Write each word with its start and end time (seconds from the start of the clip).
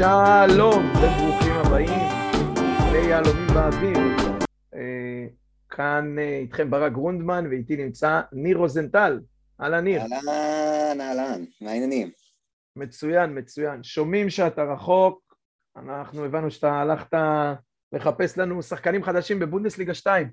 שלום 0.00 0.84
וברוכים 0.90 1.52
הבאים 1.52 2.00
ליהלומים 2.92 3.46
באוויר. 3.54 3.98
אה, 4.74 5.26
כאן 5.70 6.18
אה, 6.18 6.38
איתכם 6.38 6.70
ברק 6.70 6.92
גרונדמן 6.92 7.46
ואיתי 7.50 7.76
נמצא 7.76 8.20
ניר 8.32 8.56
רוזנטל. 8.56 9.20
אהלן 9.60 9.84
ניר. 9.84 10.00
אהלן, 10.00 11.00
אהלן, 11.00 11.44
מה 11.60 11.70
העניינים? 11.70 12.10
מצוין, 12.76 13.38
מצוין. 13.38 13.82
שומעים 13.82 14.30
שאתה 14.30 14.62
רחוק, 14.62 15.36
אנחנו 15.76 16.24
הבנו 16.24 16.50
שאתה 16.50 16.72
הלכת 16.72 17.18
לחפש 17.92 18.38
לנו 18.38 18.62
שחקנים 18.62 19.04
חדשים 19.04 19.38
בבונדסליגה 19.38 19.94
2. 19.94 20.30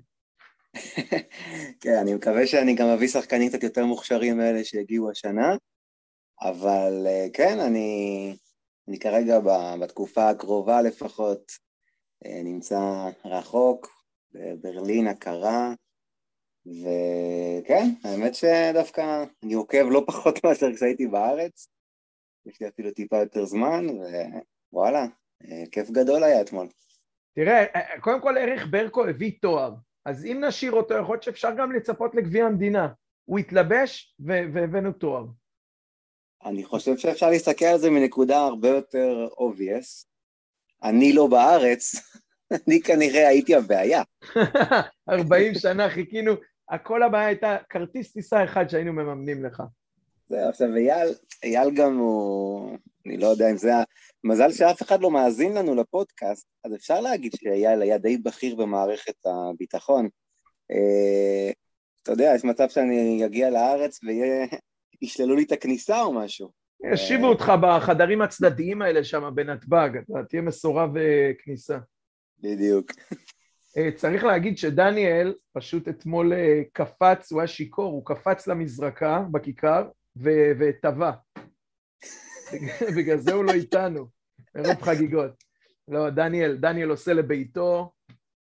כן, 1.80 1.98
אני 2.02 2.14
מקווה 2.14 2.46
שאני 2.46 2.74
גם 2.74 2.88
אביא 2.88 3.08
שחקנים 3.08 3.48
קצת 3.48 3.62
יותר 3.62 3.84
מוכשרים 3.84 4.38
מאלה 4.38 4.64
שהגיעו 4.64 5.10
השנה, 5.10 5.56
אבל 6.42 7.06
אה, 7.06 7.26
כן, 7.32 7.60
אני, 7.60 8.36
אני 8.88 8.98
כרגע 8.98 9.38
בתקופה 9.80 10.28
הקרובה 10.30 10.82
לפחות 10.82 11.52
אה, 12.26 12.40
נמצא 12.44 13.10
רחוק, 13.24 13.88
בברלין 14.32 15.06
הקרה, 15.06 15.72
וכן, 16.66 17.84
האמת 18.04 18.34
שדווקא 18.34 19.24
אני 19.42 19.54
עוקב 19.54 19.84
לא 19.90 20.04
פחות 20.06 20.38
מאשר 20.44 20.74
כשהייתי 20.74 21.06
בארץ, 21.06 21.68
יש 22.46 22.60
לי 22.60 22.68
אפילו 22.68 22.90
טיפה 22.90 23.16
יותר 23.16 23.44
זמן, 23.44 23.86
ווואלה, 24.72 25.06
אה, 25.44 25.64
כיף 25.72 25.90
גדול 25.90 26.24
היה 26.24 26.40
אתמול. 26.40 26.66
תראה, 27.34 27.64
קודם 28.00 28.20
כל 28.20 28.38
אריך 28.38 28.66
ברקו 28.70 29.06
הביא 29.06 29.32
תואר, 29.40 29.74
אז 30.04 30.24
אם 30.24 30.44
נשאיר 30.44 30.72
אותו, 30.72 30.94
יכול 30.94 31.14
להיות 31.14 31.22
שאפשר 31.22 31.54
גם 31.58 31.72
לצפות 31.72 32.14
לגביע 32.14 32.46
המדינה. 32.46 32.88
הוא 33.24 33.38
התלבש 33.38 34.16
והבאנו 34.26 34.92
תואר. 34.92 35.24
אני 36.44 36.64
חושב 36.64 36.96
שאפשר 36.96 37.30
להסתכל 37.30 37.64
על 37.64 37.78
זה 37.78 37.90
מנקודה 37.90 38.38
הרבה 38.38 38.68
יותר 38.68 39.28
obvious. 39.38 40.06
אני 40.82 41.12
לא 41.12 41.26
בארץ, 41.26 41.94
אני 42.68 42.82
כנראה 42.82 43.28
הייתי 43.28 43.54
הבעיה. 43.54 44.02
40 45.08 45.54
שנה 45.54 45.90
חיכינו, 45.90 46.32
הכל 46.68 47.02
הבעיה 47.02 47.26
הייתה 47.26 47.56
כרטיס 47.70 48.12
טיסה 48.12 48.44
אחד 48.44 48.68
שהיינו 48.68 48.92
מממנים 48.92 49.44
לך. 49.44 49.62
זהו, 50.28 50.48
עכשיו 50.48 50.76
אייל, 50.76 51.08
אייל 51.42 51.70
גם 51.74 51.96
הוא, 51.96 52.76
אני 53.06 53.16
לא 53.16 53.26
יודע 53.26 53.50
אם 53.50 53.56
זה 53.56 53.70
מזל 54.24 54.52
שאף 54.52 54.82
אחד 54.82 55.00
לא 55.00 55.10
מאזין 55.10 55.52
לנו 55.52 55.74
לפודקאסט, 55.74 56.46
אז 56.64 56.74
אפשר 56.74 57.00
להגיד 57.00 57.32
שאייל 57.36 57.82
היה 57.82 57.98
די 57.98 58.18
בכיר 58.18 58.56
במערכת 58.56 59.14
הביטחון. 59.26 60.08
אה, 60.70 61.50
אתה 62.02 62.12
יודע, 62.12 62.32
יש 62.34 62.44
מצב 62.44 62.68
שאני 62.68 63.26
אגיע 63.26 63.50
לארץ 63.50 64.00
וישללו 65.02 65.36
לי 65.36 65.42
את 65.42 65.52
הכניסה 65.52 66.02
או 66.02 66.12
משהו. 66.12 66.50
ישיבו 66.92 67.24
אה, 67.24 67.28
אותך 67.28 67.52
בחדרים 67.62 68.22
הצדדיים 68.22 68.82
האלה 68.82 69.04
שם 69.04 69.30
בנתב"ג, 69.34 69.90
אתה 69.96 70.24
תהיה 70.28 70.42
מסורב 70.42 70.96
אה, 70.96 71.30
כניסה. 71.38 71.78
בדיוק. 72.38 72.92
צריך 73.94 74.24
להגיד 74.24 74.58
שדניאל 74.58 75.34
פשוט 75.52 75.88
אתמול 75.88 76.32
קפץ, 76.72 77.32
הוא 77.32 77.40
היה 77.40 77.46
שיכור, 77.46 77.92
הוא 77.92 78.06
קפץ 78.06 78.46
למזרקה 78.46 79.22
בכיכר 79.32 79.88
וטבע. 80.58 81.10
בגלל 82.96 83.18
זה 83.18 83.32
הוא 83.32 83.44
לא 83.44 83.52
איתנו, 83.52 84.06
מרוב 84.54 84.82
חגיגות. 84.82 85.30
לא, 85.88 86.10
דניאל, 86.10 86.56
דניאל 86.56 86.90
עושה 86.90 87.12
לביתו, 87.12 87.92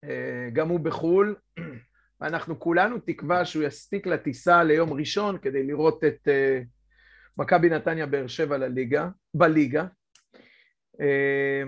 אה, 0.03 0.49
גם 0.53 0.69
הוא 0.69 0.79
בחו"ל, 0.79 1.35
ואנחנו 2.21 2.59
כולנו 2.59 2.99
תקווה 2.99 3.45
שהוא 3.45 3.63
יספיק 3.63 4.07
לטיסה 4.07 4.63
ליום 4.63 4.93
ראשון 4.93 5.37
כדי 5.37 5.63
לראות 5.63 6.03
את 6.03 6.27
אה, 6.27 6.61
מכבי 7.37 7.69
נתניה 7.69 8.05
באר 8.05 8.27
שבע 8.27 8.57
לליגה, 8.57 9.09
בליגה. 9.33 9.85
אה, 11.01 11.63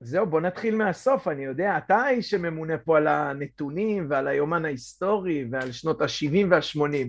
זהו, 0.00 0.26
בוא 0.26 0.40
נתחיל 0.40 0.76
מהסוף, 0.76 1.28
אני 1.28 1.44
יודע, 1.44 1.78
אתה 1.78 1.96
האיש 1.96 2.30
שממונה 2.30 2.78
פה 2.78 2.96
על 2.96 3.06
הנתונים 3.06 4.06
ועל 4.10 4.28
היומן 4.28 4.64
ההיסטורי 4.64 5.44
ועל 5.50 5.72
שנות 5.72 6.02
ה-70 6.02 6.46
וה-80. 6.50 7.08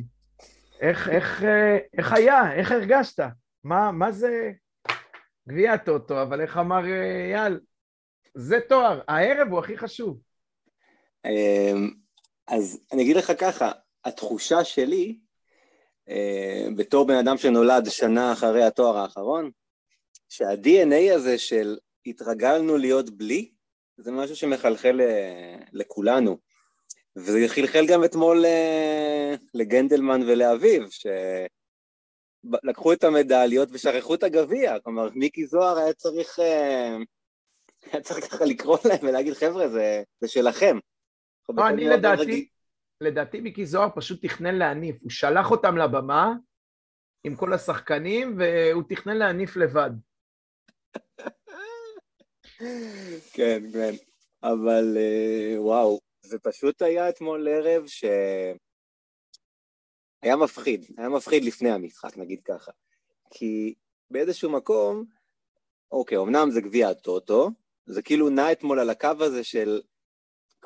איך, 0.81 1.09
איך, 1.09 1.43
איך 1.97 2.13
היה? 2.13 2.53
איך 2.53 2.71
הרגשת? 2.71 3.23
מה, 3.63 3.91
מה 3.91 4.11
זה 4.11 4.51
גביע 5.49 5.73
הטוטו, 5.73 6.21
אבל 6.21 6.41
איך 6.41 6.57
אמר 6.57 6.85
אה, 6.85 7.25
אייל? 7.35 7.59
זה 8.35 8.59
תואר, 8.69 9.01
הערב 9.07 9.47
הוא 9.47 9.59
הכי 9.59 9.77
חשוב. 9.77 10.19
אז 12.47 12.79
אני 12.91 13.03
אגיד 13.03 13.15
לך 13.15 13.31
ככה, 13.39 13.71
התחושה 14.05 14.63
שלי, 14.63 15.17
אה, 16.09 16.67
בתור 16.75 17.07
בן 17.07 17.15
אדם 17.15 17.37
שנולד 17.37 17.89
שנה 17.89 18.33
אחרי 18.33 18.63
התואר 18.63 18.97
האחרון, 18.97 19.51
שה-DNA 20.29 21.13
הזה 21.15 21.37
של 21.37 21.77
התרגלנו 22.05 22.77
להיות 22.77 23.09
בלי, 23.09 23.51
זה 23.97 24.11
משהו 24.11 24.35
שמחלחל 24.35 25.01
אה, 25.01 25.57
לכולנו. 25.73 26.37
וזה 27.15 27.45
חלחל 27.47 27.85
גם 27.87 28.03
אתמול 28.03 28.45
לגנדלמן 29.53 30.21
ולאביב, 30.21 30.83
לקחו 32.63 32.93
את 32.93 33.03
המדליות 33.03 33.69
ושכחו 33.71 34.15
את 34.15 34.23
הגביע, 34.23 34.79
כלומר 34.79 35.09
מיקי 35.15 35.45
זוהר 35.45 35.77
היה 35.77 35.93
צריך, 35.93 36.39
אה, 36.39 36.97
היה 37.91 38.01
צריך 38.01 38.31
ככה 38.31 38.45
לקרוא 38.45 38.77
להם 38.85 38.99
ולהגיד 39.01 39.33
חבר'ה 39.33 39.69
זה, 39.69 40.03
זה 40.21 40.27
שלכם. 40.27 40.77
לא, 41.49 41.67
אני 41.69 41.85
לדעתי, 41.85 42.47
לדעתי 43.01 43.41
מיקי 43.41 43.65
זוהר 43.65 43.89
פשוט 43.95 44.25
תכנן 44.25 44.55
להניף, 44.55 44.95
הוא 45.01 45.09
שלח 45.09 45.51
אותם 45.51 45.77
לבמה 45.77 46.33
עם 47.23 47.35
כל 47.35 47.53
השחקנים 47.53 48.37
והוא 48.37 48.83
תכנן 48.89 49.17
להניף 49.17 49.55
לבד. 49.55 49.91
כן, 53.33 53.63
כן, 53.73 53.93
אבל 54.43 54.97
אה, 54.97 55.61
וואו, 55.61 55.99
זה 56.21 56.39
פשוט 56.39 56.81
היה 56.81 57.09
אתמול 57.09 57.47
ערב 57.47 57.87
ש... 57.87 58.05
היה 60.21 60.35
מפחיד, 60.35 60.85
היה 60.97 61.09
מפחיד 61.09 61.43
לפני 61.43 61.69
המשחק, 61.71 62.17
נגיד 62.17 62.41
ככה. 62.45 62.71
כי 63.31 63.73
באיזשהו 64.11 64.51
מקום, 64.51 65.05
אוקיי, 65.91 66.17
אמנם 66.17 66.51
זה 66.51 66.61
גביע 66.61 66.89
הטוטו, 66.89 67.49
זה 67.85 68.01
כאילו 68.01 68.29
נע 68.29 68.51
אתמול 68.51 68.79
על 68.79 68.89
הקו 68.89 69.15
הזה 69.19 69.43
של 69.43 69.81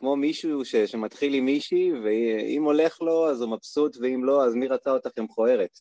כמו 0.01 0.15
מישהו 0.15 0.65
ש, 0.65 0.75
שמתחיל 0.75 1.33
עם 1.33 1.45
מישהי, 1.45 1.91
ואם 2.03 2.63
הולך 2.63 3.01
לו 3.01 3.29
אז 3.29 3.41
הוא 3.41 3.51
מבסוט, 3.51 3.97
ואם 4.01 4.23
לא, 4.23 4.45
אז 4.45 4.55
מי 4.55 4.67
רצה 4.67 4.91
אותך 4.91 5.09
עם 5.17 5.23
מכוערת. 5.23 5.79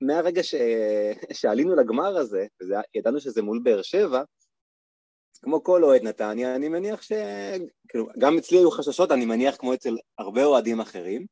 מהרגע 0.00 0.42
ש... 0.42 0.54
שעלינו 1.32 1.76
לגמר 1.76 2.16
הזה, 2.16 2.46
וידענו 2.60 3.20
שזה 3.20 3.42
מול 3.42 3.60
באר 3.62 3.82
שבע, 3.82 4.22
כמו 5.42 5.64
כל 5.64 5.84
אוהד 5.84 6.02
נתניה, 6.02 6.56
אני 6.56 6.68
מניח 6.68 7.02
ש... 7.02 7.12
כאילו, 7.88 8.06
גם 8.18 8.38
אצלי 8.38 8.58
היו 8.58 8.70
חששות, 8.70 9.12
אני 9.12 9.24
מניח 9.24 9.56
כמו 9.56 9.74
אצל 9.74 9.96
הרבה 10.18 10.44
אוהדים 10.44 10.80
אחרים, 10.80 11.26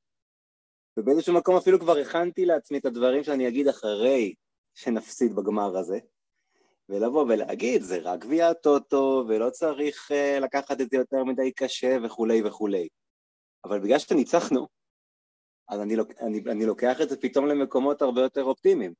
ובאיזשהו 0.97 1.35
מקום 1.35 1.57
אפילו 1.57 1.81
כבר 1.81 1.99
הכנתי 1.99 2.45
לעצמי 2.45 2.79
את 2.79 2.87
הדברים 2.87 3.25
שאני 3.25 3.49
אגיד 3.49 3.69
אחרי 3.69 4.35
שנפסיד 4.75 5.35
בגמר 5.35 5.77
הזה, 5.77 5.99
ולבוא 6.93 7.23
ולהגיד, 7.23 7.83
זה 7.83 7.99
רק 8.03 8.21
גביע 8.21 8.49
הטוטו, 8.49 9.25
ולא 9.29 9.51
צריך 9.51 10.11
uh, 10.11 10.41
לקחת 10.41 10.81
את 10.81 10.91
זה 10.91 10.97
יותר 10.97 11.25
מדי 11.25 11.53
קשה 11.53 11.97
וכולי 12.05 12.43
וכולי. 12.47 12.89
אבל 13.65 13.81
בגלל 13.81 13.99
שניצחנו, 13.99 14.67
אז 15.69 15.81
אני, 15.81 15.95
אני, 16.21 16.41
אני 16.51 16.67
לוקח 16.67 17.01
את 17.01 17.09
זה 17.09 17.21
פתאום 17.21 17.47
למקומות 17.47 18.03
הרבה 18.03 18.21
יותר 18.21 18.45
אופטימיים, 18.45 18.95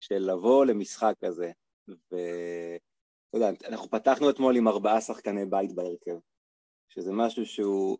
של 0.00 0.18
לבוא 0.18 0.64
למשחק 0.64 1.14
כזה, 1.24 1.52
ואתה 1.88 3.34
יודע, 3.34 3.50
אנחנו 3.68 3.90
פתחנו 3.90 4.30
אתמול 4.30 4.56
עם 4.56 4.68
ארבעה 4.68 5.00
שחקני 5.00 5.46
בית 5.46 5.74
בהרכב, 5.74 6.18
שזה 6.88 7.12
משהו 7.12 7.46
שהוא 7.46 7.98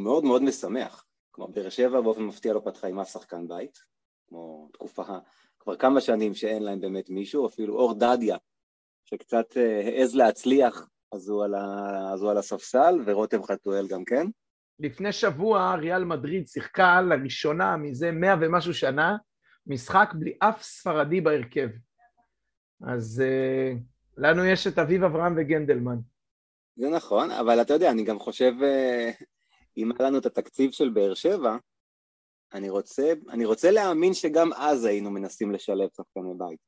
מאוד 0.00 0.24
מאוד 0.24 0.42
משמח. 0.42 1.04
כלומר, 1.30 1.50
באר 1.50 1.70
שבע 1.70 2.00
באופן 2.00 2.22
מפתיע 2.22 2.52
לא 2.52 2.60
פתחה 2.64 2.86
עם 2.86 2.98
אף 2.98 3.12
שחקן 3.12 3.48
בית, 3.48 3.78
כמו 4.28 4.68
תקופה, 4.72 5.18
כבר 5.68 5.76
כמה 5.76 6.00
שנים 6.00 6.34
שאין 6.34 6.62
להם 6.62 6.80
באמת 6.80 7.10
מישהו, 7.10 7.46
אפילו 7.46 7.78
אור 7.78 7.94
דדיה, 7.94 8.36
שקצת 9.04 9.56
אה, 9.56 9.80
העז 9.84 10.14
להצליח, 10.14 10.88
אז 11.12 11.28
הוא 11.28 11.44
על, 11.44 11.54
ה... 11.54 12.10
אז 12.12 12.22
הוא 12.22 12.30
על 12.30 12.38
הספסל, 12.38 12.94
ורותם 13.06 13.42
חתואל 13.42 13.86
גם 13.88 14.04
כן. 14.04 14.26
לפני 14.80 15.12
שבוע 15.12 15.74
ריאל 15.74 16.04
מדריד 16.04 16.48
שיחקה 16.48 17.00
לראשונה 17.00 17.76
מזה 17.76 18.12
מאה 18.12 18.34
ומשהו 18.40 18.74
שנה, 18.74 19.16
משחק 19.66 20.10
בלי 20.14 20.36
אף 20.38 20.62
ספרדי 20.62 21.20
בהרכב. 21.20 21.68
אז 22.82 23.22
uh, 23.22 23.78
לנו 24.16 24.44
יש 24.44 24.66
את 24.66 24.78
אביב 24.78 25.04
אברהם 25.04 25.34
וגנדלמן. 25.36 25.98
זה 26.76 26.88
נכון, 26.88 27.30
אבל 27.30 27.60
אתה 27.60 27.72
יודע, 27.72 27.90
אני 27.90 28.04
גם 28.04 28.18
חושב, 28.18 28.52
uh, 28.60 29.24
אם 29.76 29.90
היה 29.98 30.08
לנו 30.08 30.18
את 30.18 30.26
התקציב 30.26 30.70
של 30.70 30.88
באר 30.88 31.14
שבע, 31.14 31.56
אני 32.52 32.70
רוצה, 32.70 33.12
אני 33.28 33.44
רוצה 33.44 33.70
להאמין 33.70 34.14
שגם 34.14 34.52
אז 34.52 34.84
היינו 34.84 35.10
מנסים 35.10 35.52
לשלב 35.52 35.88
שחקני 35.96 36.34
בית. 36.38 36.58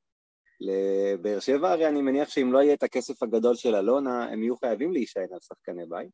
לבאר 0.60 1.40
שבע 1.40 1.70
הרי 1.70 1.88
אני 1.88 2.02
מניח 2.02 2.28
שאם 2.28 2.52
לא 2.52 2.58
יהיה 2.58 2.74
את 2.74 2.82
הכסף 2.82 3.22
הגדול 3.22 3.54
של 3.54 3.74
אלונה, 3.74 4.24
הם 4.24 4.42
יהיו 4.42 4.56
חייבים 4.56 4.92
להישען 4.92 5.28
על 5.32 5.38
שחקני 5.40 5.86
בית. 5.86 6.10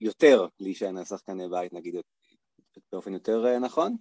יותר 0.00 0.46
להישען 0.60 0.96
על 0.96 1.04
שחקני 1.04 1.48
בית, 1.48 1.72
נגיד 1.72 1.94
באופן 2.92 3.12
יותר 3.12 3.46
אה, 3.46 3.58
נכון. 3.58 3.96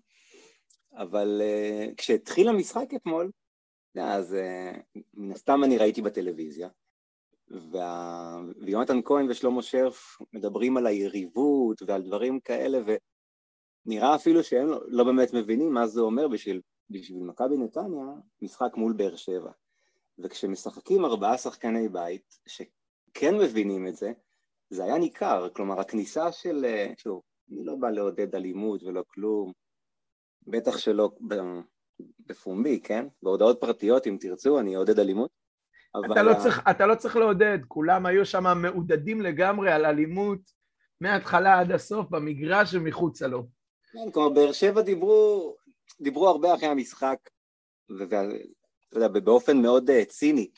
אבל 0.93 1.41
uh, 1.41 1.95
כשהתחיל 1.95 2.49
המשחק 2.49 2.93
אתמול, 2.95 3.31
אז 3.99 4.33
uh, 4.33 4.99
מן 5.13 5.31
הסתם 5.31 5.63
אני 5.63 5.77
ראיתי 5.77 6.01
בטלוויזיה, 6.01 6.69
וה... 7.71 8.37
ויונתן 8.61 9.01
כהן 9.05 9.29
ושלמה 9.29 9.61
שרף 9.61 10.17
מדברים 10.33 10.77
על 10.77 10.87
היריבות 10.87 11.81
ועל 11.87 12.01
דברים 12.01 12.39
כאלה, 12.39 12.79
ונראה 13.85 14.15
אפילו 14.15 14.43
שהם 14.43 14.67
לא, 14.67 14.81
לא 14.87 15.03
באמת 15.03 15.33
מבינים 15.33 15.73
מה 15.73 15.87
זה 15.87 16.01
אומר 16.01 16.27
בשביל, 16.27 16.61
בשביל 16.89 17.23
מכבי 17.23 17.57
נתניה, 17.57 18.05
משחק 18.41 18.71
מול 18.77 18.93
באר 18.93 19.15
שבע. 19.15 19.51
וכשמשחקים 20.19 21.05
ארבעה 21.05 21.37
שחקני 21.37 21.89
בית, 21.89 22.39
שכן 22.47 23.37
מבינים 23.37 23.87
את 23.87 23.95
זה, 23.95 24.11
זה 24.69 24.83
היה 24.83 24.97
ניכר, 24.97 25.49
כלומר 25.49 25.79
הכניסה 25.79 26.31
של, 26.31 26.65
שוב, 26.97 27.21
אני 27.51 27.65
לא 27.65 27.75
בא 27.75 27.89
לעודד 27.89 28.35
אלימות 28.35 28.83
ולא 28.83 29.03
כלום, 29.07 29.51
בטח 30.47 30.77
שלא 30.77 31.11
בפומבי, 32.19 32.79
כן? 32.83 33.07
בהודעות 33.23 33.57
פרטיות, 33.61 34.07
אם 34.07 34.17
תרצו, 34.19 34.59
אני 34.59 34.75
אעודד 34.75 34.99
אלימות. 34.99 35.29
אבל... 35.95 36.11
אתה, 36.11 36.23
לא 36.23 36.33
צריך, 36.43 36.61
אתה 36.69 36.85
לא 36.85 36.95
צריך 36.95 37.15
לעודד, 37.15 37.57
כולם 37.67 38.05
היו 38.05 38.25
שם 38.25 38.61
מעודדים 38.61 39.21
לגמרי 39.21 39.71
על 39.71 39.85
אלימות 39.85 40.39
מההתחלה 41.01 41.59
עד 41.59 41.71
הסוף, 41.71 42.09
במגרש 42.09 42.73
ומחוצה 42.73 43.27
לו. 43.27 43.47
כן, 43.95 44.11
כלומר, 44.11 44.29
באר 44.29 44.51
שבע 44.51 44.81
דיברו, 44.81 45.55
דיברו 46.01 46.27
הרבה 46.27 46.53
אחרי 46.55 46.67
המשחק, 46.67 47.17
ואתה 47.89 48.21
יודע, 48.93 49.07
באופן 49.07 49.61
מאוד 49.61 49.89
uh, 49.89 50.05
ציני. 50.05 50.49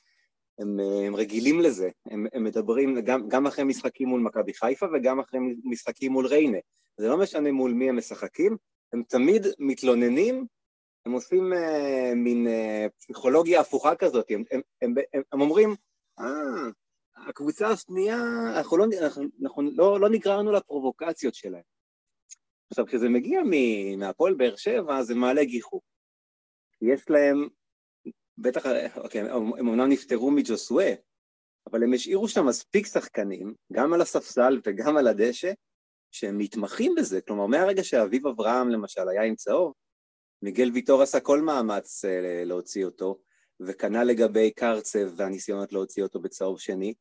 הם, 0.59 0.79
הם 1.07 1.15
רגילים 1.15 1.61
לזה, 1.61 1.89
הם, 2.05 2.27
הם 2.33 2.43
מדברים 2.43 3.01
גם, 3.01 3.29
גם 3.29 3.47
אחרי 3.47 3.63
משחקים 3.63 4.07
מול 4.07 4.21
מכבי 4.21 4.53
חיפה 4.53 4.85
וגם 4.93 5.19
אחרי 5.19 5.39
משחקים 5.63 6.11
מול 6.11 6.27
ריינה. 6.27 6.57
זה 6.97 7.07
לא 7.07 7.17
משנה 7.17 7.51
מול 7.51 7.73
מי 7.73 7.89
הם 7.89 7.97
משחקים, 7.97 8.57
הם 8.93 9.03
תמיד 9.03 9.47
מתלוננים, 9.59 10.45
הם 11.05 11.11
עושים 11.11 11.53
uh, 11.53 12.15
מין 12.15 12.47
uh, 12.47 12.89
פסיכולוגיה 12.99 13.61
הפוכה 13.61 13.95
כזאת, 13.95 14.25
הם, 14.29 14.43
הם, 14.51 14.61
הם, 14.81 14.93
הם, 15.13 15.21
הם 15.31 15.41
אומרים, 15.41 15.75
אה, 16.19 16.69
הקבוצה 17.27 17.67
השנייה, 17.67 18.17
אנחנו, 18.57 18.77
לא, 18.77 18.85
אנחנו, 19.01 19.23
אנחנו 19.41 19.61
לא, 19.61 19.99
לא 19.99 20.09
נגררנו 20.09 20.51
לפרובוקציות 20.51 21.35
שלהם. 21.35 21.63
עכשיו, 22.69 22.85
כשזה 22.85 23.09
מגיע 23.09 23.41
מהפועל 23.97 24.33
באר 24.33 24.55
שבע, 24.55 25.03
זה 25.03 25.15
מעלה 25.15 25.43
גיחוך. 25.43 25.83
יש 26.81 27.09
להם 27.09 27.47
בטח, 28.37 28.65
אוקיי, 28.97 29.21
הם 29.21 29.67
אומנם 29.67 29.89
נפטרו 29.89 30.31
מג'וסווה, 30.31 30.93
אבל 31.71 31.83
הם 31.83 31.93
השאירו 31.93 32.27
שם 32.27 32.45
מספיק 32.45 32.85
שחקנים, 32.85 33.53
גם 33.73 33.93
על 33.93 34.01
הספסל 34.01 34.61
וגם 34.65 34.97
על 34.97 35.07
הדשא, 35.07 35.51
שהם 36.11 36.37
מתמחים 36.37 36.95
בזה. 36.97 37.21
כלומר, 37.21 37.45
מהרגע 37.45 37.83
שאביב 37.83 38.27
אברהם 38.27 38.69
למשל 38.69 39.09
היה 39.09 39.23
עם 39.23 39.35
צהוב, 39.35 39.73
מיגל 40.41 40.71
ויטור 40.73 41.01
עשה 41.01 41.19
כל 41.19 41.41
מאמץ 41.41 42.05
אה, 42.05 42.43
להוציא 42.45 42.85
אותו, 42.85 43.19
וכנ"ל 43.59 44.03
לגבי 44.03 44.51
קרצב 44.51 45.09
והניסיונות 45.15 45.73
להוציא 45.73 46.03
אותו 46.03 46.19
בצהוב 46.19 46.59
שני, 46.59 46.93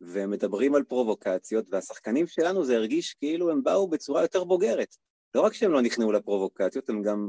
והם 0.00 0.30
מדברים 0.30 0.74
על 0.74 0.82
פרובוקציות, 0.82 1.66
והשחקנים 1.70 2.26
שלנו 2.26 2.64
זה 2.64 2.76
הרגיש 2.76 3.14
כאילו 3.14 3.50
הם 3.50 3.62
באו 3.62 3.88
בצורה 3.88 4.22
יותר 4.22 4.44
בוגרת. 4.44 4.96
לא 5.34 5.40
רק 5.40 5.52
שהם 5.52 5.72
לא 5.72 5.82
נכנעו 5.82 6.12
לפרובוקציות, 6.12 6.88
הם 6.88 7.02
גם 7.02 7.28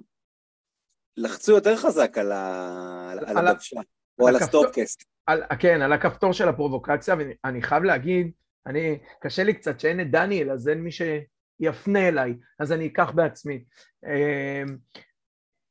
לחצו 1.18 1.52
יותר 1.52 1.76
חזק 1.76 2.18
על, 2.18 2.32
ה... 2.32 3.12
על, 3.12 3.26
על 3.26 3.48
הדוושה, 3.48 3.80
או 4.20 4.28
על 4.28 4.36
הסטופקסט. 4.36 5.04
על, 5.26 5.44
כן, 5.60 5.82
על 5.82 5.94
הכפתור 5.94 6.34
של 6.34 6.50
הפרובוקציה, 6.50 7.16
ואני 7.18 7.62
חייב 7.62 7.84
להגיד, 7.84 8.32
אני, 8.68 9.00
קשה 9.22 9.44
לי 9.44 9.54
קצת 9.54 9.80
שאין 9.80 10.02
את 10.02 10.12
דניאל, 10.12 10.52
אז 10.52 10.68
אין 10.68 10.82
מי 10.82 10.90
שיפנה 10.92 12.08
אליי, 12.08 12.36
אז 12.60 12.72
אני 12.72 12.88
אקח 12.88 13.12
בעצמי. 13.12 13.64
אמ, 14.06 14.78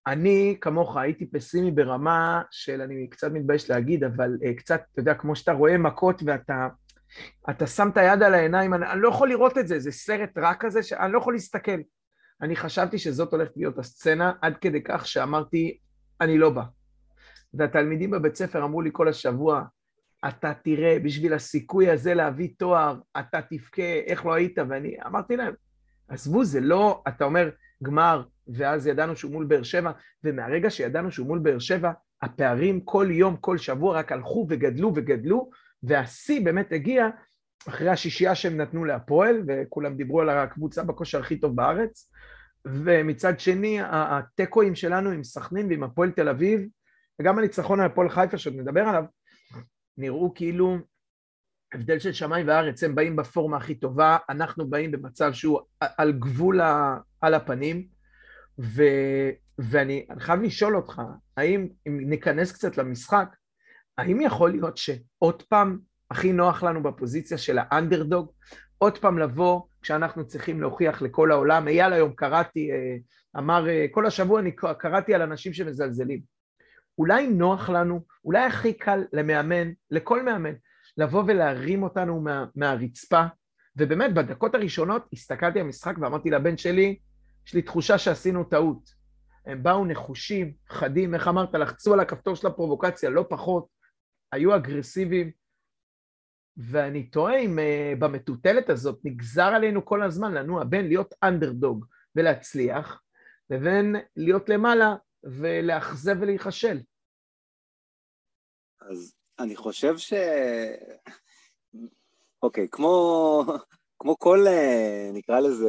אני 0.06 0.56
כמוך 0.60 0.96
הייתי 0.96 1.26
פסימי 1.26 1.70
ברמה 1.70 2.42
של, 2.50 2.82
אני 2.82 3.08
קצת 3.10 3.30
מתבייש 3.32 3.70
להגיד, 3.70 4.04
אבל 4.04 4.30
אה, 4.44 4.54
קצת, 4.54 4.80
אתה 4.92 5.00
יודע, 5.00 5.14
כמו 5.14 5.36
שאתה 5.36 5.52
רואה 5.52 5.78
מכות 5.78 6.22
ואתה 6.26 6.68
אתה 7.50 7.66
שם 7.66 7.88
את 7.92 7.96
היד 7.96 8.22
על 8.22 8.34
העיניים, 8.34 8.74
אני, 8.74 8.86
אני 8.86 9.00
לא 9.00 9.08
יכול 9.08 9.28
לראות 9.28 9.58
את 9.58 9.68
זה, 9.68 9.78
זה 9.78 9.92
סרט 9.92 10.38
רע 10.38 10.54
כזה 10.54 10.82
שאני 10.82 11.12
לא 11.12 11.18
יכול 11.18 11.34
להסתכל. 11.34 11.80
אני 12.42 12.56
חשבתי 12.56 12.98
שזאת 12.98 13.32
הולכת 13.32 13.52
להיות 13.56 13.78
הסצנה, 13.78 14.32
עד 14.42 14.56
כדי 14.56 14.82
כך 14.84 15.06
שאמרתי, 15.06 15.78
אני 16.20 16.38
לא 16.38 16.50
בא. 16.50 16.62
והתלמידים 17.54 18.10
בבית 18.10 18.34
ספר 18.34 18.64
אמרו 18.64 18.82
לי 18.82 18.90
כל 18.92 19.08
השבוע, 19.08 19.62
אתה 20.28 20.52
תראה, 20.64 20.98
בשביל 21.04 21.34
הסיכוי 21.34 21.90
הזה 21.90 22.14
להביא 22.14 22.48
תואר, 22.58 22.98
אתה 23.18 23.40
תבכה, 23.50 23.92
איך 24.06 24.26
לא 24.26 24.34
היית? 24.34 24.58
ואני 24.68 24.96
אמרתי 25.06 25.36
להם, 25.36 25.54
עזבו, 26.08 26.44
זה 26.44 26.60
לא, 26.60 27.02
אתה 27.08 27.24
אומר, 27.24 27.50
גמר, 27.82 28.22
ואז 28.48 28.86
ידענו 28.86 29.16
שהוא 29.16 29.32
מול 29.32 29.44
באר 29.44 29.62
שבע, 29.62 29.90
ומהרגע 30.24 30.70
שידענו 30.70 31.12
שהוא 31.12 31.26
מול 31.26 31.38
באר 31.38 31.58
שבע, 31.58 31.92
הפערים 32.22 32.80
כל 32.80 33.06
יום, 33.10 33.36
כל 33.36 33.58
שבוע 33.58 33.98
רק 33.98 34.12
הלכו 34.12 34.46
וגדלו 34.48 34.92
וגדלו, 34.94 35.50
והשיא 35.82 36.44
באמת 36.44 36.72
הגיע 36.72 37.08
אחרי 37.69 37.88
השישייה 37.88 38.34
שהם 38.34 38.56
נתנו 38.56 38.84
להפועל, 38.84 39.42
וכולם 39.48 39.96
דיברו 39.96 40.20
על 40.20 40.28
הקבוצה 40.30 40.84
בכושר 40.84 41.20
הכי 41.20 41.40
טוב 41.40 41.56
בארץ, 41.56 42.12
ומצד 42.64 43.40
שני, 43.40 43.78
התיקואים 43.82 44.75
שלנו 44.75 45.10
עם 45.10 45.25
סכנין 45.25 45.66
ועם 45.70 45.82
הפועל 45.82 46.10
תל 46.10 46.28
אביב, 46.28 46.60
וגם 47.20 47.38
הניצחון 47.38 47.80
על 47.80 47.86
הפועל 47.86 48.08
חיפה 48.08 48.38
שעוד 48.38 48.56
נדבר 48.56 48.80
עליו, 48.80 49.04
נראו 49.98 50.34
כאילו 50.34 50.76
הבדל 51.75 51.98
של 51.98 52.12
שמיים 52.12 52.48
וארץ, 52.48 52.82
הם 52.82 52.94
באים 52.94 53.16
בפורמה 53.16 53.56
הכי 53.56 53.75
טובה, 53.75 54.19
אנחנו 54.28 54.70
באים 54.70 54.90
במצב 54.90 55.32
שהוא 55.32 55.60
על 55.80 56.12
גבול 56.12 56.60
ה, 56.60 56.96
על 57.20 57.34
הפנים, 57.34 57.86
ו, 58.58 58.82
ואני 59.58 60.06
חייב 60.19 60.42
לשאול 60.42 60.76
אותך, 60.76 61.02
האם, 61.36 61.69
אם 61.88 62.00
ניכנס 62.00 62.52
קצת 62.52 62.78
למשחק, 62.78 63.36
האם 63.98 64.20
יכול 64.20 64.50
להיות 64.50 64.76
שעוד 64.76 65.42
פעם 65.42 65.78
הכי 66.10 66.32
נוח 66.32 66.62
לנו 66.62 66.82
בפוזיציה 66.82 67.38
של 67.38 67.58
האנדרדוג, 67.60 68.32
עוד 68.78 68.98
פעם 68.98 69.18
לבוא 69.18 69.60
כשאנחנו 69.82 70.26
צריכים 70.26 70.60
להוכיח 70.60 71.02
לכל 71.02 71.32
העולם. 71.32 71.68
אייל 71.68 71.92
היום 71.92 72.12
קראתי, 72.12 72.70
אה, 72.72 72.96
אמר, 73.38 73.68
אה, 73.68 73.86
כל 73.90 74.06
השבוע 74.06 74.40
אני 74.40 74.52
קראתי 74.78 75.14
על 75.14 75.22
אנשים 75.22 75.52
שמזלזלים. 75.52 76.20
אולי 76.98 77.26
נוח 77.26 77.70
לנו, 77.70 78.00
אולי 78.24 78.44
הכי 78.44 78.72
קל 78.72 79.04
למאמן, 79.12 79.70
לכל 79.90 80.22
מאמן, 80.22 80.52
לבוא 80.96 81.24
ולהרים 81.26 81.82
אותנו 81.82 82.20
מה, 82.20 82.44
מהרצפה, 82.56 83.24
ובאמת 83.76 84.14
בדקות 84.14 84.54
הראשונות 84.54 85.02
הסתכלתי 85.12 85.58
על 85.60 85.66
המשחק 85.66 85.94
ואמרתי 86.00 86.30
לבן 86.30 86.56
שלי, 86.56 86.99
יש 87.46 87.54
לי 87.54 87.62
תחושה 87.62 87.99
שעשינו 87.99 88.44
טעות. 88.44 88.90
הם 89.46 89.62
באו 89.62 89.84
נחושים, 89.84 90.52
חדים, 90.68 91.14
איך 91.14 91.28
אמרת, 91.28 91.54
לחצו 91.54 91.92
על 91.92 92.00
הכפתור 92.00 92.37
של 92.37 92.46
הפרובוקציה, 92.46 93.11
לא 93.11 93.25
פחות, 93.28 93.77
היו 94.32 94.56
אגרסיביים, 94.56 95.30
ואני 96.56 97.11
תוהה 97.11 97.38
אם 97.38 97.58
uh, 97.58 97.99
במטוטלת 97.99 98.70
הזאת 98.70 98.99
נגזר 99.04 99.50
עלינו 99.54 99.85
כל 99.85 100.02
הזמן 100.02 100.35
לנוע 100.35 100.64
בין 100.64 100.87
להיות 100.87 101.14
אנדרדוג 101.23 101.85
ולהצליח, 102.16 103.02
לבין 103.50 103.97
להיות 104.16 104.49
למעלה 104.49 104.97
ולאכזב 105.23 106.16
ולהיכשל. 106.20 106.80
אז 108.80 109.14
אני 109.38 109.56
חושב 109.56 109.99
ש... 109.99 110.12
אוקיי, 112.42 112.68
כמו, 112.70 113.44
כמו 113.99 114.18
כל, 114.18 114.38
אה, 114.47 115.11
נקרא 115.12 115.40
לזה, 115.40 115.68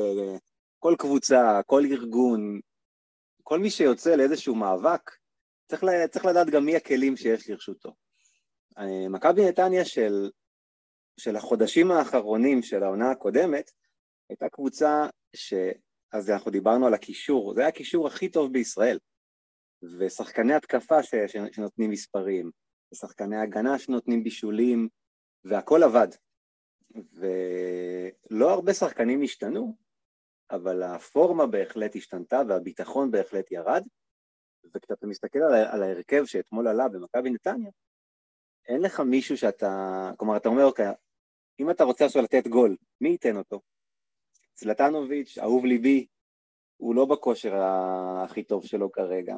כל 0.79 0.95
קבוצה, 0.99 1.59
כל 1.65 1.81
ארגון, 1.91 2.59
כל 3.43 3.59
מי 3.59 3.69
שיוצא 3.69 4.15
לאיזשהו 4.15 4.55
מאבק, 4.55 5.11
צריך, 5.67 5.83
צריך 6.11 6.25
לדעת 6.25 6.47
גם 6.47 6.65
מי 6.65 6.75
הכלים 6.75 7.17
שיש 7.17 7.49
לרשותו. 7.49 7.95
מכבי 9.09 9.49
נתניה 9.49 9.85
של 9.85 10.29
של 11.19 11.35
החודשים 11.35 11.91
האחרונים 11.91 12.61
של 12.61 12.83
העונה 12.83 13.11
הקודמת, 13.11 13.71
הייתה 14.29 14.49
קבוצה 14.49 15.07
ש... 15.35 15.53
אז 16.11 16.29
אנחנו 16.29 16.51
דיברנו 16.51 16.87
על 16.87 16.93
הקישור, 16.93 17.53
זה 17.53 17.61
היה 17.61 17.69
הקישור 17.69 18.07
הכי 18.07 18.29
טוב 18.29 18.53
בישראל. 18.53 18.99
ושחקני 19.99 20.53
התקפה. 20.53 21.03
ש... 21.03 21.15
שנותנים 21.51 21.91
מספרים, 21.91 22.51
ושחקני 22.93 23.37
הגנה 23.37 23.79
שנותנים 23.79 24.23
בישולים, 24.23 24.87
והכל 25.43 25.83
עבד. 25.83 26.07
ולא 26.91 28.51
הרבה 28.51 28.73
שחקנים 28.73 29.23
השתנו, 29.23 29.75
אבל 30.51 30.83
הפורמה 30.83 31.45
בהחלט 31.47 31.95
השתנתה 31.95 32.41
והביטחון 32.47 33.11
בהחלט 33.11 33.51
ירד. 33.51 33.83
וכשאתה 34.75 35.07
מסתכל 35.07 35.39
על, 35.39 35.53
על 35.53 35.83
ההרכב 35.83 36.25
שאתמול 36.25 36.67
עלה 36.67 36.89
במכבי 36.89 37.29
נתניה, 37.29 37.71
אין 38.69 38.81
לך 38.81 38.99
מישהו 38.99 39.37
שאתה, 39.37 40.11
כלומר, 40.17 40.37
אתה 40.37 40.49
אומר, 40.49 40.65
אוקיי, 40.65 40.87
אם 41.59 41.69
אתה 41.69 41.83
רוצה 41.83 42.05
עכשיו 42.05 42.21
לתת 42.21 42.47
גול, 42.47 42.77
מי 43.01 43.09
ייתן 43.09 43.37
אותו? 43.37 43.61
זלטנוביץ', 44.55 45.37
אהוב 45.37 45.65
ליבי, 45.65 46.07
הוא 46.77 46.95
לא 46.95 47.05
בכושר 47.05 47.53
הכי 48.23 48.43
טוב 48.43 48.65
שלו 48.65 48.91
כרגע. 48.91 49.35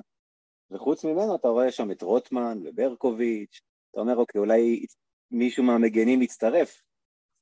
וחוץ 0.72 1.06
ממנו 1.06 1.36
אתה 1.36 1.48
רואה 1.48 1.72
שם 1.72 1.92
את 1.92 2.02
רוטמן 2.02 2.60
וברקוביץ', 2.66 3.62
אתה 3.92 4.02
אומר, 4.02 4.16
אוקיי, 4.16 4.40
אולי 4.40 4.86
מישהו 5.32 5.64
מהמגנים 5.64 6.22
יצטרף. 6.22 6.82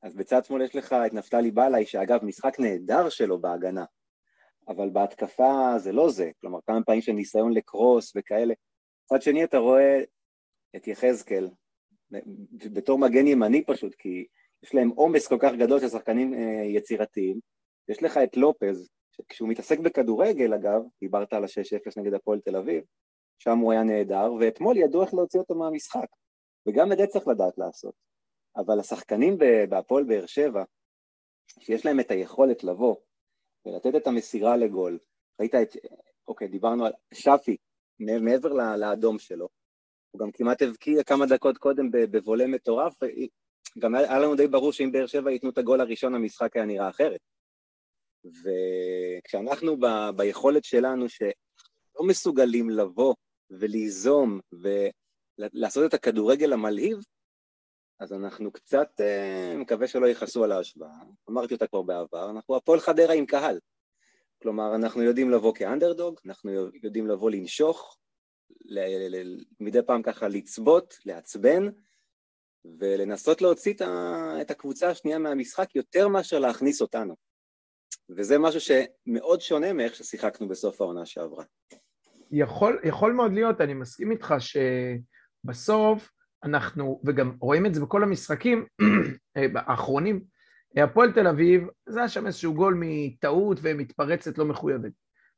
אז 0.01 0.15
בצד 0.15 0.45
שמאל 0.45 0.61
יש 0.61 0.75
לך 0.75 0.93
את 0.93 1.13
נפתלי 1.13 1.51
בלעי, 1.51 1.85
שאגב, 1.85 2.25
משחק 2.25 2.59
נהדר 2.59 3.09
שלו 3.09 3.41
בהגנה, 3.41 3.85
אבל 4.67 4.89
בהתקפה 4.89 5.73
זה 5.77 5.91
לא 5.91 6.09
זה, 6.09 6.31
כלומר, 6.41 6.59
כמה 6.65 6.83
פעמים 6.83 7.01
של 7.01 7.11
ניסיון 7.11 7.53
לקרוס 7.53 8.13
וכאלה. 8.15 8.53
מצד 9.05 9.21
שני 9.21 9.43
אתה 9.43 9.57
רואה 9.57 10.01
את 10.75 10.87
יחזקאל, 10.87 11.49
בתור 12.73 12.99
מגן 12.99 13.27
ימני 13.27 13.65
פשוט, 13.65 13.95
כי 13.95 14.25
יש 14.63 14.75
להם 14.75 14.89
עומס 14.89 15.27
כל 15.27 15.37
כך 15.39 15.51
גדול 15.59 15.79
של 15.79 15.89
שחקנים 15.89 16.33
אה, 16.33 16.63
יצירתיים, 16.65 17.39
יש 17.87 18.03
לך 18.03 18.17
את 18.17 18.37
לופז, 18.37 18.89
כשהוא 19.27 19.49
מתעסק 19.49 19.79
בכדורגל 19.79 20.53
אגב, 20.53 20.81
דיברת 21.01 21.33
על 21.33 21.43
ה-6-0 21.43 22.01
נגד 22.01 22.13
הפועל 22.13 22.39
תל 22.39 22.55
אביב, 22.55 22.83
שם 23.39 23.57
הוא 23.57 23.71
היה 23.71 23.83
נהדר, 23.83 24.33
ואתמול 24.39 24.77
ידעו 24.77 25.01
איך 25.01 25.13
להוציא 25.13 25.39
אותו 25.39 25.55
מהמשחק, 25.55 26.07
וגם 26.67 26.91
את 26.91 26.97
זה 26.97 27.07
צריך 27.07 27.27
לדעת 27.27 27.57
לעשות. 27.57 27.93
אבל 28.57 28.79
השחקנים 28.79 29.37
בהפועל 29.69 30.03
באר 30.03 30.25
שבע, 30.25 30.63
שיש 31.59 31.85
להם 31.85 31.99
את 31.99 32.11
היכולת 32.11 32.63
לבוא 32.63 32.95
ולתת 33.65 33.95
את 33.95 34.07
המסירה 34.07 34.57
לגול, 34.57 34.99
ראית 35.39 35.55
את, 35.55 35.75
אוקיי, 36.27 36.47
דיברנו 36.47 36.85
על 36.85 36.91
שפי, 37.13 37.57
מעבר 37.99 38.53
לאדום 38.53 39.19
שלו, 39.19 39.49
הוא 40.11 40.19
גם 40.19 40.31
כמעט 40.31 40.61
הבקיע 40.61 41.03
כמה 41.03 41.25
דקות 41.25 41.57
קודם 41.57 41.91
בבולה 41.91 42.47
מטורף, 42.47 42.93
גם 43.79 43.95
היה 43.95 44.19
לנו 44.19 44.35
די 44.35 44.47
ברור 44.47 44.71
שאם 44.71 44.91
באר 44.91 45.07
שבע 45.07 45.31
ייתנו 45.31 45.49
את 45.49 45.57
הגול 45.57 45.81
הראשון, 45.81 46.15
המשחק 46.15 46.55
היה 46.55 46.65
נראה 46.65 46.89
אחרת. 46.89 47.19
וכשאנחנו 48.25 49.77
ב, 49.79 49.85
ביכולת 50.15 50.63
שלנו, 50.63 51.09
שלא 51.09 52.07
מסוגלים 52.07 52.69
לבוא 52.69 53.15
וליזום 53.49 54.39
ולעשות 54.51 55.85
את 55.85 55.93
הכדורגל 55.93 56.53
המלהיב, 56.53 56.97
אז 57.99 58.13
אנחנו 58.13 58.51
קצת, 58.51 58.89
אה, 58.99 59.55
מקווה 59.57 59.87
שלא 59.87 60.07
יכעסו 60.07 60.43
על 60.43 60.51
ההשוואה, 60.51 60.99
אמרתי 61.29 61.53
אותה 61.53 61.67
כבר 61.67 61.81
בעבר, 61.81 62.29
אנחנו 62.29 62.55
הפועל 62.55 62.79
חדרה 62.79 63.13
עם 63.13 63.25
קהל. 63.25 63.59
כלומר, 64.41 64.75
אנחנו 64.75 65.03
יודעים 65.03 65.31
לבוא 65.31 65.53
כאנדרדוג, 65.55 66.19
אנחנו 66.25 66.51
יודעים 66.83 67.07
לבוא 67.07 67.31
לנשוך, 67.31 67.97
מדי 69.59 69.79
פעם 69.87 70.01
ככה 70.01 70.27
לצבות, 70.27 70.97
לעצבן, 71.05 71.69
ולנסות 72.79 73.41
להוציא 73.41 73.73
את 74.41 74.51
הקבוצה 74.51 74.89
השנייה 74.89 75.19
מהמשחק 75.19 75.75
יותר 75.75 76.07
מאשר 76.07 76.39
להכניס 76.39 76.81
אותנו. 76.81 77.15
וזה 78.09 78.39
משהו 78.39 78.61
שמאוד 78.61 79.41
שונה 79.41 79.73
מאיך 79.73 79.95
ששיחקנו 79.95 80.47
בסוף 80.47 80.81
העונה 80.81 81.05
שעברה. 81.05 81.43
יכול, 82.31 82.79
יכול 82.83 83.13
מאוד 83.13 83.33
להיות, 83.33 83.61
אני 83.61 83.73
מסכים 83.73 84.11
איתך 84.11 84.33
שבסוף 84.39 86.11
אנחנו, 86.43 87.01
וגם 87.05 87.37
רואים 87.41 87.65
את 87.65 87.73
זה 87.73 87.81
בכל 87.81 88.03
המשחקים 88.03 88.65
האחרונים, 89.55 90.23
הפועל 90.77 91.11
תל 91.11 91.27
אביב, 91.27 91.63
זה 91.89 91.99
היה 91.99 92.09
שם 92.09 92.27
איזשהו 92.27 92.53
גול 92.53 92.75
מטעות 92.79 93.57
ומתפרצת 93.61 94.37
לא 94.37 94.45
מחויבת. 94.45 94.91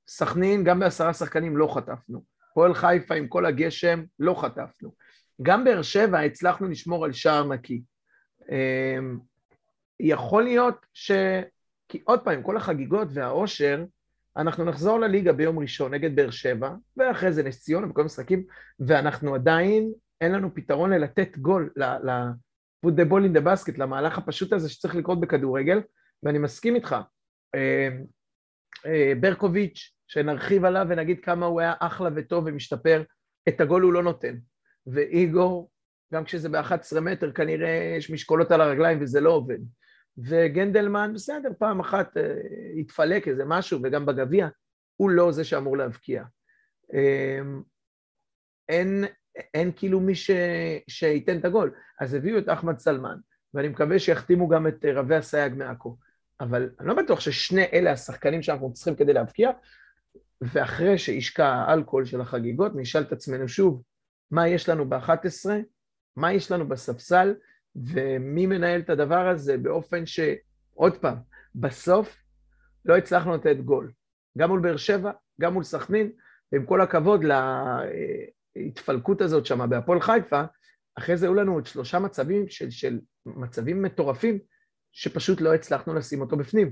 סכנין, 0.07 0.63
גם 0.63 0.79
בעשרה 0.79 1.13
שחקנים 1.13 1.57
לא 1.57 1.67
חטפנו. 1.75 2.23
פועל 2.53 2.73
חיפה 2.73 3.15
עם 3.15 3.27
כל 3.27 3.45
הגשם, 3.45 4.03
לא 4.19 4.41
חטפנו. 4.41 4.91
גם 5.41 5.63
באר 5.63 5.81
שבע 5.81 6.19
הצלחנו 6.19 6.67
לשמור 6.67 7.05
על 7.05 7.13
שער 7.13 7.47
נקי. 7.47 7.81
אמ, 8.51 9.19
יכול 9.99 10.43
להיות 10.43 10.85
ש... 10.93 11.11
כי 11.89 12.01
עוד 12.05 12.19
פעם, 12.23 12.33
עם 12.33 12.43
כל 12.43 12.57
החגיגות 12.57 13.07
והאושר, 13.13 13.85
אנחנו 14.37 14.65
נחזור 14.65 14.99
לליגה 14.99 15.33
ביום 15.33 15.59
ראשון 15.59 15.93
נגד 15.93 16.15
באר 16.15 16.31
שבע, 16.31 16.71
ואחרי 16.97 17.33
זה 17.33 17.43
נס 17.43 17.59
ציונה 17.59 17.89
וכל 17.89 18.01
המשחקים, 18.01 18.43
ואנחנו 18.79 19.35
עדיין, 19.35 19.91
אין 20.21 20.31
לנו 20.31 20.55
פתרון 20.55 20.93
ללתת 20.93 21.37
גול, 21.37 21.69
put 22.85 22.89
the 22.89 23.09
ball 23.09 23.23
in 23.23 23.37
the 23.37 23.45
basket, 23.45 23.77
למהלך 23.77 24.17
הפשוט 24.17 24.53
הזה 24.53 24.69
שצריך 24.69 24.95
לקרות 24.95 25.21
בכדורגל, 25.21 25.81
ואני 26.23 26.39
מסכים 26.39 26.75
איתך. 26.75 26.95
אה, 27.55 27.89
אה, 28.85 29.13
ברקוביץ', 29.19 29.93
שנרחיב 30.11 30.65
עליו 30.65 30.85
ונגיד 30.89 31.19
כמה 31.23 31.45
הוא 31.45 31.61
היה 31.61 31.73
אחלה 31.79 32.09
וטוב 32.15 32.43
ומשתפר, 32.47 33.03
את 33.49 33.61
הגול 33.61 33.81
הוא 33.81 33.93
לא 33.93 34.03
נותן. 34.03 34.37
ואיגור, 34.87 35.71
גם 36.13 36.23
כשזה 36.23 36.49
ב-11 36.49 36.99
מטר, 36.99 37.31
כנראה 37.31 37.95
יש 37.97 38.09
משקולות 38.09 38.51
על 38.51 38.61
הרגליים 38.61 38.97
וזה 39.01 39.21
לא 39.21 39.29
עובד. 39.29 39.57
וגנדלמן, 40.17 41.11
בסדר, 41.13 41.49
פעם 41.59 41.79
אחת 41.79 42.17
אה, 42.17 42.35
התפלק 42.79 43.27
איזה 43.27 43.43
משהו, 43.45 43.79
וגם 43.83 44.05
בגביע, 44.05 44.47
הוא 44.97 45.09
לא 45.09 45.31
זה 45.31 45.43
שאמור 45.43 45.77
להבקיע. 45.77 46.23
אין, 48.69 49.05
אין 49.53 49.71
כאילו 49.75 49.99
מי 49.99 50.15
ש... 50.15 50.31
שייתן 50.87 51.39
את 51.39 51.45
הגול. 51.45 51.73
אז 51.99 52.13
הביאו 52.13 52.37
את 52.37 52.49
אחמד 52.49 52.79
סלמן, 52.79 53.17
ואני 53.53 53.67
מקווה 53.67 53.99
שיחתימו 53.99 54.47
גם 54.47 54.67
את 54.67 54.85
אה, 54.85 54.93
רבי 54.93 55.15
הסייג 55.15 55.53
מעכו. 55.53 55.97
אבל 56.39 56.69
אני 56.79 56.87
לא 56.87 56.93
בטוח 56.93 57.19
ששני 57.19 57.65
אלה 57.73 57.91
השחקנים 57.91 58.41
שאנחנו 58.41 58.73
צריכים 58.73 58.95
כדי 58.95 59.13
להבקיע, 59.13 59.51
ואחרי 60.41 60.97
שישקע 60.97 61.47
האלכוהול 61.47 62.05
של 62.05 62.21
החגיגות, 62.21 62.71
נשאל 62.75 63.01
את 63.01 63.11
עצמנו 63.11 63.47
שוב, 63.47 63.81
מה 64.31 64.47
יש 64.47 64.69
לנו 64.69 64.89
ב-11, 64.89 65.49
מה 66.15 66.33
יש 66.33 66.51
לנו 66.51 66.67
בספסל, 66.67 67.35
ומי 67.75 68.45
מנהל 68.45 68.79
את 68.79 68.89
הדבר 68.89 69.27
הזה 69.27 69.57
באופן 69.57 70.05
ש... 70.05 70.19
עוד 70.73 70.97
פעם, 70.97 71.17
בסוף 71.55 72.17
לא 72.85 72.97
הצלחנו 72.97 73.35
לתת 73.35 73.57
גול. 73.57 73.91
גם 74.37 74.49
מול 74.49 74.59
באר 74.59 74.77
שבע, 74.77 75.11
גם 75.41 75.53
מול 75.53 75.63
סכנין, 75.63 76.11
ועם 76.51 76.65
כל 76.65 76.81
הכבוד 76.81 77.21
ההתפלקות 78.55 79.21
הזאת 79.21 79.45
שם 79.45 79.69
בהפועל 79.69 80.01
חיפה, 80.01 80.41
אחרי 80.95 81.17
זה 81.17 81.25
היו 81.25 81.33
לנו 81.33 81.53
עוד 81.53 81.65
שלושה 81.65 81.99
מצבים 81.99 82.49
של, 82.49 82.71
של 82.71 82.99
מצבים 83.25 83.81
מטורפים, 83.81 84.39
שפשוט 84.91 85.41
לא 85.41 85.53
הצלחנו 85.53 85.93
לשים 85.93 86.21
אותו 86.21 86.37
בפנים. 86.37 86.71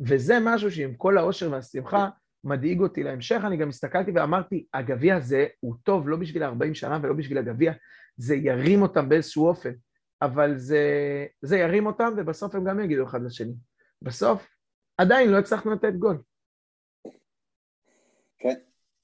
וזה 0.00 0.38
משהו 0.40 0.70
שעם 0.70 0.94
כל 0.94 1.18
העושר 1.18 1.52
והשמחה 1.52 2.08
מדאיג 2.44 2.80
אותי 2.80 3.02
להמשך. 3.02 3.40
אני 3.46 3.56
גם 3.56 3.68
הסתכלתי 3.68 4.10
ואמרתי, 4.10 4.66
הגביע 4.74 5.16
הזה 5.16 5.46
הוא 5.60 5.74
טוב 5.82 6.08
לא 6.08 6.16
בשביל 6.16 6.42
40 6.42 6.74
שנה 6.74 6.98
ולא 7.02 7.14
בשביל 7.14 7.38
הגביע, 7.38 7.72
זה 8.16 8.34
ירים 8.34 8.82
אותם 8.82 9.08
באיזשהו 9.08 9.46
אופן, 9.46 9.72
אבל 10.22 10.58
זה, 10.58 10.86
זה 11.42 11.58
ירים 11.58 11.86
אותם 11.86 12.12
ובסוף 12.16 12.54
הם 12.54 12.64
גם 12.64 12.80
יגידו 12.80 13.04
אחד 13.04 13.22
לשני. 13.22 13.52
בסוף 14.02 14.48
עדיין 14.98 15.30
לא 15.30 15.38
הצלחנו 15.38 15.72
לתת 15.72 15.92
גול. 15.98 16.22
כן. 18.38 18.54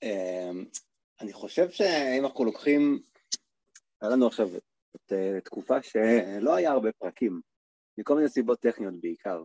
אמ, 0.03 0.65
אני 1.21 1.33
חושב 1.33 1.71
שאם 1.71 2.25
אנחנו 2.25 2.45
לוקחים, 2.45 2.99
היה 4.01 4.11
לנו 4.11 4.27
עכשיו 4.27 4.49
אה, 5.13 5.41
תקופה 5.45 5.83
שלא 5.83 6.55
היה 6.55 6.71
הרבה 6.71 6.93
פרקים, 6.93 7.41
מכל 7.99 8.17
מיני 8.17 8.29
סיבות 8.29 8.61
טכניות 8.61 8.95
בעיקר, 9.01 9.43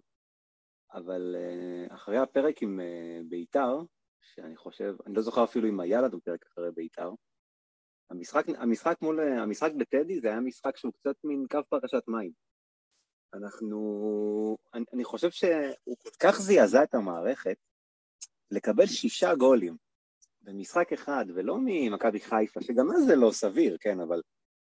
אבל 0.93 1.35
אה, 1.37 1.95
אחרי 1.95 2.17
הפרק 2.17 2.61
עם 2.61 2.79
אה, 2.79 3.19
בית"ר, 3.29 3.83
שאני 4.21 4.57
חושב, 4.57 4.95
אני 5.05 5.13
לא 5.13 5.21
זוכר 5.21 5.43
אפילו 5.43 5.69
אם 5.69 5.79
היה 5.79 6.01
לנו 6.01 6.21
פרק 6.21 6.45
אחרי 6.45 6.71
בית"ר, 6.71 7.11
המשחק, 8.09 8.45
המשחק 8.57 8.97
מול, 9.01 9.19
המשחק 9.19 9.71
בטדי 9.77 10.19
זה 10.19 10.27
היה 10.27 10.39
משחק 10.39 10.77
שהוא 10.77 10.93
קצת 10.93 11.15
מין 11.23 11.45
קו 11.51 11.59
פרשת 11.69 12.03
מים. 12.07 12.31
אנחנו, 13.33 14.57
אני, 14.73 14.85
אני 14.93 15.03
חושב 15.03 15.31
שהוא 15.31 15.97
כל 15.97 16.09
כך 16.19 16.41
זעזע 16.41 16.83
את 16.83 16.93
המערכת 16.93 17.57
לקבל 18.51 18.85
שישה 18.85 19.35
גולים 19.35 19.77
במשחק 20.41 20.93
אחד, 20.93 21.25
ולא 21.35 21.57
ממכבי 21.61 22.19
חיפה, 22.19 22.61
שגם 22.61 22.91
אז 22.91 23.05
זה 23.05 23.15
לא 23.15 23.31
סביר, 23.31 23.77
כן, 23.79 23.99
אבל 23.99 24.21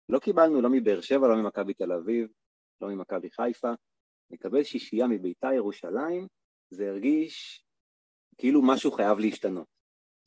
לא 0.09 0.19
קיבלנו 0.19 0.61
לא 0.61 0.71
מבאר 0.71 1.01
שבע, 1.01 1.29
לא 1.29 1.37
ממכבי 1.37 1.75
תל 1.75 1.93
אביב, 1.93 2.29
לא 2.81 2.89
ממכבי 2.89 3.31
חיפה, 3.31 3.73
לקבל 4.31 4.63
שישייה 4.63 5.07
מביתר 5.07 5.53
ירושלים, 5.53 6.27
זה 6.71 6.89
הרגיש 6.89 7.65
כאילו 8.39 8.63
משהו 8.63 8.93
חייב 8.93 9.19
להשתנות. 9.19 9.67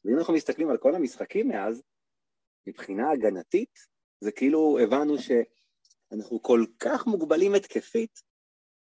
ואם 0.06 0.18
אנחנו 0.18 0.34
מסתכלים 0.34 0.70
על 0.70 0.78
כל 0.78 0.96
המשחקים 0.96 1.48
מאז, 1.48 1.84
מבחינה 2.68 3.12
הגנתית, 3.12 3.80
זה 4.22 4.32
כאילו 4.32 4.80
הבנו 4.84 5.16
שאנחנו 5.18 6.42
כל 6.42 6.66
כך 6.80 7.08
מוגבלים 7.08 7.56
התקפית, 7.56 8.22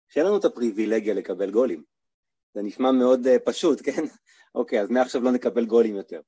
שאין 0.09 0.27
לנו 0.27 0.39
את 0.39 0.45
הפריבילגיה 0.45 1.15
לקבל 1.15 1.51
גולים. 1.51 1.83
זה 2.55 2.63
נשמע 2.63 2.93
מאוד 2.93 3.27
uh, 3.27 3.31
פשוט, 3.45 3.81
כן? 3.87 4.03
אוקיי, 4.55 4.81
אז 4.81 4.91
מעכשיו 4.91 5.23
לא 5.23 5.31
נקבל 5.31 5.67
גולים 5.67 5.97
יותר. 5.97 6.21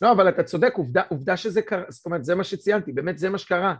לא, 0.00 0.12
אבל 0.12 0.28
אתה 0.28 0.44
צודק, 0.44 0.72
עובדה, 0.76 1.02
עובדה 1.10 1.36
שזה 1.36 1.62
קרה, 1.62 1.90
זאת 1.90 2.06
אומרת, 2.06 2.24
זה 2.24 2.34
מה 2.34 2.44
שציינתי, 2.44 2.92
באמת 2.92 3.18
זה 3.18 3.30
מה 3.30 3.38
שקרה. 3.38 3.74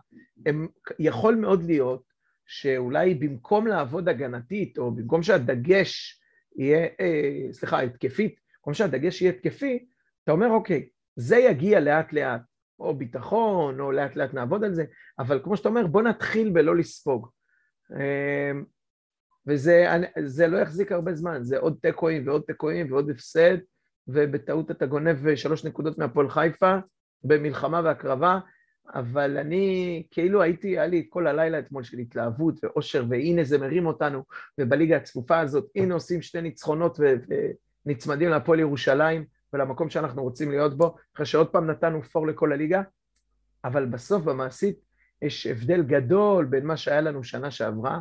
הם, 0.46 0.68
יכול 0.98 1.34
מאוד 1.34 1.62
להיות 1.62 2.02
שאולי 2.48 3.14
במקום 3.14 3.66
לעבוד 3.66 4.08
הגנתית, 4.08 4.78
או 4.78 4.90
במקום 4.90 5.22
שהדגש 5.22 6.20
יהיה, 6.56 6.86
אה, 7.00 7.52
סליחה, 7.52 7.80
התקפית, 7.80 8.40
במקום 8.56 8.74
שהדגש 8.74 9.22
יהיה 9.22 9.32
התקפי, 9.32 9.86
אתה 10.24 10.32
אומר, 10.32 10.48
אוקיי, 10.48 10.88
זה 11.16 11.36
יגיע 11.36 11.80
לאט 11.80 12.12
לאט, 12.12 12.40
או 12.80 12.94
ביטחון, 12.94 13.80
או 13.80 13.92
לאט 13.92 14.16
לאט 14.16 14.34
נעבוד 14.34 14.64
על 14.64 14.74
זה, 14.74 14.84
אבל 15.18 15.40
כמו 15.44 15.56
שאתה 15.56 15.68
אומר, 15.68 15.86
בוא 15.86 16.02
נתחיל 16.02 16.50
בלא 16.50 16.76
לספוג. 16.76 17.28
אה, 17.92 18.52
וזה 19.46 20.46
לא 20.48 20.58
יחזיק 20.58 20.92
הרבה 20.92 21.14
זמן, 21.14 21.42
זה 21.42 21.58
עוד 21.58 21.78
תיקואים 21.82 22.28
ועוד 22.28 22.42
תיקואים 22.46 22.92
ועוד 22.92 23.10
הפסד, 23.10 23.56
ובטעות 24.08 24.70
אתה 24.70 24.86
גונב 24.86 25.34
שלוש 25.34 25.64
נקודות 25.64 25.98
מהפועל 25.98 26.28
חיפה 26.28 26.76
במלחמה 27.24 27.80
והקרבה, 27.84 28.38
אבל 28.94 29.38
אני 29.38 30.02
כאילו 30.10 30.42
הייתי, 30.42 30.68
היה 30.68 30.86
לי 30.86 31.06
כל 31.08 31.26
הלילה 31.26 31.58
אתמול 31.58 31.82
של 31.82 31.98
התלהבות 31.98 32.64
ואושר, 32.64 33.04
והנה 33.08 33.44
זה 33.44 33.58
מרים 33.58 33.86
אותנו, 33.86 34.22
ובליגה 34.58 34.96
הצפופה 34.96 35.40
הזאת, 35.40 35.70
הנה 35.76 35.94
עושים 35.94 36.22
שתי 36.22 36.40
ניצחונות 36.40 36.98
ונצמדים 37.86 38.28
להפועל 38.30 38.60
ירושלים 38.60 39.24
ולמקום 39.52 39.90
שאנחנו 39.90 40.22
רוצים 40.22 40.50
להיות 40.50 40.78
בו, 40.78 40.96
אחרי 41.14 41.26
שעוד 41.26 41.48
פעם 41.48 41.70
נתנו 41.70 42.02
פור 42.02 42.26
לכל 42.26 42.52
הליגה, 42.52 42.82
אבל 43.64 43.86
בסוף 43.86 44.22
במעשית 44.22 44.78
יש 45.22 45.46
הבדל 45.46 45.82
גדול 45.82 46.44
בין 46.44 46.66
מה 46.66 46.76
שהיה 46.76 47.00
לנו 47.00 47.24
שנה 47.24 47.50
שעברה, 47.50 48.00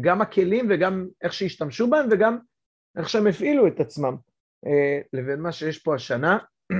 גם 0.00 0.20
הכלים 0.20 0.66
וגם 0.70 1.06
איך 1.22 1.32
שהשתמשו 1.32 1.90
בהם 1.90 2.08
וגם 2.10 2.38
איך 2.98 3.08
שהם 3.08 3.26
הפעילו 3.26 3.66
את 3.66 3.80
עצמם, 3.80 4.16
אה, 4.66 5.00
לבין 5.12 5.40
מה 5.40 5.52
שיש 5.52 5.78
פה 5.78 5.94
השנה. 5.94 6.38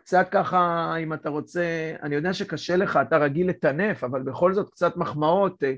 אה, 0.00 0.04
קצת 0.04 0.28
ככה, 0.30 0.94
אם 1.02 1.14
אתה 1.14 1.28
רוצה, 1.28 1.94
אני 2.02 2.14
יודע 2.14 2.32
שקשה 2.32 2.76
לך, 2.76 2.98
אתה 3.08 3.16
רגיל 3.18 3.48
לטנף, 3.48 4.04
אבל 4.04 4.22
בכל 4.22 4.54
זאת 4.54 4.70
קצת 4.70 4.96
מחמאות. 4.96 5.62
אה, 5.62 5.74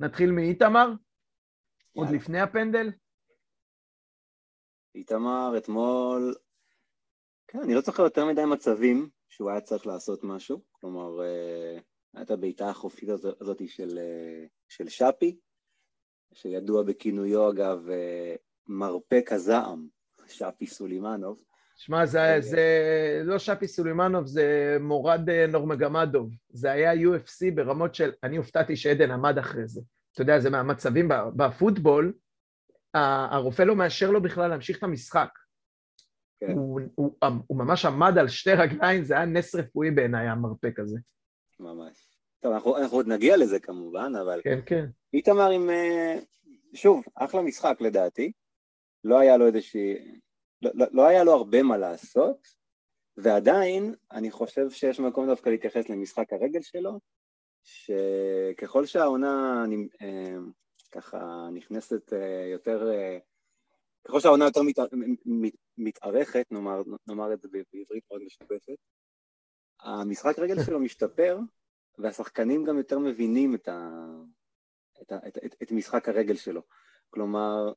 נתחיל 0.00 0.30
מאיתמר, 0.30 0.92
עוד 1.92 2.08
לפני 2.10 2.40
הפנדל. 2.40 2.92
איתמר 4.94 5.54
אתמול, 5.58 6.34
כן, 7.48 7.58
אני 7.60 7.74
לא 7.74 7.80
זוכר 7.80 8.02
יותר 8.02 8.26
מדי 8.26 8.44
מצבים 8.44 9.08
שהוא 9.28 9.50
היה 9.50 9.60
צריך 9.60 9.86
לעשות 9.86 10.24
משהו, 10.24 10.62
כלומר, 10.72 11.20
הייתה 12.14 12.34
הבעיטה 12.34 12.68
החופית 12.68 13.08
הזאת 13.08 13.62
של, 13.66 13.98
של 14.68 14.88
שפי, 14.88 15.38
שידוע 16.34 16.82
בכינויו 16.82 17.50
אגב 17.50 17.86
מרפק 18.66 19.32
הזעם, 19.32 19.88
שפי 20.26 20.66
סולימנוב. 20.66 21.47
שמע, 21.80 22.06
זה, 22.06 22.36
זה 22.40 22.62
לא 23.24 23.38
שפי 23.38 23.68
סולימנוב, 23.68 24.26
זה 24.26 24.76
מורד 24.80 25.30
אה, 25.30 25.46
נורמגמדוב. 25.46 26.34
זה 26.48 26.72
היה 26.72 26.92
UFC 26.92 27.54
ברמות 27.54 27.94
של... 27.94 28.12
אני 28.22 28.36
הופתעתי 28.36 28.76
שעדן 28.76 29.10
עמד 29.10 29.38
אחרי 29.38 29.68
זה. 29.68 29.80
אתה 30.12 30.22
יודע, 30.22 30.40
זה 30.40 30.50
מהמצבים 30.50 31.08
בפוטבול, 31.36 32.12
הרופא 32.94 33.62
לא 33.62 33.76
מאשר 33.76 34.10
לו 34.10 34.22
בכלל 34.22 34.48
להמשיך 34.48 34.78
את 34.78 34.82
המשחק. 34.82 35.28
כן. 36.40 36.52
הוא, 36.52 36.80
הוא, 36.94 37.16
הוא 37.46 37.58
ממש 37.58 37.84
עמד 37.84 38.18
על 38.18 38.28
שתי 38.28 38.52
רגליים, 38.52 39.04
זה 39.04 39.14
היה 39.14 39.26
נס 39.26 39.54
רפואי 39.54 39.90
בעיניי, 39.90 40.28
המרפק 40.28 40.78
הזה. 40.78 40.98
ממש. 41.60 42.08
טוב, 42.40 42.52
אנחנו, 42.52 42.76
אנחנו 42.76 42.96
עוד 42.96 43.06
נגיע 43.06 43.36
לזה 43.36 43.60
כמובן, 43.60 44.12
אבל... 44.22 44.40
כן, 44.44 44.58
כן. 44.66 44.86
איתמר 45.14 45.50
עם... 45.50 45.70
אה, 45.70 46.18
שוב, 46.74 47.04
אחלה 47.14 47.42
משחק 47.42 47.80
לדעתי. 47.80 48.32
לא 49.04 49.18
היה 49.18 49.36
לו 49.36 49.46
איזושהי... 49.46 50.18
לא, 50.62 50.70
לא, 50.74 50.86
לא 50.92 51.06
היה 51.06 51.24
לו 51.24 51.32
הרבה 51.32 51.62
מה 51.62 51.76
לעשות, 51.76 52.48
ועדיין 53.16 53.94
אני 54.12 54.30
חושב 54.30 54.70
שיש 54.70 55.00
מקום 55.00 55.26
דווקא 55.26 55.50
להתייחס 55.50 55.88
למשחק 55.88 56.32
הרגל 56.32 56.62
שלו, 56.62 57.00
שככל 57.62 58.86
שהעונה 58.86 59.64
אני, 59.64 59.88
אה, 60.02 60.36
ככה 60.92 61.48
נכנסת 61.52 62.12
אה, 62.12 62.46
יותר, 62.52 62.90
אה, 62.90 63.18
ככל 64.04 64.20
שהעונה 64.20 64.44
יותר 64.44 64.62
מת, 64.62 64.78
מת, 65.24 65.52
מתארכת, 65.78 66.46
נאמר, 66.50 66.82
נאמר 67.06 67.32
את 67.32 67.40
זה 67.40 67.48
בעברית 67.48 68.04
מאוד 68.10 68.22
משובצת, 68.22 68.72
המשחק 69.80 70.38
רגל 70.38 70.62
שלו 70.64 70.80
משתפר, 70.80 71.38
והשחקנים 71.98 72.64
גם 72.64 72.78
יותר 72.78 72.98
מבינים 72.98 73.54
את, 73.54 73.68
ה, 73.68 74.00
את, 75.02 75.12
את, 75.12 75.38
את, 75.44 75.56
את 75.62 75.72
משחק 75.72 76.08
הרגל 76.08 76.36
שלו. 76.36 76.62
כלומר, 77.10 77.72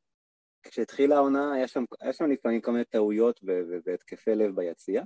כשהתחילה 0.63 1.15
העונה 1.15 1.53
היה 1.53 1.67
שם, 1.67 1.83
היה 2.01 2.13
שם 2.13 2.25
לפעמים 2.25 2.61
כל 2.61 2.71
מיני 2.71 2.85
טעויות 2.85 3.39
והתקפי 3.85 4.35
לב 4.35 4.55
ביציע. 4.55 5.03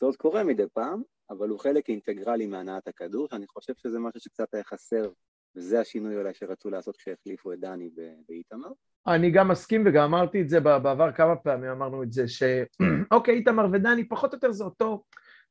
זה 0.00 0.06
עוד 0.06 0.16
קורה 0.16 0.44
מדי 0.44 0.64
פעם, 0.72 1.02
אבל 1.30 1.48
הוא 1.48 1.58
חלק 1.58 1.88
אינטגרלי 1.88 2.46
מהנעת 2.46 2.88
הכדור, 2.88 3.28
שאני 3.30 3.46
חושב 3.46 3.72
שזה 3.76 3.98
משהו 3.98 4.20
שקצת 4.20 4.54
היה 4.54 4.64
חסר, 4.64 5.10
וזה 5.56 5.80
השינוי 5.80 6.16
אולי 6.16 6.34
שרצו 6.34 6.70
לעשות 6.70 6.96
כשהחליפו 6.96 7.52
את 7.52 7.60
דני 7.60 7.90
באיתמר. 8.28 8.68
אני 9.06 9.30
גם 9.30 9.48
מסכים 9.48 9.82
וגם 9.86 10.02
אמרתי 10.02 10.42
את 10.42 10.48
זה 10.48 10.60
בעבר 10.60 11.12
כמה 11.12 11.36
פעמים, 11.36 11.70
אמרנו 11.70 12.02
את 12.02 12.12
זה, 12.12 12.28
שאוקיי, 12.28 13.34
איתמר 13.38 13.66
ודני 13.72 14.08
פחות 14.08 14.32
או 14.32 14.36
יותר 14.36 14.52
זה 14.52 14.64
אותו, 14.64 15.04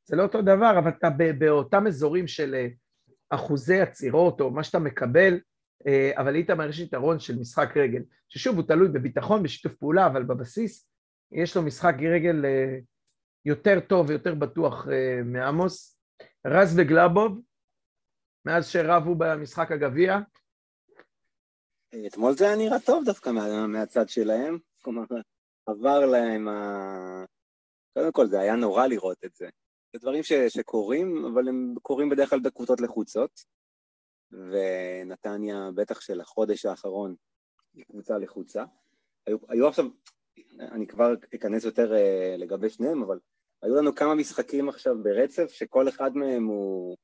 זה 0.06 0.16
לא 0.16 0.24
אותו 0.24 0.42
דבר, 0.42 0.80
אבל 0.80 0.90
אתה 0.90 1.10
באותם 1.40 1.88
אזורים 1.88 2.28
של 2.28 2.56
אה, 2.56 2.68
אחוזי 3.30 3.80
עצירות 3.80 4.42
או 4.42 4.52
מה 4.52 4.64
שאתה 4.64 4.80
מקבל, 4.80 5.40
אבל 6.18 6.36
איתמר 6.36 6.70
יש 6.70 6.80
יתרון 6.80 7.20
של 7.20 7.40
משחק 7.40 7.78
רגל, 7.78 8.02
ששוב 8.30 8.56
הוא 8.56 8.68
תלוי 8.68 8.88
בביטחון, 8.88 9.44
בשיתוף 9.44 9.74
פעולה, 9.74 10.08
אבל 10.08 10.24
בבסיס 10.24 10.88
יש 11.32 11.56
לו 11.56 11.62
משחק 11.62 11.94
רגל 12.14 12.46
אה, 12.46 12.78
יותר 13.46 13.80
טוב 13.80 14.10
ויותר 14.10 14.36
בטוח 14.36 14.88
אה, 14.88 15.24
מעמוס. 15.24 15.98
רז 16.48 16.80
וגלאבוב, 16.80 17.42
מאז 18.46 18.68
שרבו 18.68 19.16
במשחק 19.16 19.72
הגביע. 19.72 20.20
אתמול 22.08 22.34
זה 22.34 22.46
היה 22.46 22.56
נראה 22.56 22.80
טוב 22.80 23.06
דווקא 23.06 23.30
מה, 23.30 23.68
מהצד 23.68 24.10
שלהם, 24.10 24.58
כלומר 24.82 25.04
עבר 25.66 26.06
להם 26.06 26.48
ה... 26.48 27.26
קודם 27.94 28.12
כל 28.12 28.28
זה 28.28 28.40
היה 28.40 28.56
נורא 28.56 28.88
לראות 28.88 29.18
את 29.26 29.36
זה. 29.36 29.50
זה 29.94 30.00
דברים 30.00 30.24
ש, 30.24 30.34
שקורים, 30.34 31.26
אבל 31.34 31.48
הם 31.48 31.76
קורים 31.82 32.10
בדרך 32.10 32.30
כלל 32.30 32.40
בקבוצות 32.40 32.82
לחוצות. 32.82 33.42
ונתניה, 34.32 35.70
בטח 35.76 36.02
של 36.02 36.22
החודש 36.22 36.66
האחרון, 36.66 37.16
היא 37.74 37.86
קבוצה 37.86 38.18
לחוצה. 38.18 38.64
היו, 39.26 39.38
היו 39.50 39.68
עכשיו, 39.68 39.86
אני 40.60 40.88
כבר 40.88 41.14
אכנס 41.36 41.64
יותר 41.64 41.94
uh, 41.94 42.38
לגבי 42.38 42.70
שניהם, 42.70 43.04
אבל 43.04 43.20
היו 43.62 43.76
לנו 43.76 43.96
כמה 43.96 44.16
משחקים 44.16 44.70
עכשיו 44.70 45.04
ברצף, 45.04 45.52
שכל 45.52 45.90
אחד 45.90 46.16
מהם 46.16 46.46
הוא, 46.46 46.98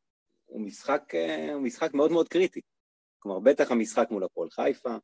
הוא, 0.45 0.61
משחק, 0.61 1.03
uh, 1.13 1.51
הוא 1.53 1.61
משחק 1.61 1.93
מאוד 1.93 2.11
מאוד 2.11 2.27
קריטי. 2.27 2.61
כלומר, 3.19 3.39
בטח 3.39 3.71
המשחק 3.71 4.11
מול 4.11 4.23
הפועל 4.23 4.49
חיפה, 4.49 4.95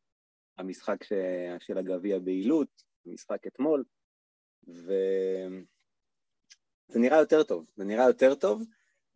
המשחק 0.57 1.03
ש, 1.03 1.13
של 1.59 1.77
הגביע 1.77 2.19
בעילות, 2.19 2.83
המשחק 3.05 3.47
אתמול, 3.47 3.83
וזה 4.67 5.59
נראה 6.95 7.19
יותר 7.19 7.43
טוב, 7.43 7.65
זה 7.75 7.83
נראה 7.83 8.07
יותר 8.07 8.36
טוב, 8.36 8.63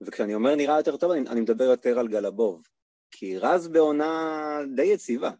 וכשאני 0.01 0.35
אומר 0.35 0.55
נראה 0.55 0.77
יותר 0.77 0.97
טוב, 0.97 1.11
אני, 1.11 1.29
אני 1.29 1.41
מדבר 1.41 1.63
יותר 1.63 1.99
על 1.99 2.07
גלבוב, 2.07 2.63
כי 3.11 3.37
רז 3.37 3.67
בעונה 3.67 4.59
די 4.75 4.85
יציבה, 4.85 5.31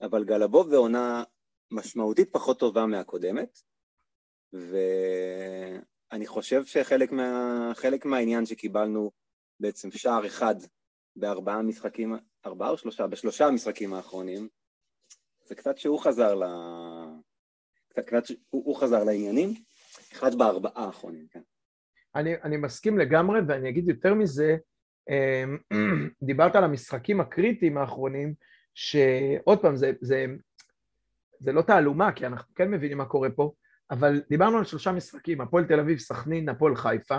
אבל 0.00 0.24
גלבוב 0.24 0.70
בעונה 0.70 1.24
משמעותית 1.70 2.32
פחות 2.32 2.58
טובה 2.58 2.86
מהקודמת, 2.86 3.58
ואני 4.52 6.26
חושב 6.26 6.64
שחלק 6.64 7.12
מה, 7.12 7.72
מהעניין 8.04 8.46
שקיבלנו 8.46 9.10
בעצם 9.60 9.90
שער 9.90 10.26
אחד 10.26 10.54
בארבעה 11.16 11.62
משחקים, 11.62 12.14
ארבעה 12.46 12.70
או 12.70 12.78
שלושה? 12.78 13.06
בשלושה 13.06 13.46
המשחקים 13.46 13.94
האחרונים, 13.94 14.48
זה 15.44 15.54
קצת 15.54 15.78
שהוא 15.78 16.00
חזר 16.00 16.34
ל... 16.34 16.44
קצת, 17.88 18.04
קצת 18.06 18.26
שהוא 18.26 18.38
הוא 18.50 18.76
חזר 18.76 19.04
לעניינים, 19.04 19.54
אחד 20.12 20.34
בארבעה 20.34 20.84
האחרונים, 20.84 21.26
כן. 21.30 21.42
אני, 22.14 22.42
אני 22.42 22.56
מסכים 22.56 22.98
לגמרי, 22.98 23.40
ואני 23.48 23.68
אגיד 23.68 23.88
יותר 23.88 24.14
מזה, 24.14 24.56
דיברת 26.22 26.56
על 26.56 26.64
המשחקים 26.64 27.20
הקריטיים 27.20 27.78
האחרונים, 27.78 28.34
שעוד 28.74 29.62
פעם, 29.62 29.76
זה, 29.76 29.92
זה, 30.00 30.26
זה 31.38 31.52
לא 31.52 31.62
תעלומה, 31.62 32.12
כי 32.12 32.26
אנחנו 32.26 32.54
כן 32.54 32.70
מבינים 32.70 32.98
מה 32.98 33.04
קורה 33.04 33.30
פה, 33.30 33.52
אבל 33.90 34.22
דיברנו 34.28 34.58
על 34.58 34.64
שלושה 34.64 34.92
משחקים, 34.92 35.40
הפועל 35.40 35.64
תל 35.64 35.80
אביב, 35.80 35.98
סכנין, 35.98 36.48
הפועל 36.48 36.76
חיפה, 36.76 37.18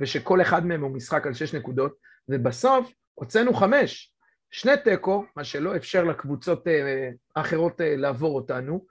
ושכל 0.00 0.42
אחד 0.42 0.66
מהם 0.66 0.82
הוא 0.82 0.90
משחק 0.90 1.26
על 1.26 1.34
שש 1.34 1.54
נקודות, 1.54 1.94
ובסוף 2.28 2.92
הוצאנו 3.14 3.54
חמש, 3.54 4.14
שני 4.50 4.72
תיקו, 4.84 5.24
מה 5.36 5.44
שלא 5.44 5.76
אפשר 5.76 6.04
לקבוצות 6.04 6.68
אה, 6.68 7.10
האחרות 7.36 7.80
אה, 7.80 7.96
לעבור 7.96 8.36
אותנו, 8.36 8.86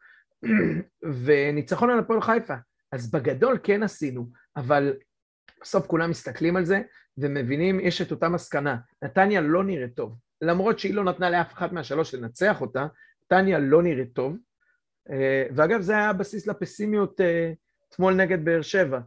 וניצחון 1.26 1.89
על 1.89 2.00
הפועל 2.00 2.22
חיפה. 2.22 2.56
אז 2.91 3.12
בגדול 3.12 3.60
כן 3.63 3.84
עשינו, 3.84 4.30
אבל 4.58 4.93
בסוף 5.62 5.88
כולם 5.88 6.10
מסתכלים 6.10 6.56
על 6.56 6.65
זה 6.65 6.82
ומבינים, 7.17 7.80
יש 7.80 8.02
את 8.02 8.12
אותה 8.12 8.30
מסקנה. 8.30 8.78
נתניה 9.04 9.41
לא 9.41 9.63
נראית 9.63 9.95
טוב. 9.95 10.15
למרות 10.41 10.80
שהיא 10.80 10.93
לא 10.93 11.04
נתנה 11.04 11.30
לאף 11.30 11.54
אחת 11.54 11.71
מהשלוש 11.71 12.15
לנצח 12.15 12.62
אותה, 12.62 12.88
נתניה 13.26 13.60
לא 13.60 13.84
נראית 13.84 14.13
טוב. 14.13 14.38
אה, 15.10 15.45
ואגב, 15.56 15.82
זה 15.82 15.93
היה 15.93 16.10
הבסיס 16.10 16.47
לפסימיות 16.47 17.21
אה, 17.21 17.54
אתמול 17.89 18.13
נגד 18.13 18.45
באר 18.45 18.62
שבע. 18.62 18.99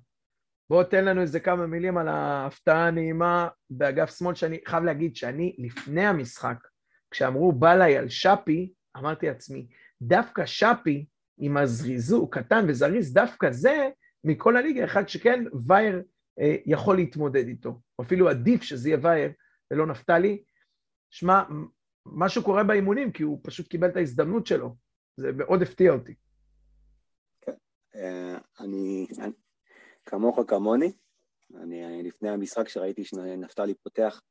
בוא 0.70 0.82
תן 0.82 1.04
לנו 1.04 1.20
איזה 1.20 1.40
כמה 1.40 1.66
מילים 1.66 1.98
על 1.98 2.08
ההפתעה 2.08 2.86
הנעימה 2.86 3.48
באגף 3.70 4.18
שמאל, 4.18 4.34
שאני 4.34 4.58
חייב 4.66 4.84
להגיד 4.84 5.16
שאני 5.16 5.56
לפני 5.58 6.06
המשחק, 6.06 6.56
כשאמרו 7.10 7.52
בלעי 7.52 7.96
על 7.96 8.08
שפי, 8.08 8.72
אמרתי 8.96 9.26
לעצמי, 9.26 9.66
דווקא 10.02 10.46
שפי 10.46 11.06
עם 11.38 11.56
הזריזו, 11.56 12.16
הוא 12.16 12.32
קטן 12.32 12.64
וזריז, 12.68 13.12
דווקא 13.12 13.50
זה 13.50 13.88
מכל 14.24 14.56
הליגה, 14.56 14.84
אחד 14.84 15.08
שכן 15.08 15.44
וייר 15.66 16.02
אה, 16.40 16.56
יכול 16.66 16.96
להתמודד 16.96 17.46
איתו, 17.46 17.80
או 17.98 18.04
אפילו 18.04 18.28
עדיף 18.28 18.62
שזה 18.62 18.88
יהיה 18.88 18.98
וייר 19.02 19.32
ולא 19.70 19.86
נפתלי. 19.86 20.44
שמע, 21.10 21.42
משהו 22.06 22.44
קורה 22.44 22.64
באימונים, 22.64 23.12
כי 23.12 23.22
הוא 23.22 23.40
פשוט 23.42 23.68
קיבל 23.68 23.88
את 23.88 23.96
ההזדמנות 23.96 24.46
שלו, 24.46 24.76
זה 25.16 25.32
מאוד 25.32 25.62
הפתיע 25.62 25.92
אותי. 25.92 26.14
כן, 27.40 27.52
אה, 27.94 28.38
אני, 28.60 29.06
כמוך 30.06 30.38
כמוני, 30.48 30.92
אני 31.54 32.02
לפני 32.02 32.28
המשחק 32.28 32.68
שראיתי 32.68 33.04
שנפתלי 33.04 33.74
פותח, 33.74 34.22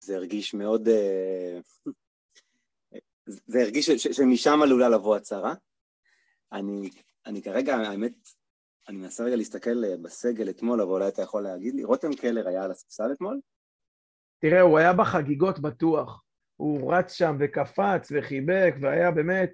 זה 0.00 0.16
הרגיש 0.16 0.54
מאוד, 0.54 0.88
אה, 0.88 1.58
זה 3.26 3.60
הרגיש 3.60 3.90
שמשם 3.90 4.62
עלולה 4.62 4.88
לבוא 4.88 5.16
הצהרה. 5.16 5.54
אני, 6.52 6.90
אני 7.26 7.42
כרגע, 7.42 7.76
האמת, 7.76 8.14
אני 8.88 8.96
מנסה 8.96 9.24
רגע 9.24 9.36
להסתכל 9.36 9.84
אה, 9.84 9.96
בסגל 10.02 10.50
אתמול, 10.50 10.80
אבל 10.80 10.90
אולי 10.90 11.08
אתה 11.08 11.22
יכול 11.22 11.42
להגיד 11.42 11.74
לי, 11.74 11.84
רותם 11.84 12.14
קלר 12.14 12.48
היה 12.48 12.64
על 12.64 12.70
הספסל 12.70 13.12
אתמול? 13.12 13.40
תראה, 14.38 14.60
הוא 14.60 14.78
היה 14.78 14.92
בחגיגות 14.92 15.58
בטוח. 15.58 16.22
הוא 16.56 16.94
רץ 16.94 17.12
שם 17.12 17.36
וקפץ 17.40 18.12
וחיבק, 18.14 18.74
והיה 18.80 19.10
באמת 19.10 19.52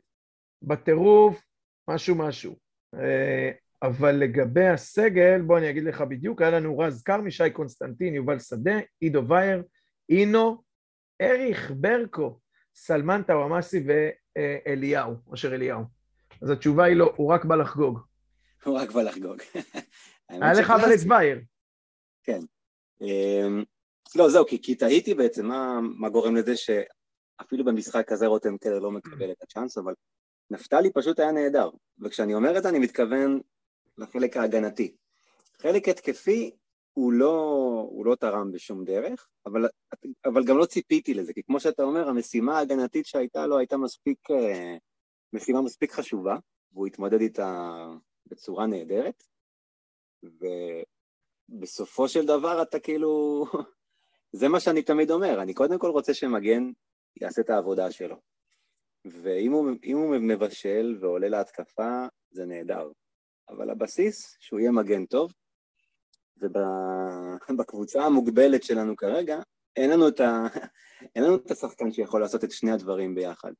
בטירוף, 0.62 1.42
משהו 1.88 2.14
משהו. 2.14 2.56
אה, 2.94 3.50
אבל 3.82 4.12
לגבי 4.12 4.66
הסגל, 4.66 5.42
בוא 5.42 5.58
אני 5.58 5.70
אגיד 5.70 5.84
לך 5.84 6.00
בדיוק, 6.00 6.42
היה 6.42 6.50
לנו 6.50 6.78
רז 6.78 7.02
כרמי, 7.02 7.30
שי 7.30 7.50
קונסטנטין, 7.50 8.14
יובל 8.14 8.38
שדה, 8.38 8.78
עידו 9.00 9.28
וייר, 9.28 9.62
אינו, 10.08 10.62
אריך 11.22 11.72
ברקו, 11.76 12.40
סלמן 12.74 13.22
טוואמאסי 13.26 13.84
ואליהו, 13.86 15.14
אשר 15.34 15.54
אליהו. 15.54 15.84
אז 16.42 16.50
התשובה 16.50 16.84
היא 16.84 16.96
לא, 16.96 17.12
הוא 17.16 17.32
רק 17.32 17.44
בא 17.44 17.56
לחגוג. 17.56 18.11
הוא 18.64 18.78
רק 18.78 18.90
בא 18.90 19.02
לחגוג. 19.02 19.38
היה 20.28 20.52
לך 20.52 20.70
אבל 20.70 20.94
את 20.94 20.98
וייר. 21.08 21.40
כן. 22.22 22.40
אמ, 23.00 23.64
לא, 24.14 24.30
זהו, 24.30 24.46
כי, 24.46 24.62
כי 24.62 24.74
תהיתי 24.74 25.14
בעצם 25.14 25.46
מה, 25.46 25.80
מה 25.80 26.08
גורם 26.08 26.36
לזה 26.36 26.52
שאפילו 26.56 27.64
במשחק 27.64 28.12
הזה 28.12 28.26
רותם 28.26 28.58
קלר 28.58 28.78
לא 28.78 28.90
מקבל 28.90 29.30
את 29.30 29.42
הצ'אנס, 29.42 29.78
אבל 29.78 29.94
נפתלי 30.50 30.92
פשוט 30.92 31.18
היה 31.18 31.32
נהדר. 31.32 31.70
וכשאני 31.98 32.34
אומר 32.34 32.58
את 32.58 32.62
זה 32.62 32.68
אני 32.68 32.78
מתכוון 32.78 33.40
לחלק 33.98 34.36
ההגנתי. 34.36 34.96
חלק 35.62 35.88
התקפי 35.88 36.50
הוא 36.92 37.12
לא, 37.12 37.34
הוא 37.90 38.06
לא 38.06 38.14
תרם 38.14 38.52
בשום 38.52 38.84
דרך, 38.84 39.28
אבל, 39.46 39.68
אבל 40.24 40.44
גם 40.44 40.58
לא 40.58 40.64
ציפיתי 40.64 41.14
לזה, 41.14 41.32
כי 41.32 41.42
כמו 41.42 41.60
שאתה 41.60 41.82
אומר, 41.82 42.08
המשימה 42.08 42.58
ההגנתית 42.58 43.06
שהייתה 43.06 43.46
לו 43.46 43.58
הייתה 43.58 43.76
מספיק, 43.76 44.18
אה, 44.30 44.76
משימה 45.32 45.62
מספיק 45.62 45.92
חשובה, 45.92 46.36
והוא 46.72 46.86
התמודד 46.86 47.20
איתה 47.20 47.86
בצורה 48.26 48.66
נהדרת, 48.66 49.24
ובסופו 51.52 52.08
של 52.08 52.26
דבר 52.26 52.62
אתה 52.62 52.78
כאילו, 52.78 53.44
זה 54.38 54.48
מה 54.48 54.60
שאני 54.60 54.82
תמיד 54.82 55.10
אומר, 55.10 55.42
אני 55.42 55.54
קודם 55.54 55.78
כל 55.78 55.90
רוצה 55.90 56.14
שמגן 56.14 56.70
יעשה 57.20 57.42
את 57.42 57.50
העבודה 57.50 57.90
שלו. 57.90 58.16
ואם 59.04 59.52
הוא, 59.52 59.70
הוא 59.92 60.16
מבשל 60.20 60.98
ועולה 61.00 61.28
להתקפה, 61.28 62.06
זה 62.30 62.44
נהדר. 62.44 62.90
אבל 63.48 63.70
הבסיס, 63.70 64.36
שהוא 64.40 64.60
יהיה 64.60 64.70
מגן 64.70 65.06
טוב, 65.06 65.32
ובקבוצה 66.36 68.02
המוגבלת 68.06 68.62
שלנו 68.62 68.96
כרגע, 68.96 69.40
אין 69.76 69.90
לנו 69.90 70.08
את, 70.08 70.20
ה... 70.20 70.46
אין 71.16 71.24
לנו 71.24 71.36
את 71.36 71.50
השחקן 71.50 71.92
שיכול 71.92 72.20
לעשות 72.20 72.44
את 72.44 72.50
שני 72.50 72.72
הדברים 72.72 73.14
ביחד. 73.14 73.52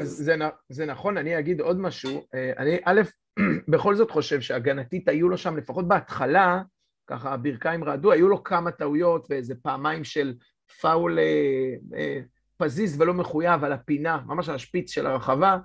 אז 0.00 0.08
זה, 0.08 0.36
זה 0.68 0.86
נכון, 0.86 1.16
אני 1.16 1.38
אגיד 1.38 1.60
עוד 1.60 1.80
משהו. 1.80 2.26
אה, 2.34 2.52
אני 2.58 2.78
א', 2.84 3.00
בכל 3.72 3.94
זאת 3.94 4.10
חושב 4.10 4.40
שהגנתית 4.40 5.08
היו 5.08 5.28
לו 5.28 5.38
שם, 5.38 5.56
לפחות 5.56 5.88
בהתחלה, 5.88 6.62
ככה 7.06 7.32
הברכיים 7.32 7.84
רעדו, 7.84 8.12
היו 8.12 8.28
לו 8.28 8.44
כמה 8.44 8.70
טעויות 8.70 9.26
ואיזה 9.30 9.54
פעמיים 9.62 10.04
של 10.04 10.34
פאול 10.80 11.18
אה, 11.18 11.74
אה, 11.98 12.20
פזיז 12.56 13.00
ולא 13.00 13.14
מחויב 13.14 13.64
על 13.64 13.72
הפינה, 13.72 14.20
ממש 14.26 14.48
על 14.48 14.54
השפיץ 14.54 14.90
של 14.90 15.06
הרחבה. 15.06 15.58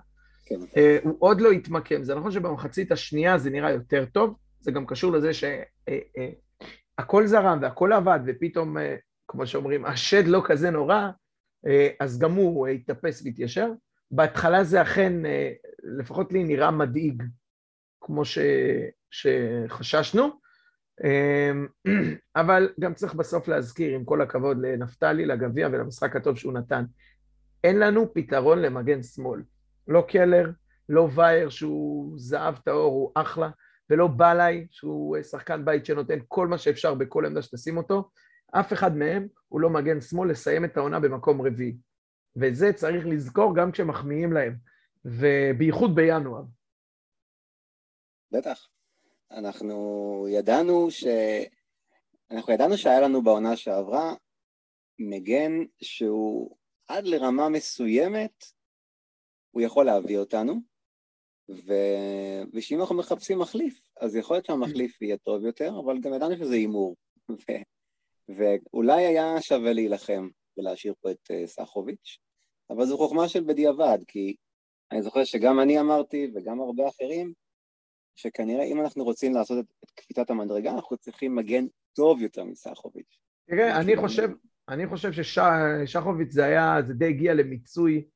כן. 0.45 0.59
אה, 0.77 0.97
הוא 1.03 1.15
עוד 1.19 1.41
לא 1.41 1.51
התמקם. 1.51 2.03
זה 2.03 2.15
נכון 2.15 2.31
שבמחצית 2.31 2.91
השנייה 2.91 3.37
זה 3.37 3.49
נראה 3.49 3.71
יותר 3.71 4.05
טוב, 4.05 4.35
זה 4.59 4.71
גם 4.71 4.85
קשור 4.85 5.11
לזה 5.11 5.33
שהכל 5.33 7.17
אה, 7.17 7.21
אה, 7.21 7.27
זרם 7.27 7.59
והכל 7.61 7.93
עבד, 7.93 8.19
ופתאום, 8.25 8.77
כמו 9.27 9.47
שאומרים, 9.47 9.85
השד 9.85 10.27
לא 10.27 10.41
כזה 10.45 10.69
נורא, 10.69 11.09
אז 11.99 12.19
גם 12.19 12.31
הוא 12.31 12.67
התאפס 12.67 13.21
והתיישר. 13.25 13.67
בהתחלה 14.11 14.63
זה 14.63 14.81
אכן, 14.81 15.25
אה, 15.25 15.51
לפחות 15.83 16.33
לי, 16.33 16.43
נראה 16.43 16.71
מדאיג, 16.71 17.23
כמו 18.01 18.25
ש, 18.25 18.37
שחששנו. 19.11 20.29
אמ, 21.03 21.67
אבל 22.35 22.69
גם 22.79 22.93
צריך 22.93 23.13
בסוף 23.13 23.47
להזכיר, 23.47 23.95
עם 23.95 24.05
כל 24.05 24.21
הכבוד 24.21 24.57
לנפתלי, 24.61 25.25
לגביע 25.25 25.67
ולמשחק 25.71 26.15
הטוב 26.15 26.37
שהוא 26.37 26.53
נתן, 26.53 26.85
אין 27.63 27.79
לנו 27.79 28.13
פתרון 28.13 28.59
למגן 28.59 29.03
שמאל. 29.03 29.41
לא 29.87 30.05
קלר, 30.07 30.51
לא 30.89 31.09
וייר 31.15 31.49
שהוא 31.49 32.13
זהב 32.19 32.55
טהור, 32.55 32.93
הוא 32.93 33.11
אחלה, 33.15 33.49
ולא 33.89 34.07
בלאי 34.07 34.67
שהוא 34.71 35.17
שחקן 35.21 35.65
בית 35.65 35.85
שנותן 35.85 36.19
כל 36.27 36.47
מה 36.47 36.57
שאפשר 36.57 36.93
בכל 36.93 37.25
עמדה 37.25 37.41
שתשים 37.41 37.77
אותו. 37.77 38.09
אף 38.51 38.73
אחד 38.73 38.97
מהם 38.97 39.27
הוא 39.47 39.61
לא 39.61 39.69
מגן 39.69 40.01
שמאל 40.01 40.29
לסיים 40.29 40.65
את 40.65 40.77
העונה 40.77 40.99
במקום 40.99 41.41
רביעי. 41.41 41.77
וזה 42.41 42.73
צריך 42.73 43.05
לזכור 43.05 43.55
גם 43.55 43.71
כשמחמיאים 43.71 44.33
להם, 44.33 44.55
ובייחוד 45.05 45.95
בינואר. 45.95 46.43
בטח. 48.31 48.67
אנחנו 49.31 50.27
ידענו 50.29 50.91
ש... 50.91 51.03
אנחנו 52.31 52.53
ידענו 52.53 52.77
שהיה 52.77 53.01
לנו 53.01 53.21
בעונה 53.21 53.57
שעברה 53.57 54.13
מגן 54.99 55.51
שהוא 55.81 56.57
עד 56.87 57.03
לרמה 57.05 57.49
מסוימת, 57.49 58.43
הוא 59.51 59.61
יכול 59.61 59.85
להביא 59.85 60.17
אותנו, 60.17 60.53
ו... 61.49 61.73
ושאם 62.53 62.79
אנחנו 62.79 62.95
מחפשים 62.95 63.39
מחליף, 63.39 63.91
אז 64.01 64.15
יכול 64.15 64.35
להיות 64.35 64.45
שהמחליף 64.45 65.01
יהיה 65.01 65.17
טוב 65.17 65.45
יותר, 65.45 65.71
אבל 65.85 65.99
גם 65.99 66.13
ידענו 66.13 66.37
שזה 66.37 66.53
הימור. 66.53 66.95
ו... 67.31 67.51
ואולי 68.29 69.05
היה 69.05 69.41
שווה 69.41 69.73
להילחם 69.73 70.29
ולהשאיר 70.57 70.93
פה 71.01 71.11
את 71.11 71.31
אה, 71.31 71.47
סחוביץ', 71.47 72.17
אבל 72.69 72.85
זו 72.85 72.97
חוכמה 72.97 73.27
של 73.27 73.43
בדיעבד, 73.43 73.97
כי 74.07 74.35
אני 74.91 75.01
זוכר 75.01 75.23
שגם 75.23 75.59
אני 75.59 75.79
אמרתי, 75.79 76.31
וגם 76.35 76.61
הרבה 76.61 76.89
אחרים, 76.89 77.33
שכנראה 78.15 78.63
אם 78.63 78.81
אנחנו 78.81 79.03
רוצים 79.03 79.33
לעשות 79.33 79.59
את, 79.59 79.65
את 79.83 79.91
קפיצת 79.91 80.29
המדרגה, 80.29 80.71
אנחנו 80.71 80.97
צריכים 80.97 81.35
מגן 81.35 81.65
טוב 81.93 82.21
יותר 82.21 82.43
מסחוביץ'. 82.43 83.17
תראה, 83.49 83.79
אני 83.79 83.95
חושב, 83.95 84.29
אני 84.69 84.87
חושב 84.87 85.11
ששחוביץ' 85.11 86.31
זה 86.31 86.45
היה, 86.45 86.81
זה 86.85 86.93
די 86.93 87.05
הגיע 87.05 87.33
למיצוי 87.33 88.07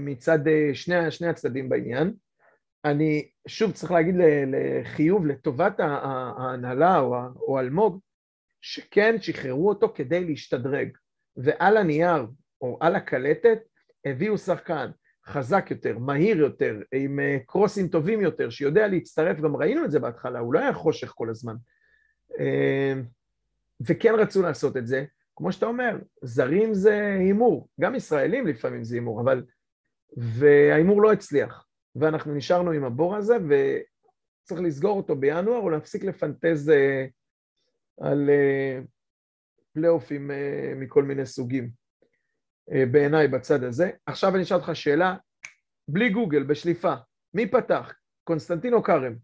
מצד 0.00 0.48
אה, 0.48 0.74
שני, 0.74 1.10
שני 1.10 1.26
הצדדים 1.26 1.68
בעניין. 1.68 2.14
אני 2.84 3.28
שוב 3.48 3.72
צריך 3.72 3.92
להגיד 3.92 4.14
לחיוב 4.52 5.26
לטובת 5.26 5.80
ההנהלה 5.80 7.00
או 7.36 7.60
אלמוג, 7.60 8.00
שכן 8.60 9.16
שחררו 9.20 9.68
אותו 9.68 9.92
כדי 9.94 10.24
להשתדרג, 10.24 10.88
ועל 11.36 11.76
הנייר 11.76 12.26
או 12.60 12.78
על 12.80 12.96
הקלטת 12.96 13.58
הביאו 14.04 14.38
שחקן 14.38 14.90
חזק 15.26 15.66
יותר, 15.70 15.98
מהיר 15.98 16.38
יותר, 16.38 16.80
עם 16.92 17.20
אה, 17.20 17.38
קרוסים 17.46 17.88
טובים 17.88 18.20
יותר, 18.20 18.50
שיודע 18.50 18.88
להצטרף, 18.88 19.40
גם 19.40 19.56
ראינו 19.56 19.84
את 19.84 19.90
זה 19.90 19.98
בהתחלה, 19.98 20.38
הוא 20.38 20.54
לא 20.54 20.58
היה 20.58 20.72
חושך 20.72 21.12
כל 21.14 21.30
הזמן. 21.30 21.54
אה, 22.40 22.94
וכן 23.80 24.14
רצו 24.18 24.42
לעשות 24.42 24.76
את 24.76 24.86
זה, 24.86 25.04
כמו 25.36 25.52
שאתה 25.52 25.66
אומר, 25.66 25.98
זרים 26.22 26.74
זה 26.74 27.16
הימור, 27.18 27.68
גם 27.80 27.94
ישראלים 27.94 28.46
לפעמים 28.46 28.84
זה 28.84 28.94
הימור, 28.94 29.20
אבל... 29.20 29.44
וההימור 30.16 31.02
לא 31.02 31.12
הצליח, 31.12 31.66
ואנחנו 31.96 32.34
נשארנו 32.34 32.70
עם 32.70 32.84
הבור 32.84 33.16
הזה, 33.16 33.36
וצריך 33.36 34.60
לסגור 34.60 34.96
אותו 34.96 35.16
בינואר, 35.16 35.58
או 35.58 35.70
להפסיק 35.70 36.04
לפנטז 36.04 36.70
אה, 36.70 37.06
על 38.00 38.30
פלייאופים 39.72 40.30
מכל 40.76 41.02
מיני 41.02 41.26
סוגים. 41.26 41.83
אה, 42.72 42.86
בעיניי 42.86 43.28
בצד 43.28 43.62
הזה. 43.62 43.90
עכשיו 44.06 44.34
אני 44.34 44.42
אשאל 44.42 44.56
אותך 44.56 44.70
שאלה, 44.74 45.16
בלי 45.88 46.10
גוגל, 46.10 46.42
בשליפה, 46.42 46.94
מי 47.34 47.50
פתח? 47.50 47.92
קונסטנטין 48.24 48.74
או 48.74 48.82
כרם? 48.82 49.14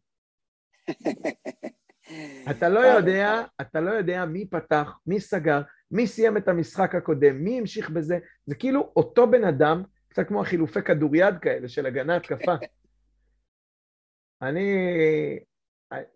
אתה 2.50 2.68
לא 2.68 2.80
יודע, 2.80 3.42
אתה 3.60 3.80
לא 3.80 3.90
יודע 3.90 4.24
מי 4.24 4.48
פתח, 4.48 4.98
מי 5.06 5.20
סגר, 5.20 5.62
מי 5.90 6.06
סיים 6.06 6.36
את 6.36 6.48
המשחק 6.48 6.94
הקודם, 6.94 7.44
מי 7.44 7.58
המשיך 7.58 7.90
בזה, 7.90 8.18
זה 8.46 8.54
כאילו 8.54 8.92
אותו 8.96 9.30
בן 9.30 9.44
אדם, 9.44 9.82
קצת 10.08 10.28
כמו 10.28 10.40
החילופי 10.42 10.82
כדוריד 10.82 11.38
כאלה 11.42 11.68
של 11.68 11.86
הגנה 11.86 12.16
התקפה. 12.16 12.54
אני, 14.42 14.68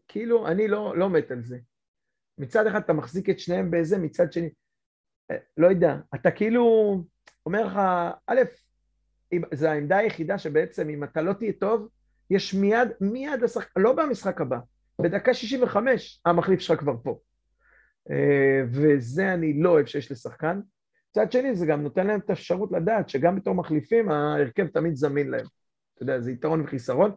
כאילו, 0.08 0.48
אני 0.48 0.68
לא, 0.68 0.96
לא 0.96 1.10
מת 1.10 1.30
על 1.30 1.42
זה. 1.42 1.58
מצד 2.38 2.66
אחד 2.66 2.80
אתה 2.80 2.92
מחזיק 2.92 3.30
את 3.30 3.38
שניהם 3.38 3.70
באיזה, 3.70 3.98
מצד 3.98 4.32
שני, 4.32 4.50
אה, 5.30 5.36
לא 5.56 5.66
יודע, 5.66 5.96
אתה 6.14 6.30
כאילו, 6.30 6.64
אומר 7.46 7.66
לך, 7.66 7.80
א', 8.26 8.40
זו 9.54 9.68
העמדה 9.68 9.96
היחידה 9.96 10.38
שבעצם 10.38 10.88
אם 10.88 11.04
אתה 11.04 11.22
לא 11.22 11.32
תהיה 11.32 11.52
טוב, 11.52 11.88
יש 12.30 12.54
מיד, 12.54 12.88
מיד 13.00 13.44
השחק... 13.44 13.68
לא 13.76 13.92
במשחק 13.92 14.40
הבא, 14.40 14.58
בדקה 15.00 15.34
65 15.34 16.20
המחליף 16.26 16.60
שלך 16.60 16.80
כבר 16.80 16.96
פה. 17.02 17.18
אה, 18.10 18.62
וזה 18.72 19.34
אני 19.34 19.62
לא 19.62 19.70
אוהב 19.70 19.86
שיש 19.86 20.12
לשחקן. 20.12 20.60
מצד 21.10 21.32
שני 21.32 21.54
זה 21.54 21.66
גם 21.66 21.82
נותן 21.82 22.06
להם 22.06 22.20
את 22.20 22.30
האפשרות 22.30 22.72
לדעת 22.72 23.08
שגם 23.08 23.36
בתור 23.36 23.54
מחליפים 23.54 24.10
ההרכב 24.10 24.66
תמיד 24.66 24.96
זמין 24.96 25.30
להם. 25.30 25.46
אתה 25.94 26.02
יודע, 26.02 26.20
זה 26.20 26.32
יתרון 26.32 26.60
וחיסרון. 26.60 27.14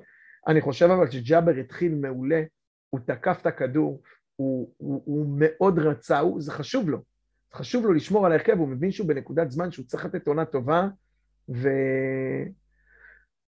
אני 0.47 0.61
חושב 0.61 0.85
אבל 0.85 1.11
שג'אבר 1.11 1.51
התחיל 1.51 1.95
מעולה, 1.95 2.43
הוא 2.89 2.99
תקף 3.05 3.37
את 3.41 3.45
הכדור, 3.45 4.01
הוא, 4.35 4.73
הוא, 4.77 5.01
הוא 5.05 5.35
מאוד 5.39 5.79
רצה, 5.79 6.19
הוא, 6.19 6.41
זה 6.41 6.51
חשוב 6.51 6.89
לו. 6.89 7.01
חשוב 7.53 7.85
לו 7.85 7.93
לשמור 7.93 8.25
על 8.25 8.31
ההרכב, 8.31 8.57
הוא 8.57 8.67
מבין 8.67 8.91
שהוא 8.91 9.07
בנקודת 9.07 9.51
זמן 9.51 9.71
שהוא 9.71 9.85
צריך 9.85 10.05
לתת 10.05 10.27
עונה 10.27 10.45
טובה, 10.45 10.87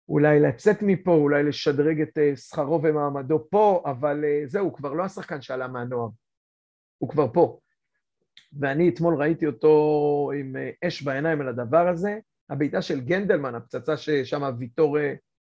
ואולי 0.10 0.40
לצאת 0.40 0.78
מפה, 0.82 1.12
אולי 1.12 1.44
לשדרג 1.44 2.02
את 2.02 2.18
אה, 2.18 2.36
שכרו 2.36 2.84
ומעמדו 2.84 3.48
פה, 3.50 3.84
אבל 3.86 4.26
אה, 4.26 4.42
זהו, 4.46 4.66
הוא 4.66 4.74
כבר 4.74 4.94
לא 4.94 5.04
השחקן 5.04 5.42
שעלה 5.42 5.68
מהנוער, 5.68 6.10
הוא 6.98 7.10
כבר 7.10 7.34
פה. 7.34 7.60
ואני 8.60 8.90
אתמול 8.90 9.16
ראיתי 9.16 9.48
אותו 9.48 10.32
עם 10.40 10.56
אה, 10.56 10.70
אש 10.88 11.02
בעיניים 11.02 11.42
על 11.42 11.48
הדבר 11.48 11.88
הזה. 11.88 12.20
הבעיטה 12.50 12.82
של 12.82 13.00
גנדלמן, 13.00 13.56
הפצצה 13.56 13.98
ששם 13.98 14.52
ויטור 14.60 14.98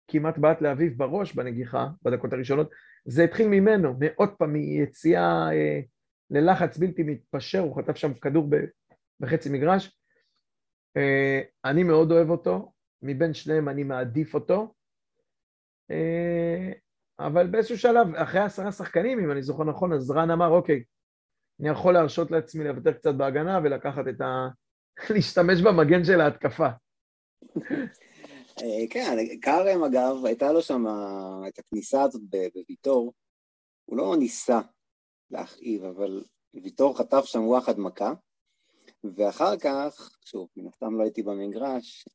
כמעט 0.08 0.38
בעט 0.38 0.62
לאביב 0.62 0.98
בראש 0.98 1.34
בנגיחה, 1.34 1.88
בדקות 2.04 2.34
הראשונות, 2.34 2.70
זה 3.06 3.24
התחיל 3.24 3.48
ממנו, 3.48 3.94
מעוד 4.00 4.30
פעם, 4.30 4.54
מיציאה 4.54 5.54
אה, 5.54 5.80
ללחץ 6.32 6.78
בלתי 6.78 7.04
מתפשר, 7.04 7.60
הוא 7.60 7.76
חטף 7.76 7.96
שם 7.96 8.14
כדור 8.14 8.50
בחצי 9.20 9.50
מגרש. 9.50 10.00
אה, 10.98 11.42
אני 11.66 11.84
מאוד 11.84 12.12
אוהב 12.12 12.30
אותו, 12.30 12.72
מבין 13.02 13.34
שניהם 13.34 13.70
אני 13.70 13.84
מעדיף 13.84 14.34
אותו, 14.34 14.74
אה, 15.92 16.72
אבל 17.20 17.48
באיזשהו 17.48 17.78
שלב, 17.78 18.16
אחרי 18.16 18.42
עשרה 18.42 18.72
שחקנים, 18.72 19.20
אם 19.20 19.32
אני 19.32 19.44
זוכר 19.44 19.64
נכון, 19.64 19.94
אז 19.94 20.12
רן 20.12 20.32
אמר, 20.32 20.50
אוקיי, 20.50 20.84
אני 21.60 21.70
יכול 21.70 21.94
להרשות 21.94 22.32
לעצמי 22.32 22.64
לוותר 22.64 22.94
קצת 22.94 23.16
בהגנה 23.16 23.60
ולקחת 23.64 24.04
את 24.10 24.22
ה... 24.22 24.48
להשתמש 25.16 25.62
במגן 25.62 26.04
של 26.04 26.22
ההתקפה. 26.22 26.68
אה, 28.62 28.88
כן, 28.90 29.18
כרם 29.42 29.84
אגב, 29.84 30.26
הייתה 30.26 30.52
לו 30.52 30.62
שם 30.62 30.86
את 31.48 31.60
הכניסה 31.60 32.04
הזאת 32.04 32.22
בוויטור, 32.30 33.14
הוא 33.86 33.98
לא 33.98 34.16
ניסה 34.20 34.60
להכאיב, 35.32 35.84
אבל 35.84 36.24
ויטור 36.54 36.98
חטף 36.98 37.26
שם 37.26 37.48
וואחד 37.48 37.80
מכה, 37.80 38.14
ואחר 39.04 39.58
כך, 39.58 40.18
שוב, 40.26 40.48
מן 40.58 40.68
הסתם 40.68 40.98
לא 40.98 41.04
הייתי 41.04 41.24
במגרש, 41.24 42.06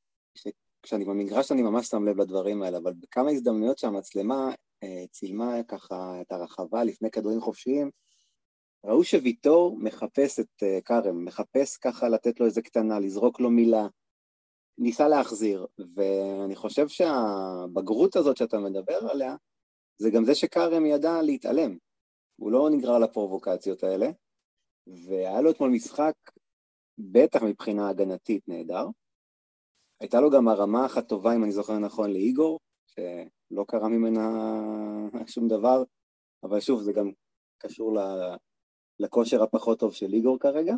כשאני 0.83 1.05
במגרש 1.05 1.53
אני 1.53 1.63
ממש 1.63 1.87
שם 1.87 2.09
לב 2.09 2.21
לדברים 2.21 2.63
האלה, 2.63 2.79
אבל 2.79 2.93
בכמה 3.01 3.31
הזדמנויות 3.31 3.79
שהמצלמה 3.79 4.51
אה, 4.83 5.05
צילמה 5.11 5.63
ככה 5.69 6.21
את 6.21 6.33
הרחבה 6.33 6.85
לפני 6.85 7.11
כדורים 7.11 7.41
חופשיים, 7.41 7.91
ראו 8.85 9.05
שוויטור 9.05 9.79
מחפש 9.79 10.41
את 10.41 10.63
אה, 10.63 10.79
כרם, 10.85 11.25
מחפש 11.25 11.77
ככה 11.77 12.09
לתת 12.09 12.41
לו 12.41 12.47
איזה 12.47 12.63
קטנה, 12.63 12.99
לזרוק 12.99 13.41
לו 13.41 13.51
מילה, 13.51 13.87
ניסה 14.79 15.09
להחזיר, 15.09 15.67
ואני 15.97 16.57
חושב 16.57 16.89
שהבגרות 16.89 18.17
הזאת 18.17 18.37
שאתה 18.37 18.59
מדבר 18.59 19.11
עליה, 19.11 19.37
זה 19.99 20.11
גם 20.11 20.25
זה 20.25 20.35
שכרם 20.35 20.87
ידע 20.87 21.23
להתעלם. 21.23 21.77
הוא 22.41 22.53
לא 22.53 22.71
נגרר 22.71 22.99
לפרובוקציות 22.99 23.83
האלה, 23.83 24.11
והיה 24.87 25.41
לו 25.41 25.51
אתמול 25.51 25.71
משחק, 25.71 26.15
בטח 26.99 27.43
מבחינה 27.43 27.89
הגנתית, 27.89 28.49
נהדר. 28.49 28.87
הייתה 30.01 30.21
לו 30.21 30.31
גם 30.31 30.49
הרמה 30.49 30.87
אחת 30.87 31.09
טובה, 31.09 31.35
אם 31.37 31.45
אני 31.45 31.53
זוכר 31.53 31.79
נכון, 31.79 32.13
לאיגור, 32.13 32.61
שלא 32.87 33.65
קרה 33.69 33.89
ממנה 33.89 34.29
שום 35.35 35.49
דבר, 35.49 35.83
אבל 36.43 36.61
שוב, 36.61 36.83
זה 36.83 36.93
גם 36.93 37.11
קשור 37.59 37.99
לכושר 38.99 39.43
הפחות 39.43 39.79
טוב 39.79 39.95
של 39.95 40.13
איגור 40.13 40.39
כרגע. 40.39 40.75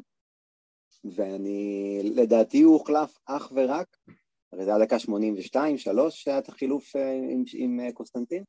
ואני, 1.04 2.00
לדעתי 2.16 2.62
הוא 2.62 2.74
הוחלף 2.74 3.18
אך 3.26 3.52
ורק, 3.54 3.96
הרי 4.52 4.64
זה 4.64 4.70
היה 4.70 4.84
דקה 4.84 4.98
82, 4.98 5.78
3 5.78 6.22
שהיה 6.22 6.38
את 6.38 6.48
החילוף 6.48 6.96
אה, 6.96 7.12
עם, 7.12 7.44
עם 7.54 7.80
אה, 7.80 7.92
קונסטנטין. 7.92 8.44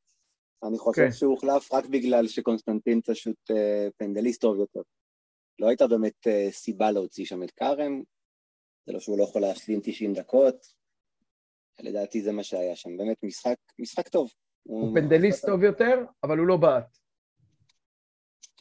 אני 0.62 0.78
חושב 0.78 1.02
okay. 1.02 1.04
כן. 1.04 1.12
שהוא 1.12 1.30
הוחלף 1.30 1.72
רק 1.72 1.86
בגלל 1.86 2.28
שקונסטנטין 2.28 3.00
פשוט 3.06 3.50
אה, 3.50 3.88
פנדליסט 3.96 4.40
טוב 4.40 4.58
יותר. 4.58 4.80
לא 5.58 5.68
הייתה 5.68 5.86
באמת 5.86 6.26
סיבה 6.50 6.90
להוציא 6.90 7.24
שם 7.24 7.42
את 7.42 7.50
כרם, 7.50 8.02
זה 8.86 8.92
לא 8.92 9.00
שהוא 9.00 9.18
לא 9.18 9.24
יכול 9.24 9.42
להשלים 9.42 9.80
90 9.82 10.14
דקות, 10.14 10.66
לדעתי 11.80 12.22
זה 12.22 12.32
מה 12.32 12.42
שהיה 12.42 12.76
שם, 12.76 12.96
באמת 12.96 13.16
משחק, 13.22 13.56
משחק 13.78 14.08
טוב. 14.08 14.30
הוא, 14.62 14.94
פנדליסט 14.94 15.46
טוב 15.46 15.62
יותר, 15.62 16.04
אבל 16.22 16.38
הוא 16.38 16.46
לא 16.46 16.56
בעט. 16.56 16.98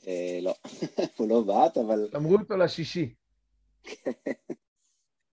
אה, 0.08 0.40
לא, 0.42 0.54
הוא 1.18 1.30
לא 1.30 1.42
בעט, 1.42 1.78
אבל... 1.78 2.10
אמרו 2.16 2.36
אותו 2.36 2.58
לשישי. 2.58 3.14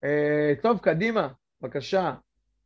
אה, 0.05 0.53
טוב, 0.62 0.79
קדימה, 0.79 1.29
בבקשה. 1.61 2.14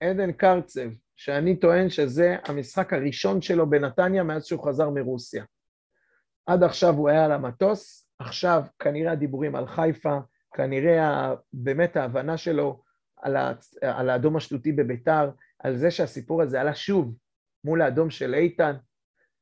עדן 0.01 0.33
קרצב, 0.33 0.91
שאני 1.16 1.57
טוען 1.57 1.88
שזה 1.88 2.37
המשחק 2.44 2.92
הראשון 2.92 3.42
שלו 3.42 3.70
בנתניה 3.70 4.22
מאז 4.22 4.44
שהוא 4.44 4.64
חזר 4.64 4.90
מרוסיה. 4.90 5.44
עד 6.46 6.62
עכשיו 6.62 6.94
הוא 6.94 7.09
היה 7.09 7.24
על 7.24 7.33
המטוס, 7.33 8.09
עכשיו 8.18 8.62
כנראה 8.79 9.12
הדיבורים 9.12 9.57
על 9.57 9.66
חיפה, 9.66 10.18
כנראה 10.55 11.35
באמת 11.53 11.96
ההבנה 11.96 12.37
שלו 12.37 12.83
על, 13.16 13.37
ה... 13.37 13.53
על 13.83 14.11
האדום 14.11 14.37
השטותי 14.37 14.72
בביתר, 14.72 15.31
על 15.59 15.77
זה 15.77 15.90
שהסיפור 15.90 16.42
הזה 16.42 16.61
עלה 16.61 16.74
שוב 16.74 17.14
מול 17.64 17.83
האדום 17.83 18.11
של 18.11 18.35
איתן, 18.35 18.77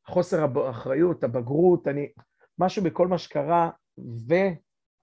חוסר 0.07 0.47
האחריות, 0.67 1.25
הבגרות, 1.25 1.89
אני... 1.89 2.13
משהו 2.59 2.83
בכל 2.83 3.09
מה 3.09 3.19
שקרה, 3.19 3.71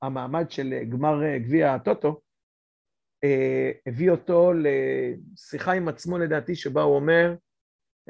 והמעמד 0.03 0.51
של 0.51 0.73
גמר 0.89 1.23
אה, 1.23 1.39
גביע 1.39 1.73
הטוטו, 1.73 2.21
הביא 3.88 4.12
אותו 4.12 4.51
לשיחה 4.53 5.71
עם 5.71 5.88
עצמו 5.88 6.17
לדעתי, 6.17 6.55
שבה 6.55 6.82
הוא 6.82 6.95
אומר, 6.95 7.36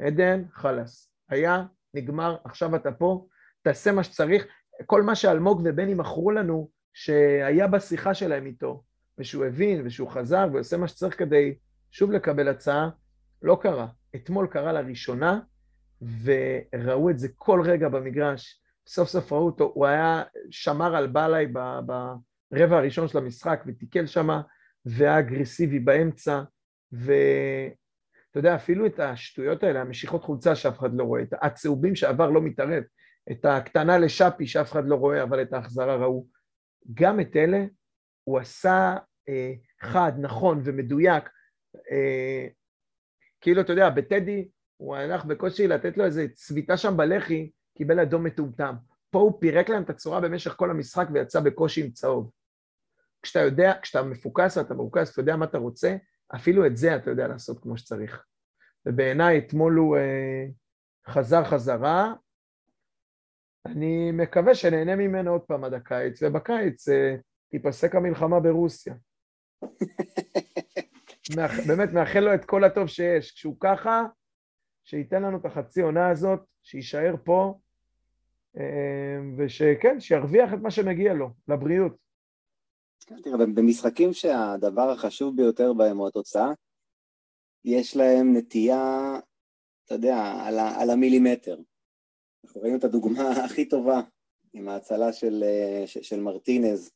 עדן, 0.00 0.42
חלאס, 0.52 1.12
היה, 1.28 1.64
נגמר, 1.94 2.36
עכשיו 2.44 2.76
אתה 2.76 2.92
פה, 2.92 3.26
תעשה 3.62 3.92
מה 3.92 4.04
שצריך. 4.04 4.46
כל 4.86 5.02
מה 5.02 5.14
שאלמוג 5.14 5.62
ובני 5.64 5.94
מכרו 5.94 6.30
לנו, 6.30 6.70
שהיה 6.94 7.66
בשיחה 7.66 8.14
שלהם 8.14 8.46
איתו, 8.46 8.82
ושהוא 9.18 9.44
הבין, 9.44 9.86
ושהוא 9.86 10.08
חזר, 10.08 10.48
ועושה 10.52 10.76
מה 10.76 10.88
שצריך 10.88 11.18
כדי 11.18 11.54
שוב 11.90 12.12
לקבל 12.12 12.48
הצעה, 12.48 12.90
לא 13.42 13.58
קרה. 13.62 13.86
אתמול 14.16 14.46
קרה 14.46 14.72
לראשונה, 14.72 15.40
וראו 16.02 17.10
את 17.10 17.18
זה 17.18 17.28
כל 17.36 17.62
רגע 17.64 17.88
במגרש. 17.88 18.62
סוף 18.86 19.08
סוף 19.08 19.32
ראו 19.32 19.46
אותו, 19.46 19.72
הוא 19.74 19.86
היה, 19.86 20.22
שמר 20.50 20.96
על 20.96 21.06
בלאי 21.06 21.46
ברבע 21.46 22.76
הראשון 22.76 23.08
של 23.08 23.18
המשחק 23.18 23.62
ותיקל 23.66 24.06
שמה, 24.06 24.42
והיה 24.86 25.18
אגרסיבי 25.18 25.78
באמצע, 25.78 26.42
ואתה 26.92 28.38
יודע, 28.38 28.54
אפילו 28.54 28.86
את 28.86 29.00
השטויות 29.00 29.62
האלה, 29.62 29.80
המשיכות 29.80 30.22
חולצה 30.22 30.54
שאף 30.54 30.78
אחד 30.78 30.94
לא 30.94 31.04
רואה, 31.04 31.22
את 31.22 31.32
הצהובים 31.42 31.96
שעבר 31.96 32.30
לא 32.30 32.42
מתערב, 32.42 32.82
את 33.30 33.44
הקטנה 33.44 33.98
לשאפי 33.98 34.46
שאף 34.46 34.72
אחד 34.72 34.88
לא 34.88 34.94
רואה, 34.94 35.22
אבל 35.22 35.42
את 35.42 35.52
ההחזרה 35.52 35.96
ראו. 35.96 36.26
גם 36.94 37.20
את 37.20 37.36
אלה 37.36 37.64
הוא 38.24 38.38
עשה 38.38 38.96
אה, 39.28 39.52
חד, 39.80 40.12
נכון 40.18 40.60
ומדויק. 40.64 41.24
אה, 41.90 42.46
כאילו, 43.40 43.60
אתה 43.60 43.72
יודע, 43.72 43.90
בטדי 43.90 44.48
הוא 44.76 44.96
הלך 44.96 45.24
בקושי 45.24 45.66
לתת 45.66 45.96
לו 45.96 46.04
איזה 46.04 46.26
צביטה 46.34 46.76
שם 46.76 46.96
בלחי, 46.96 47.50
קיבל 47.76 48.00
אדום 48.00 48.24
מטומטם. 48.24 48.74
פה 49.10 49.18
הוא 49.18 49.40
פירק 49.40 49.68
להם 49.68 49.82
את 49.82 49.90
הצורה 49.90 50.20
במשך 50.20 50.50
כל 50.50 50.70
המשחק 50.70 51.08
ויצא 51.12 51.40
בקושי 51.40 51.84
עם 51.84 51.90
צהוב. 51.90 52.30
כשאתה 53.22 53.44
יודע, 53.44 53.72
כשאתה 53.82 54.02
מפוקס 54.02 54.56
ואתה 54.56 54.74
מרוכז, 54.74 55.08
אתה 55.08 55.20
יודע 55.20 55.36
מה 55.36 55.44
אתה 55.44 55.58
רוצה, 55.58 55.96
אפילו 56.34 56.66
את 56.66 56.76
זה 56.76 56.96
אתה 56.96 57.10
יודע 57.10 57.28
לעשות 57.28 57.62
כמו 57.62 57.76
שצריך. 57.76 58.24
ובעיניי 58.86 59.38
אתמול 59.38 59.74
הוא 59.74 59.96
אה, 59.96 60.46
חזר 61.08 61.44
חזרה, 61.44 62.12
אני 63.66 64.12
מקווה 64.12 64.54
שנהנה 64.54 64.96
ממנו 64.96 65.30
עוד 65.30 65.40
פעם 65.40 65.64
עד 65.64 65.74
הקיץ, 65.74 66.22
ובקיץ 66.22 66.88
אה, 66.88 67.16
תיפסק 67.50 67.94
המלחמה 67.94 68.40
ברוסיה. 68.40 68.94
באמת, 71.68 71.92
מאחל 71.92 72.20
לו 72.20 72.34
את 72.34 72.44
כל 72.44 72.64
הטוב 72.64 72.86
שיש. 72.86 73.32
כשהוא 73.32 73.56
ככה, 73.60 74.02
שייתן 74.84 75.22
לנו 75.22 75.38
את 75.38 75.44
החצי 75.44 75.82
עונה 75.82 76.08
הזאת, 76.08 76.40
שיישאר 76.62 77.14
פה, 77.24 77.58
אה, 78.58 79.18
ושכן, 79.36 80.00
שירוויח 80.00 80.54
את 80.54 80.58
מה 80.58 80.70
שמגיע 80.70 81.14
לו, 81.14 81.30
לבריאות. 81.48 81.96
תראה, 83.22 83.36
במשחקים 83.36 84.12
שהדבר 84.12 84.90
החשוב 84.90 85.36
ביותר 85.36 85.72
בהם 85.72 85.96
הוא 85.98 86.08
התוצאה, 86.08 86.52
יש 87.64 87.96
להם 87.96 88.36
נטייה, 88.36 89.18
אתה 89.84 89.94
יודע, 89.94 90.16
על, 90.16 90.58
ה, 90.58 90.80
על 90.80 90.90
המילימטר. 90.90 91.58
אנחנו 92.44 92.60
ראינו 92.60 92.78
את 92.78 92.84
הדוגמה 92.84 93.30
הכי 93.44 93.68
טובה 93.68 94.00
עם 94.52 94.68
ההצלה 94.68 95.12
של, 95.12 95.44
אה, 95.46 95.82
של 95.86 96.20
מרטינז 96.20 96.90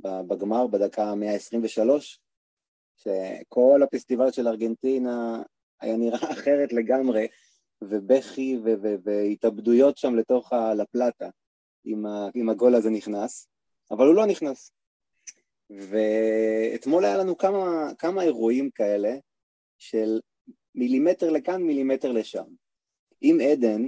בגמר 0.00 0.66
בדקה 0.66 1.14
123, 1.14 2.20
שכל 2.96 3.80
הפסטיבל 3.82 4.30
של 4.30 4.48
ארגנטינה 4.48 5.42
היה 5.80 5.96
נראה 5.96 6.32
אחרת 6.38 6.72
לגמרי, 6.72 7.26
ובכי 7.82 8.58
והתאבדויות 9.04 9.96
שם 9.98 10.14
לתוך 10.14 10.52
הלפלטה, 10.52 11.28
אם, 11.86 12.04
אם 12.36 12.48
הגול 12.48 12.74
הזה 12.74 12.90
נכנס, 12.90 13.48
אבל 13.90 14.06
הוא 14.06 14.14
לא 14.14 14.26
נכנס. 14.26 14.72
ואתמול 15.78 17.04
היה 17.04 17.18
לנו 17.18 17.38
כמה, 17.38 17.90
כמה 17.98 18.22
אירועים 18.22 18.70
כאלה 18.70 19.16
של 19.78 20.20
מילימטר 20.74 21.30
לכאן, 21.30 21.62
מילימטר 21.62 22.12
לשם. 22.12 22.44
אם 23.22 23.38
עדן 23.52 23.82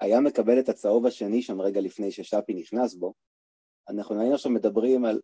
היה 0.00 0.20
מקבל 0.20 0.58
את 0.58 0.68
הצהוב 0.68 1.06
השני 1.06 1.42
שם 1.42 1.60
רגע 1.60 1.80
לפני 1.80 2.10
ששאפי 2.10 2.54
נכנס 2.54 2.94
בו, 2.94 3.14
אנחנו 3.88 4.20
היינו 4.20 4.34
עכשיו 4.34 4.52
מדברים 4.52 5.04
על 5.04 5.20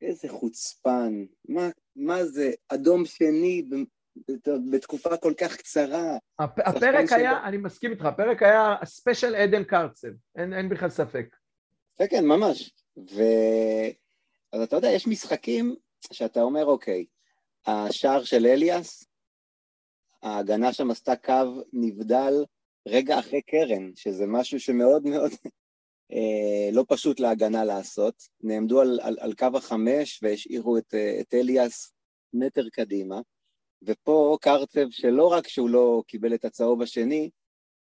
איזה 0.00 0.28
חוצפן, 0.28 1.24
מה, 1.48 1.68
מה 1.96 2.24
זה, 2.24 2.50
אדום 2.68 3.04
שני 3.04 3.62
בתקופה 4.70 5.16
כל 5.16 5.32
כך 5.40 5.56
קצרה. 5.56 6.18
הפרק 6.38 7.12
היה, 7.12 7.32
שבא... 7.32 7.48
אני 7.48 7.56
מסכים 7.56 7.90
איתך, 7.90 8.04
הפרק 8.04 8.42
היה 8.42 8.74
ספיישל 8.84 9.34
עדן 9.34 9.64
קרצב, 9.64 10.08
אין, 10.36 10.52
אין 10.52 10.68
בכלל 10.68 10.88
ספק. 10.88 11.36
כן, 11.96 12.06
כן, 12.10 12.24
ממש. 12.24 12.74
אז 14.52 14.60
אתה 14.60 14.76
יודע, 14.76 14.88
יש 14.88 15.06
משחקים 15.06 15.74
שאתה 16.12 16.42
אומר, 16.42 16.64
אוקיי, 16.64 17.04
השער 17.66 18.24
של 18.24 18.46
אליאס, 18.46 19.04
ההגנה 20.22 20.72
שם 20.72 20.90
עשתה 20.90 21.16
קו 21.16 21.62
נבדל 21.72 22.44
רגע 22.88 23.18
אחרי 23.18 23.42
קרן, 23.42 23.90
שזה 23.94 24.26
משהו 24.26 24.60
שמאוד 24.60 25.04
מאוד 25.04 25.30
אה, 26.12 26.70
לא 26.72 26.84
פשוט 26.88 27.20
להגנה 27.20 27.64
לעשות. 27.64 28.22
נעמדו 28.40 28.80
על, 28.80 29.00
על, 29.02 29.16
על 29.20 29.34
קו 29.34 29.46
החמש 29.54 30.20
והשאירו 30.22 30.78
את, 30.78 30.94
אה, 30.94 31.20
את 31.20 31.34
אליאס 31.34 31.92
מטר 32.32 32.68
קדימה, 32.68 33.20
ופה 33.82 34.38
קרצב 34.40 34.90
שלא 34.90 35.32
רק 35.32 35.48
שהוא 35.48 35.70
לא 35.70 36.02
קיבל 36.06 36.34
את 36.34 36.44
הצהוב 36.44 36.82
השני, 36.82 37.30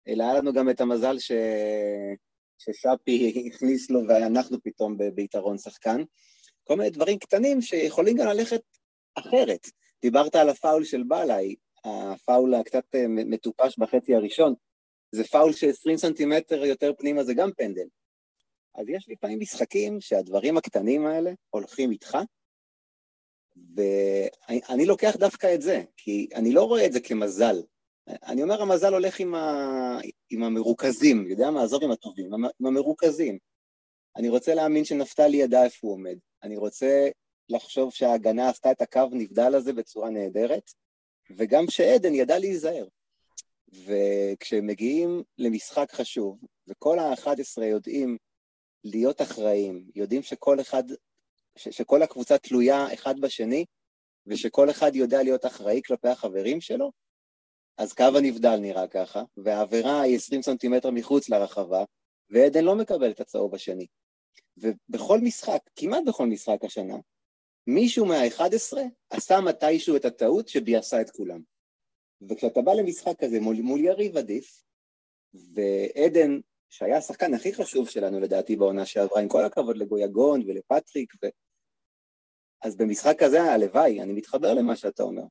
אלא 0.08 0.24
היה 0.24 0.34
לנו 0.34 0.54
גם 0.54 0.70
את 0.70 0.82
המזל 0.82 1.20
ש... 1.20 1.32
ששאפי 2.58 3.34
הכניס 3.48 3.92
לו 3.92 4.00
ואנחנו 4.08 4.58
פתאום 4.64 4.98
ביתרון 5.16 5.58
שחקן. 5.58 6.02
כל 6.64 6.76
מיני 6.76 6.90
דברים 6.90 7.20
קטנים 7.20 7.62
שיכולים 7.62 8.18
גם 8.18 8.28
ללכת 8.28 8.62
אחרת. 9.16 9.68
דיברת 10.02 10.36
על 10.36 10.50
הפאול 10.50 10.84
של 10.84 11.04
בלאי, 11.04 11.56
הפאול 11.86 12.54
הקצת 12.54 12.96
אה, 12.96 13.06
מטופש 13.08 13.78
בחצי 13.78 14.16
הראשון, 14.16 14.54
זה 15.12 15.24
פאול 15.24 15.54
ש-20 15.54 15.98
סנטימטר 15.98 16.66
יותר 16.66 16.92
פנימה 16.98 17.24
זה 17.24 17.34
גם 17.34 17.52
פנדל. 17.58 17.88
אז 18.76 18.90
יש 18.90 19.10
לפעמים 19.10 19.40
משחקים 19.40 20.02
שהדברים 20.02 20.58
הקטנים 20.58 21.06
האלה 21.06 21.32
הולכים 21.50 21.92
איתך, 21.92 22.18
ואני 23.76 24.86
לוקח 24.86 25.16
דווקא 25.16 25.56
את 25.56 25.62
זה, 25.62 25.84
כי 25.98 26.28
אני 26.36 26.52
לא 26.52 26.64
רואה 26.64 26.86
את 26.86 26.94
זה 26.94 27.00
כמזל. 27.00 27.56
אני 28.08 28.44
אומר, 28.44 28.62
המזל 28.62 28.94
הולך 28.94 29.20
עם, 29.20 29.36
ה... 29.36 30.00
עם 30.30 30.44
המרוכזים, 30.44 31.28
יודע 31.28 31.52
מה? 31.52 31.64
עזוב 31.64 31.84
עם 31.84 31.92
הטובים, 31.92 32.34
עם 32.34 32.66
המרוכזים. 32.66 33.38
אני 34.16 34.30
רוצה 34.30 34.54
להאמין 34.54 34.86
שנפתלי 34.86 35.38
ידע 35.38 35.64
איפה 35.64 35.88
הוא 35.88 35.94
עומד. 35.94 36.18
אני 36.44 36.58
רוצה 36.58 37.10
לחשוב 37.50 37.94
שההגנה 37.94 38.50
עשתה 38.50 38.72
את 38.72 38.82
הקו 38.82 39.10
נבדל 39.12 39.56
הזה 39.56 39.74
בצורה 39.74 40.10
נהדרת, 40.10 40.72
וגם 41.32 41.66
שעדן 41.70 42.14
ידע 42.14 42.40
להיזהר. 42.40 42.88
וכשמגיעים 43.74 45.24
למשחק 45.38 45.92
חשוב, 45.92 46.40
וכל 46.68 47.00
ה-11 47.00 47.64
יודעים 47.64 48.18
להיות 48.84 49.22
אחראים, 49.22 49.90
יודעים 49.96 50.24
שכל 50.24 50.62
אחד, 50.62 50.84
ש- 51.56 51.70
שכל 51.70 52.02
הקבוצה 52.02 52.38
תלויה 52.38 52.94
אחד 52.94 53.20
בשני, 53.20 53.66
ושכל 54.28 54.70
אחד 54.70 54.96
יודע 54.96 55.24
להיות 55.24 55.46
אחראי 55.46 55.82
כלפי 55.86 56.08
החברים 56.08 56.62
שלו, 56.62 56.92
אז 57.78 57.94
קו 57.94 58.04
הנבדל 58.18 58.56
נראה 58.56 58.88
ככה, 58.88 59.24
והעבירה 59.38 60.02
היא 60.02 60.16
20 60.16 60.42
סנטימטר 60.42 60.92
מחוץ 60.92 61.30
לרחבה, 61.30 61.84
ועדן 62.30 62.64
לא 62.64 62.76
מקבל 62.76 63.12
את 63.12 63.20
הצהוב 63.20 63.56
השני. 63.56 63.88
ובכל 64.58 65.20
משחק, 65.20 65.60
כמעט 65.76 66.04
בכל 66.08 66.28
משחק 66.28 66.64
השנה, 66.64 66.98
מישהו 67.68 68.06
מה-11 68.06 68.78
עשה 69.10 69.42
מתישהו 69.42 69.96
את 69.96 70.06
הטעות 70.06 70.48
שביאסה 70.48 71.02
את 71.02 71.10
כולם. 71.10 71.42
וכשאתה 72.30 72.62
בא 72.62 72.74
למשחק 72.74 73.20
כזה 73.20 73.40
מול, 73.40 73.56
מול 73.56 73.80
יריב 73.80 74.18
עדיף, 74.18 74.64
ועדן, 75.34 76.40
שהיה 76.70 76.98
השחקן 76.98 77.34
הכי 77.34 77.54
חשוב 77.54 77.90
שלנו 77.90 78.20
לדעתי 78.20 78.56
בעונה 78.56 78.86
שעברה, 78.86 79.22
עם 79.22 79.30
כל 79.30 79.46
הכבוד 79.46 79.78
לגויגון 79.78 80.42
ולפטריק, 80.42 81.14
ו... 81.24 81.28
אז 82.64 82.78
במשחק 82.78 83.16
כזה, 83.20 83.42
הלוואי, 83.42 84.02
אני 84.02 84.14
מתחבר 84.14 84.54
למה 84.54 84.76
שאתה 84.76 85.04
אומר. 85.04 85.24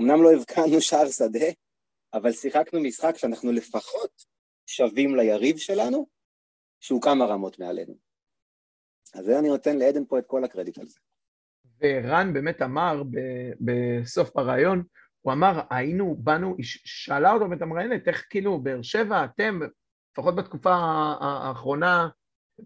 אמנם 0.00 0.22
לא 0.22 0.32
הבקענו 0.32 0.80
שער 0.80 1.10
שדה, 1.10 1.46
אבל 2.14 2.32
שיחקנו 2.32 2.80
משחק 2.80 3.16
שאנחנו 3.16 3.52
לפחות 3.52 4.24
שווים 4.66 5.16
ליריב 5.16 5.56
שלנו, 5.56 6.06
שהוא 6.80 7.02
כמה 7.02 7.24
רמות 7.24 7.58
מעלינו. 7.58 7.94
אז 9.14 9.30
אני 9.30 9.48
נותן 9.48 9.78
לעדן 9.78 10.04
פה 10.08 10.18
את 10.18 10.24
כל 10.26 10.44
הקרדיט 10.44 10.78
על 10.78 10.86
זה. 10.86 10.98
ורן 11.82 12.32
באמת 12.32 12.62
אמר 12.62 13.02
בסוף 13.60 14.36
הרעיון, 14.36 14.82
הוא 15.20 15.32
אמר, 15.32 15.60
היינו, 15.70 16.16
באנו, 16.18 16.56
שאלה 16.62 17.32
אותו 17.32 17.50
ואת 17.50 17.62
המראיינת, 17.62 18.08
איך 18.08 18.26
כאילו, 18.30 18.58
באר 18.58 18.82
שבע, 18.82 19.24
אתם, 19.24 19.60
לפחות 20.12 20.36
בתקופה 20.36 20.74
האחרונה, 21.20 22.08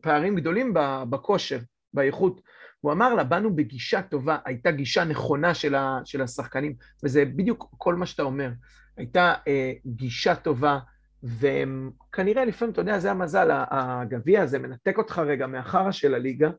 פערים 0.00 0.36
גדולים 0.36 0.74
בכושר, 1.10 1.58
באיכות. 1.94 2.40
הוא 2.80 2.92
אמר 2.92 3.14
לה, 3.14 3.24
באנו 3.24 3.56
בגישה 3.56 4.02
טובה, 4.02 4.38
הייתה 4.44 4.70
גישה 4.70 5.04
נכונה 5.04 5.54
של, 5.54 5.74
ה, 5.74 6.00
של 6.04 6.22
השחקנים, 6.22 6.76
וזה 7.04 7.24
בדיוק 7.24 7.74
כל 7.78 7.94
מה 7.94 8.06
שאתה 8.06 8.22
אומר. 8.22 8.50
הייתה 8.96 9.34
אה, 9.48 9.72
גישה 9.86 10.34
טובה, 10.36 10.78
וכנראה 11.22 12.44
לפעמים, 12.44 12.72
אתה 12.72 12.80
יודע, 12.80 12.98
זה 12.98 13.10
המזל, 13.10 13.48
הגביע 13.70 14.42
הזה 14.42 14.58
מנתק 14.58 14.98
אותך 14.98 15.18
רגע 15.18 15.46
מהחרא 15.46 15.92
של 15.92 16.14
הליגה, 16.14 16.50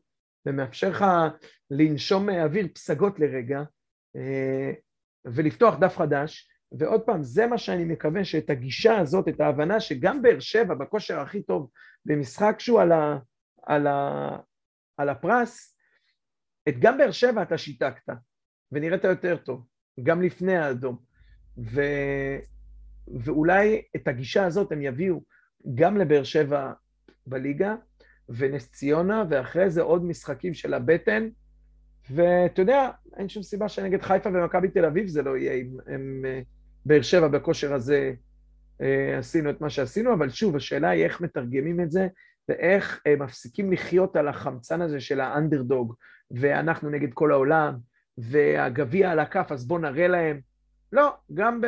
ומאפשר 0.46 0.90
לך 0.90 1.04
לנשום 1.70 2.28
אוויר 2.30 2.68
פסגות 2.74 3.18
לרגע, 3.18 3.62
אה, 4.16 4.72
ולפתוח 5.24 5.74
דף 5.78 5.96
חדש, 5.96 6.50
ועוד 6.78 7.00
פעם, 7.00 7.22
זה 7.22 7.46
מה 7.46 7.58
שאני 7.58 7.84
מקווה 7.84 8.24
שאת 8.24 8.50
הגישה 8.50 8.98
הזאת, 8.98 9.28
את 9.28 9.40
ההבנה 9.40 9.80
שגם 9.80 10.22
באר 10.22 10.40
שבע, 10.40 10.74
בכושר 10.74 11.20
הכי 11.20 11.42
טוב, 11.42 11.70
במשחק 12.04 12.56
שהוא 12.58 12.80
על, 12.80 12.92
ה, 12.92 13.18
על, 13.62 13.86
ה, 13.86 14.30
על 14.96 15.08
הפרס, 15.08 15.76
את 16.68 16.74
גם 16.78 16.98
באר 16.98 17.10
שבע 17.10 17.42
אתה 17.42 17.58
שיתקת, 17.58 18.12
ונראית 18.72 19.04
יותר 19.04 19.36
טוב, 19.36 19.66
גם 20.02 20.22
לפני 20.22 20.56
האדום. 20.56 20.98
ו, 21.58 21.80
ואולי 23.08 23.82
את 23.96 24.08
הגישה 24.08 24.46
הזאת 24.46 24.72
הם 24.72 24.82
יביאו 24.82 25.20
גם 25.74 25.96
לבאר 25.96 26.24
שבע 26.24 26.72
בליגה, 27.26 27.74
ונס 28.28 28.72
ציונה, 28.72 29.24
ואחרי 29.30 29.70
זה 29.70 29.82
עוד 29.82 30.04
משחקים 30.04 30.54
של 30.54 30.74
הבטן, 30.74 31.28
ואתה 32.10 32.62
יודע, 32.62 32.90
אין 33.16 33.28
שום 33.28 33.42
סיבה 33.42 33.68
שנגד 33.68 34.02
חיפה 34.02 34.28
ומכבי 34.28 34.68
תל 34.68 34.84
אביב 34.84 35.06
זה 35.06 35.22
לא 35.22 35.36
יהיה. 35.36 35.52
אם 35.52 35.76
הם 35.86 36.22
אה, 36.26 36.40
באר 36.86 37.02
שבע 37.02 37.28
בכושר 37.28 37.74
הזה 37.74 38.12
אה, 38.80 39.18
עשינו 39.18 39.50
את 39.50 39.60
מה 39.60 39.70
שעשינו, 39.70 40.14
אבל 40.14 40.30
שוב, 40.30 40.56
השאלה 40.56 40.88
היא 40.88 41.04
איך 41.04 41.20
מתרגמים 41.20 41.80
את 41.80 41.90
זה, 41.90 42.08
ואיך 42.48 43.02
אה, 43.06 43.16
מפסיקים 43.16 43.72
לחיות 43.72 44.16
על 44.16 44.28
החמצן 44.28 44.82
הזה 44.82 45.00
של 45.00 45.20
האנדרדוג, 45.20 45.94
ואנחנו 46.30 46.90
נגד 46.90 47.12
כל 47.12 47.32
העולם, 47.32 47.74
והגביע 48.18 49.10
על 49.10 49.18
הכף, 49.18 49.46
אז 49.50 49.66
בואו 49.66 49.78
נראה 49.80 50.08
להם. 50.08 50.40
לא, 50.92 51.14
גם 51.34 51.60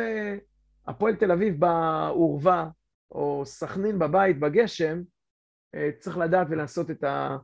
בהפועל 0.87 1.15
תל 1.15 1.31
אביב 1.31 1.59
בעורווה, 1.59 2.69
או 3.11 3.45
סכנין 3.45 3.99
בבית 3.99 4.39
בגשם, 4.39 5.01
צריך 5.99 6.17
לדעת 6.17 6.47
ולעשות 6.49 6.91
את 6.91 7.03
ה... 7.03 7.37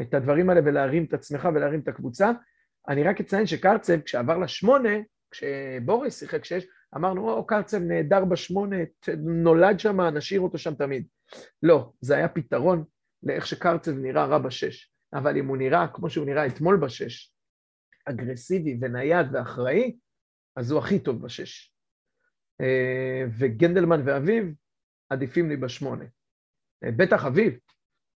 את 0.00 0.14
הדברים 0.14 0.50
האלה 0.50 0.60
ולהרים 0.64 1.04
את 1.04 1.14
עצמך 1.14 1.48
ולהרים 1.54 1.80
את 1.80 1.88
הקבוצה. 1.88 2.30
אני 2.88 3.02
רק 3.02 3.20
אציין 3.20 3.46
שקרצב, 3.46 4.00
כשעבר 4.00 4.38
לשמונה, 4.38 4.88
כשבוריס 5.30 6.18
שיחק 6.18 6.44
שש, 6.44 6.66
אמרנו, 6.96 7.30
או, 7.30 7.46
קרצב 7.46 7.78
נהדר 7.78 8.24
בשמונה, 8.24 8.76
נולד 9.18 9.80
שם, 9.80 10.00
נשאיר 10.00 10.40
אותו 10.40 10.58
שם 10.58 10.74
תמיד. 10.74 11.06
לא, 11.62 11.92
זה 12.00 12.16
היה 12.16 12.28
פתרון 12.28 12.84
לאיך 13.22 13.46
שקרצב 13.46 13.92
נראה 13.92 14.24
רע 14.24 14.38
בשש. 14.38 14.92
אבל 15.14 15.36
אם 15.36 15.46
הוא 15.46 15.56
נראה 15.56 15.88
כמו 15.88 16.10
שהוא 16.10 16.26
נראה 16.26 16.46
אתמול 16.46 16.76
בשש, 16.76 17.34
אגרסיבי 18.04 18.78
ונייד 18.80 19.26
ואחראי, 19.32 19.96
אז 20.56 20.70
הוא 20.70 20.78
הכי 20.78 20.98
טוב 20.98 21.22
בשש. 21.22 21.74
אה, 22.60 23.24
וגנדלמן 23.38 24.02
ואביב 24.04 24.54
עדיפים 25.10 25.48
לי 25.48 25.56
בשמונה. 25.56 26.04
אה, 26.84 26.90
בטח 26.96 27.24
אביב, 27.24 27.58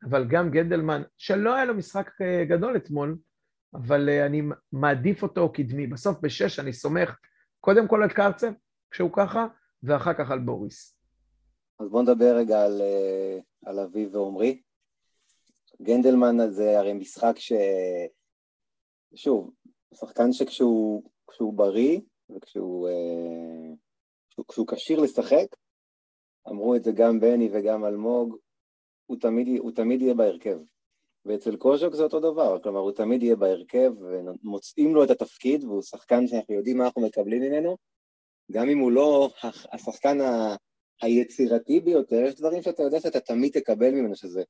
אבל 0.05 0.29
גם 0.29 0.51
גנדלמן, 0.51 1.03
שלא 1.17 1.55
היה 1.55 1.65
לו 1.65 1.75
משחק 1.75 2.11
אה, 2.21 2.45
גדול 2.45 2.77
אתמול, 2.77 3.19
אבל 3.75 4.09
אני 4.11 4.43
מעדיף 4.73 5.23
אותו 5.23 5.53
קדמי. 5.53 5.87
בסוף 5.87 6.19
בשש 6.21 6.59
אני 6.59 6.73
סומך 6.73 7.19
קודם 7.61 7.89
כל 7.89 8.03
על 8.03 8.09
קרצב, 8.09 8.53
כשהוא 8.91 9.11
ככה, 9.13 9.47
ואחר 9.83 10.15
כך 10.15 10.31
על 10.31 10.39
בוריס. 10.39 10.99
אז 11.81 11.89
בואו 11.89 12.03
נדבר 12.03 12.37
רגע 12.37 12.65
על, 12.65 12.83
על 13.67 13.79
אביב 13.79 14.15
ועומרי. 14.15 14.63
גנדלמן 15.83 16.51
זה 16.51 16.79
הרי 16.79 16.93
משחק 16.93 17.35
ש... 17.37 17.53
שוב, 19.15 19.51
שחקן 19.95 20.33
שכשהוא 20.33 21.03
בריא 21.55 22.01
וכשהוא 22.31 22.89
כשהוא 24.49 24.67
כשיר 24.67 25.01
לשחק, 25.01 25.47
אמרו 26.49 26.77
את 26.77 26.85
זה 26.85 26.93
גם 26.93 27.21
בני 27.21 27.49
וגם 27.53 27.85
אלמוג, 27.85 28.37
הוא 29.07 29.17
תמיד, 29.21 29.59
הוא 29.59 29.73
תמיד 29.73 30.03
יהיה 30.03 30.15
בהרכב. 30.15 30.59
ואצל 31.25 31.57
קוז'וק 31.57 31.95
זה 31.95 32.03
אותו 32.03 32.21
דבר, 32.21 32.59
כלומר 32.63 32.81
הוא 32.81 32.93
תמיד 32.93 33.23
יהיה 33.23 33.37
בהרכב 33.37 33.93
ומוצאים 34.01 34.95
לו 34.95 35.05
את 35.05 35.11
התפקיד 35.11 35.65
והוא 35.65 35.83
שחקן 35.83 36.27
שאנחנו 36.27 36.55
יודעים 36.55 36.79
מה 36.79 36.85
אנחנו 36.85 37.03
מקבלים 37.03 37.43
ממנו, 37.43 37.77
גם 38.53 38.69
אם 38.69 38.79
הוא 38.79 38.93
לא 38.93 39.31
השחקן 39.73 40.21
ה... 40.21 40.57
היצירתי 41.03 41.81
ביותר, 41.81 42.23
יש 42.27 42.35
דברים 42.35 42.63
שאתה 42.63 42.83
יודע 42.83 43.01
שאתה 43.01 43.21
תמיד 43.21 43.53
תקבל 43.53 43.91
ממנו, 43.91 44.17
שזה 44.17 44.43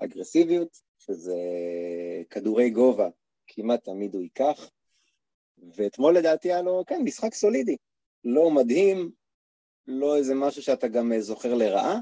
אגרסיביות, 0.00 0.78
שזה 0.98 1.36
כדורי 2.30 2.70
גובה, 2.70 3.08
כמעט 3.46 3.84
תמיד 3.84 4.14
הוא 4.14 4.22
ייקח, 4.22 4.70
ואתמול 5.76 6.16
לדעתי 6.16 6.52
היה 6.52 6.62
לו, 6.62 6.82
כן, 6.86 7.02
משחק 7.04 7.34
סולידי, 7.34 7.76
לא 8.24 8.50
מדהים, 8.50 9.10
לא 9.86 10.16
איזה 10.16 10.34
משהו 10.34 10.62
שאתה 10.62 10.88
גם 10.88 11.12
זוכר 11.20 11.54
לרעה, 11.54 11.98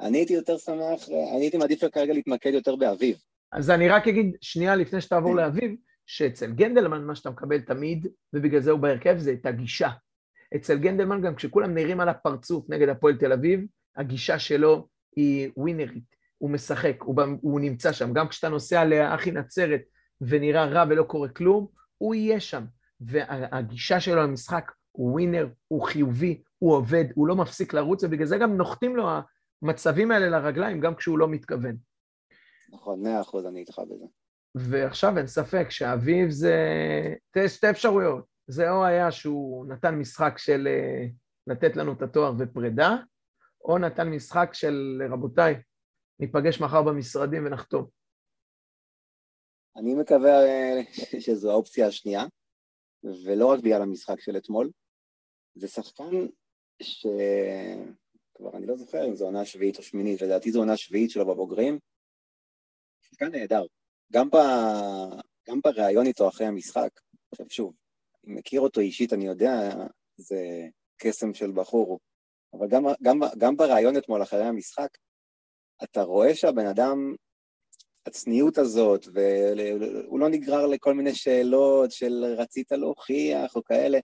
אני 0.00 0.18
הייתי 0.18 0.32
יותר 0.32 0.58
שמח, 0.58 1.08
אני 1.08 1.40
הייתי 1.40 1.56
מעדיף 1.56 1.84
כרגע 1.84 2.12
להתמקד 2.12 2.50
יותר 2.54 2.76
באביב. 2.76 3.16
אז 3.52 3.70
אני 3.70 3.88
רק 3.88 4.08
אגיד 4.08 4.36
שנייה 4.40 4.76
לפני 4.76 5.00
שתעבור 5.00 5.36
לאביב, 5.36 5.76
שאצל 6.06 6.52
גנדלמן 6.52 7.04
מה 7.04 7.14
שאתה 7.14 7.30
מקבל 7.30 7.60
תמיד, 7.60 8.06
ובגלל 8.32 8.60
זה 8.60 8.70
הוא 8.70 8.80
בהרכב, 8.80 9.18
זה 9.18 9.32
את 9.32 9.46
הגישה. 9.46 9.88
אצל 10.56 10.78
גנדלמן 10.78 11.22
גם 11.22 11.34
כשכולם 11.34 11.74
נראים 11.74 12.00
על 12.00 12.08
הפרצוף 12.08 12.70
נגד 12.70 12.88
הפועל 12.88 13.16
תל 13.16 13.32
אביב, 13.32 13.60
הגישה 13.96 14.38
שלו 14.38 14.88
היא 15.16 15.50
ווינרית, 15.56 16.16
הוא 16.38 16.50
משחק, 16.50 16.96
הוא, 17.02 17.16
הוא 17.40 17.60
נמצא 17.60 17.92
שם. 17.92 18.12
גם 18.12 18.28
כשאתה 18.28 18.48
נוסע 18.48 18.84
לאחי 18.84 19.30
נצרת 19.30 19.80
ונראה 20.20 20.64
רע 20.64 20.84
ולא 20.88 21.02
קורה 21.02 21.28
כלום, 21.28 21.66
הוא 21.98 22.14
יהיה 22.14 22.40
שם. 22.40 22.64
והגישה 23.00 24.00
שלו 24.00 24.16
למשחק 24.16 24.72
הוא 24.92 25.12
ווינר, 25.12 25.48
הוא 25.68 25.82
חיובי, 25.86 26.42
הוא 26.58 26.74
עובד, 26.74 27.04
הוא 27.14 27.26
לא 27.26 27.36
מפסיק 27.36 27.74
לרוץ, 27.74 28.04
ובגלל 28.04 28.26
זה 28.26 28.36
גם 28.38 28.56
נוחתים 28.56 28.96
לו 28.96 29.08
המצבים 29.62 30.10
האלה 30.10 30.28
לרגליים, 30.28 30.80
גם 30.80 30.94
כשהוא 30.94 31.18
לא 31.18 31.28
מתכוון. 31.28 31.76
נכון, 32.72 33.02
מאה 33.02 33.20
אחוז 33.20 33.46
אני 33.46 33.60
איתך 33.60 33.78
בזה. 33.78 34.04
ועכשיו 34.54 35.18
אין 35.18 35.26
ספק 35.26 35.70
שאביב 35.70 36.30
זה... 36.30 36.56
תראה, 37.30 37.48
שתי 37.48 37.70
אפשרויות. 37.70 38.24
זה 38.46 38.70
או 38.70 38.84
היה 38.84 39.12
שהוא 39.12 39.66
נתן 39.66 39.94
משחק 39.94 40.38
של 40.38 40.68
אה, 40.68 41.06
לתת 41.46 41.76
לנו 41.76 41.92
את 41.92 42.02
התואר 42.02 42.32
ופרידה, 42.38 42.96
או 43.64 43.78
נתן 43.78 44.08
משחק 44.08 44.50
של 44.52 45.02
רבותיי, 45.10 45.54
ניפגש 46.20 46.60
מחר 46.60 46.82
במשרדים 46.82 47.46
ונחתום. 47.46 47.86
אני 49.76 49.94
מקווה 49.94 50.44
אה, 50.46 50.80
שזו 51.20 51.50
האופציה 51.50 51.86
השנייה, 51.86 52.24
ולא 53.26 53.46
רק 53.46 53.60
בגלל 53.60 53.82
המשחק 53.82 54.20
של 54.20 54.36
אתמול. 54.36 54.70
זה 55.54 55.68
שחקן 55.68 56.26
ש... 56.82 57.06
כבר 58.34 58.56
אני 58.56 58.66
לא 58.66 58.76
זוכר 58.76 59.08
אם 59.08 59.14
זו 59.14 59.24
עונה 59.24 59.44
שביעית 59.44 59.78
או 59.78 59.82
שמינית, 59.82 60.22
לדעתי 60.22 60.52
זו 60.52 60.58
עונה 60.58 60.76
שביעית 60.76 61.10
שלו 61.10 61.26
בבוגרים. 61.26 61.78
שחקן 63.02 63.30
נהדר. 63.32 63.62
גם, 64.12 64.30
ב... 64.30 64.36
גם 65.48 65.60
בריאיון 65.64 66.06
איתו 66.06 66.28
אחרי 66.28 66.46
המשחק, 66.46 67.00
עכשיו 67.32 67.50
שוב, 67.50 67.74
אני 68.24 68.34
מכיר 68.34 68.60
אותו 68.60 68.80
אישית, 68.80 69.12
אני 69.12 69.26
יודע, 69.26 69.70
זה 70.16 70.66
קסם 70.96 71.34
של 71.34 71.50
בחור, 71.50 72.00
אבל 72.52 72.68
גם, 72.68 72.84
גם, 73.02 73.20
גם 73.38 73.56
בריאיון 73.56 73.96
אתמול 73.96 74.22
אחרי 74.22 74.44
המשחק, 74.44 74.88
אתה 75.82 76.02
רואה 76.02 76.34
שהבן 76.34 76.66
אדם, 76.66 77.14
הצניעות 78.06 78.58
הזאת, 78.58 79.06
והוא 79.12 80.20
לא 80.20 80.28
נגרר 80.28 80.66
לכל 80.66 80.94
מיני 80.94 81.14
שאלות 81.14 81.90
של 81.90 82.24
רצית 82.38 82.72
להוכיח 82.72 83.56
או 83.56 83.64
כאלה, 83.64 83.98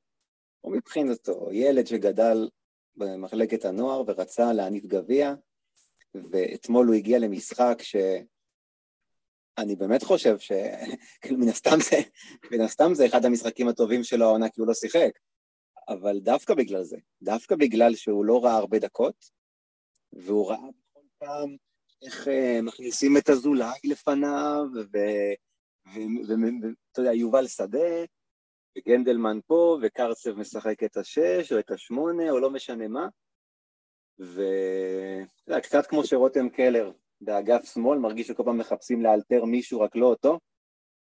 הוא 0.61 0.77
מבחינתו 0.77 1.49
ילד 1.53 1.87
שגדל 1.87 2.49
במחלקת 2.97 3.65
הנוער 3.65 4.03
ורצה 4.07 4.53
להניף 4.53 4.85
גביע, 4.85 5.35
ואתמול 6.15 6.87
הוא 6.87 6.95
הגיע 6.95 7.19
למשחק 7.19 7.79
ש... 7.83 7.97
אני 9.59 9.77
באמת 9.77 10.03
חושב 10.03 10.39
ש... 10.39 10.53
כאילו, 11.21 11.39
מן 11.39 11.49
הסתם 11.49 11.77
זה, 11.91 11.97
מן 12.51 12.61
הסתם 12.61 12.95
זה 12.95 13.07
אחד 13.07 13.25
המשחקים 13.25 13.69
הטובים 13.69 14.05
שלו 14.05 14.25
העונה 14.25 14.49
כי 14.49 14.61
הוא 14.61 14.69
לא 14.69 14.75
שיחק, 14.75 15.11
אבל 15.89 16.21
דווקא 16.21 16.55
בגלל 16.55 16.85
זה, 16.85 16.97
דווקקא 17.23 17.57
בגלל 17.57 17.95
שהוא 17.95 18.25
לא 18.25 18.45
ראה 18.45 18.57
הרבה 18.57 18.79
דקות, 18.79 19.31
והוא 20.13 20.49
ראה 20.49 20.59
בכל 20.59 21.07
פעם 21.19 21.57
איך 22.03 22.29
uh, 22.29 22.63
מכניסים 22.63 23.17
את 23.17 23.31
אזולאי 23.31 23.79
לפניו, 23.85 24.65
ואתה 25.87 27.01
יודע, 27.01 27.13
יובל 27.13 27.47
שדה, 27.47 28.05
וגנדלמן 28.77 29.39
פה, 29.47 29.79
וקרצב 29.83 30.33
משחק 30.39 30.83
את 30.85 30.97
השש, 30.97 31.53
או 31.53 31.59
את 31.59 31.71
השמונה, 31.71 32.31
או 32.31 32.39
לא 32.39 32.51
משנה 32.51 32.89
מה, 32.89 33.09
ואתה 34.19 35.49
יודע, 35.49 35.61
קצת 35.61 35.87
כמו 35.87 36.05
שרותם 36.05 36.49
קלר 36.49 36.93
באגף 37.21 37.65
שמאל, 37.75 37.99
מרגיש 37.99 38.27
שכל 38.27 38.43
פעם 38.45 38.59
מחפשים 38.59 39.03
לאלתר 39.03 39.45
מישהו, 39.45 39.81
רק 39.81 39.97
לא 39.97 40.07
אותו. 40.07 40.39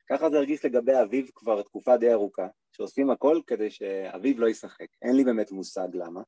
ככה 0.09 0.31
זה 0.31 0.37
הרגיש 0.37 0.64
לגבי 0.64 1.03
אביב 1.03 1.31
כבר 1.35 1.62
תקופה 1.62 1.97
די 1.97 2.12
ארוכה, 2.12 2.49
שעושים 2.73 3.11
הכל 3.11 3.41
כדי 3.47 3.71
שאביב 3.71 4.41
לא 4.41 4.49
ישחק. 4.49 4.87
אין 5.03 5.17
לי 5.17 5.25
באמת 5.25 5.51
מושג 5.53 5.89
למה. 5.95 6.23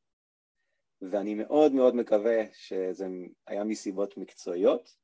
ואני 1.03 1.35
מאוד 1.35 1.73
מאוד 1.73 1.95
מקווה 1.95 2.43
שזה 2.53 3.07
היה 3.47 3.65
מסיבות 3.65 4.17
מקצועיות, 4.17 4.97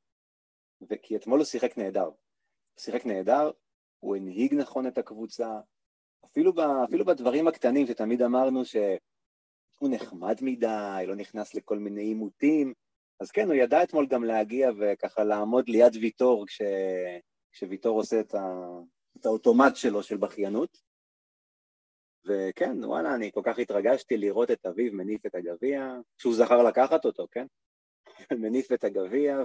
וכי 0.89 1.15
אתמול 1.15 1.39
הוא 1.39 1.45
שיחק 1.45 1.77
נהדר. 1.77 2.05
הוא 2.05 2.79
שיחק 2.79 3.05
נהדר, 3.05 3.51
הוא 3.99 4.15
הנהיג 4.15 4.53
נכון 4.53 4.87
את 4.87 4.97
הקבוצה, 4.97 5.59
אפילו, 6.35 6.53
ב, 6.53 6.59
אפילו 6.59 7.05
בדברים 7.05 7.47
הקטנים 7.47 7.87
שתמיד 7.87 8.21
אמרנו 8.21 8.65
שהוא 8.65 9.89
נחמד 9.89 10.35
מדי, 10.41 11.03
לא 11.07 11.15
נכנס 11.15 11.55
לכל 11.55 11.79
מיני 11.79 12.01
עימותים, 12.01 12.73
אז 13.19 13.31
כן, 13.31 13.45
הוא 13.47 13.53
ידע 13.53 13.83
אתמול 13.83 14.07
גם 14.07 14.23
להגיע 14.23 14.71
וככה 14.79 15.23
לעמוד 15.23 15.69
ליד 15.69 15.95
ויטור 16.01 16.47
כש... 16.47 16.61
כשוויטור 17.51 17.97
עושה 17.97 18.19
את, 18.19 18.35
ה... 18.35 18.59
את 19.19 19.25
האוטומט 19.25 19.75
שלו 19.75 20.03
של 20.03 20.17
בכיינות. 20.17 20.77
וכן, 22.25 22.83
וואלה, 22.83 23.15
אני 23.15 23.31
כל 23.31 23.41
כך 23.45 23.59
התרגשתי 23.59 24.17
לראות 24.17 24.51
את 24.51 24.65
אביו 24.65 24.93
מניף 24.93 25.25
את 25.25 25.35
הגביע, 25.35 25.93
שהוא 26.17 26.35
זכר 26.35 26.63
לקחת 26.63 27.05
אותו, 27.05 27.27
כן? 27.31 27.45
מניף 28.43 28.71
את 28.71 28.83
הגביע 28.83 29.37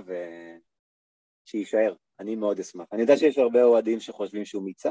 ושיישאר, 1.46 1.94
אני 2.20 2.36
מאוד 2.36 2.60
אשמח. 2.60 2.86
אני 2.92 3.00
יודע 3.02 3.16
שיש 3.16 3.38
הרבה 3.38 3.62
אוהדים 3.62 4.00
שחושבים 4.00 4.44
שהוא 4.44 4.62
מיצה. 4.62 4.90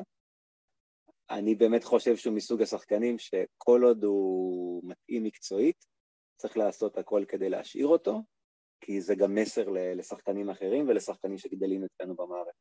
אני 1.31 1.55
באמת 1.55 1.83
חושב 1.83 2.15
שהוא 2.15 2.35
מסוג 2.35 2.61
השחקנים 2.61 3.19
שכל 3.19 3.81
עוד 3.83 4.03
הוא 4.03 4.81
מתאים 4.89 5.23
מקצועית, 5.23 5.85
צריך 6.37 6.57
לעשות 6.57 6.97
הכל 6.97 7.23
כדי 7.27 7.49
להשאיר 7.49 7.87
אותו, 7.87 8.21
כי 8.81 9.01
זה 9.01 9.15
גם 9.15 9.35
מסר 9.35 9.69
לשחקנים 9.69 10.49
אחרים 10.49 10.87
ולשחקנים 10.87 11.37
שגדלים 11.37 11.83
אצלנו 11.83 12.15
במערכת. 12.15 12.51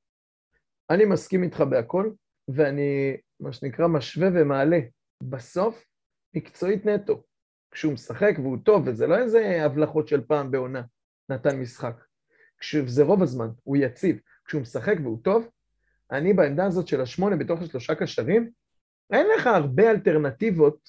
אני 0.91 1.05
מסכים 1.05 1.43
איתך 1.43 1.61
בהכל, 1.61 2.11
ואני, 2.49 3.17
מה 3.41 3.53
שנקרא, 3.53 3.87
משווה 3.87 4.29
ומעלה. 4.35 4.79
בסוף, 5.23 5.85
מקצועית 6.35 6.87
נטו. 6.87 7.23
כשהוא 7.71 7.93
משחק 7.93 8.35
והוא 8.37 8.59
טוב, 8.65 8.83
וזה 8.87 9.07
לא 9.07 9.19
איזה 9.19 9.65
הבלחות 9.65 10.09
של 10.09 10.27
פעם 10.27 10.51
בעונה, 10.51 10.83
נתן 11.29 11.61
משחק. 11.61 11.95
כשזה 12.59 13.03
רוב 13.03 13.23
הזמן, 13.23 13.49
הוא 13.63 13.77
יציב. 13.77 14.21
כשהוא 14.45 14.63
משחק 14.63 14.95
והוא 15.03 15.19
טוב, 15.23 15.49
אני 16.13 16.33
בעמדה 16.33 16.67
הזאת 16.67 16.89
של 16.89 17.01
השמונה 17.01 17.37
בתוך 17.37 17.63
השלושה 17.63 17.95
קשרים, 17.95 18.51
אין 19.13 19.27
לך 19.37 19.47
הרבה 19.47 19.91
אלטרנטיבות 19.91 20.89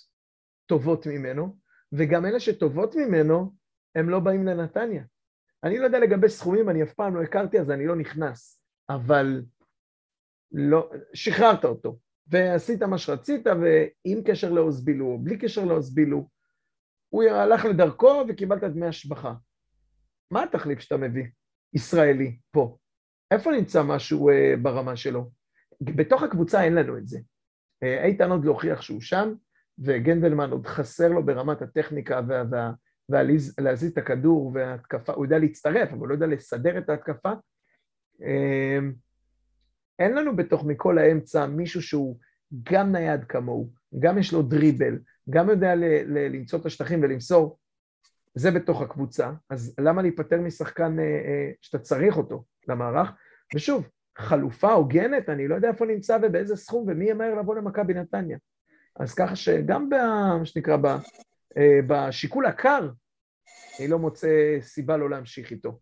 טובות 0.65 1.07
ממנו, 1.07 1.57
וגם 1.91 2.25
אלה 2.25 2.39
שטובות 2.39 2.95
ממנו, 2.95 3.53
הם 3.95 4.09
לא 4.09 4.19
באים 4.19 4.45
לנתניה. 4.45 5.03
אני 5.63 5.79
לא 5.79 5.85
יודע 5.85 5.99
לגבי 5.99 6.29
סכומים, 6.29 6.69
אני 6.69 6.83
אף 6.83 6.93
פעם 6.93 7.15
לא 7.15 7.21
הכרתי, 7.21 7.59
אז 7.59 7.71
אני 7.71 7.87
לא 7.87 7.95
נכנס. 7.95 8.61
אבל 8.89 9.41
לא, 10.51 10.91
שחררת 11.13 11.65
אותו, 11.65 11.99
ועשית 12.27 12.83
מה 12.83 12.97
שרצית, 12.97 13.47
ועם 13.47 14.23
קשר 14.25 14.51
לעוז 14.51 14.85
בילו, 14.85 15.05
או 15.05 15.19
בלי 15.19 15.37
קשר 15.37 15.65
לעוז 15.65 15.95
בילו, 15.95 16.29
הוא 17.09 17.23
הלך 17.23 17.65
לדרכו 17.65 18.23
וקיבלת 18.29 18.63
דמי 18.63 18.87
השבחה. 18.87 19.33
מה 20.31 20.43
התחליף 20.43 20.79
שאתה 20.79 20.97
מביא, 20.97 21.25
ישראלי, 21.73 22.37
פה? 22.51 22.77
איפה 23.31 23.51
נמצא 23.51 23.83
משהו 23.83 24.29
uh, 24.29 24.33
ברמה 24.61 24.95
שלו? 24.95 25.29
בתוך 25.81 26.23
הקבוצה 26.23 26.63
אין 26.63 26.75
לנו 26.75 26.97
את 26.97 27.07
זה. 27.07 27.19
Uh, 27.85 28.05
איתן 28.05 28.31
עוד 28.31 28.45
לא 28.45 28.51
הוכיח 28.51 28.81
שהוא 28.81 29.01
שם, 29.01 29.33
וגנדלמן 29.79 30.51
עוד 30.51 30.67
חסר 30.67 31.07
לו 31.07 31.25
ברמת 31.25 31.61
הטכניקה 31.61 32.21
וה, 32.27 32.43
וה, 32.51 32.71
ולהזיז 33.09 33.91
את 33.91 33.97
הכדור 33.97 34.51
וההתקפה, 34.53 35.13
הוא 35.13 35.25
יודע 35.25 35.39
להצטרף, 35.39 35.89
אבל 35.89 35.99
הוא 35.99 36.07
לא 36.07 36.13
יודע 36.13 36.27
לסדר 36.27 36.77
את 36.77 36.89
ההתקפה. 36.89 37.31
אמ, 38.21 38.93
אין 39.99 40.15
לנו 40.15 40.35
בתוך 40.35 40.65
מכל 40.65 40.97
האמצע 40.97 41.45
מישהו 41.45 41.81
שהוא 41.81 42.19
גם 42.71 42.91
נייד 42.91 43.23
כמוהו, 43.23 43.69
גם 43.99 44.17
יש 44.17 44.33
לו 44.33 44.41
דריבל, 44.41 44.99
גם 45.29 45.49
יודע 45.49 45.75
ל- 45.75 45.83
ל- 46.05 46.35
למצוא 46.35 46.59
את 46.59 46.65
השטחים 46.65 47.03
ולמסור. 47.03 47.58
זה 48.39 48.51
בתוך 48.51 48.81
הקבוצה, 48.81 49.31
אז 49.49 49.75
למה 49.79 50.01
להיפטר 50.01 50.41
משחקן 50.41 50.99
אה, 50.99 51.03
אה, 51.03 51.51
שאתה 51.61 51.79
צריך 51.79 52.17
אותו 52.17 52.43
למערך? 52.67 53.11
ושוב, 53.55 53.89
חלופה 54.17 54.71
הוגנת, 54.71 55.29
אני 55.29 55.47
לא 55.47 55.55
יודע 55.55 55.67
איפה 55.67 55.85
נמצא 55.85 56.17
ובאיזה 56.21 56.55
סכום 56.55 56.85
ומי 56.87 57.09
ימהר 57.09 57.35
לבוא 57.35 57.55
למכבי 57.55 57.93
נתניה. 57.93 58.37
אז 58.99 59.13
ככה 59.13 59.35
שגם, 59.35 59.89
מה 60.39 60.45
שנקרא, 60.45 60.77
אה, 61.57 61.79
בשיקול 61.87 62.45
הקר, 62.45 62.89
אני 63.79 63.87
לא 63.87 63.99
מוצא 63.99 64.57
סיבה 64.61 64.97
לא 64.97 65.09
להמשיך 65.09 65.51
איתו. 65.51 65.79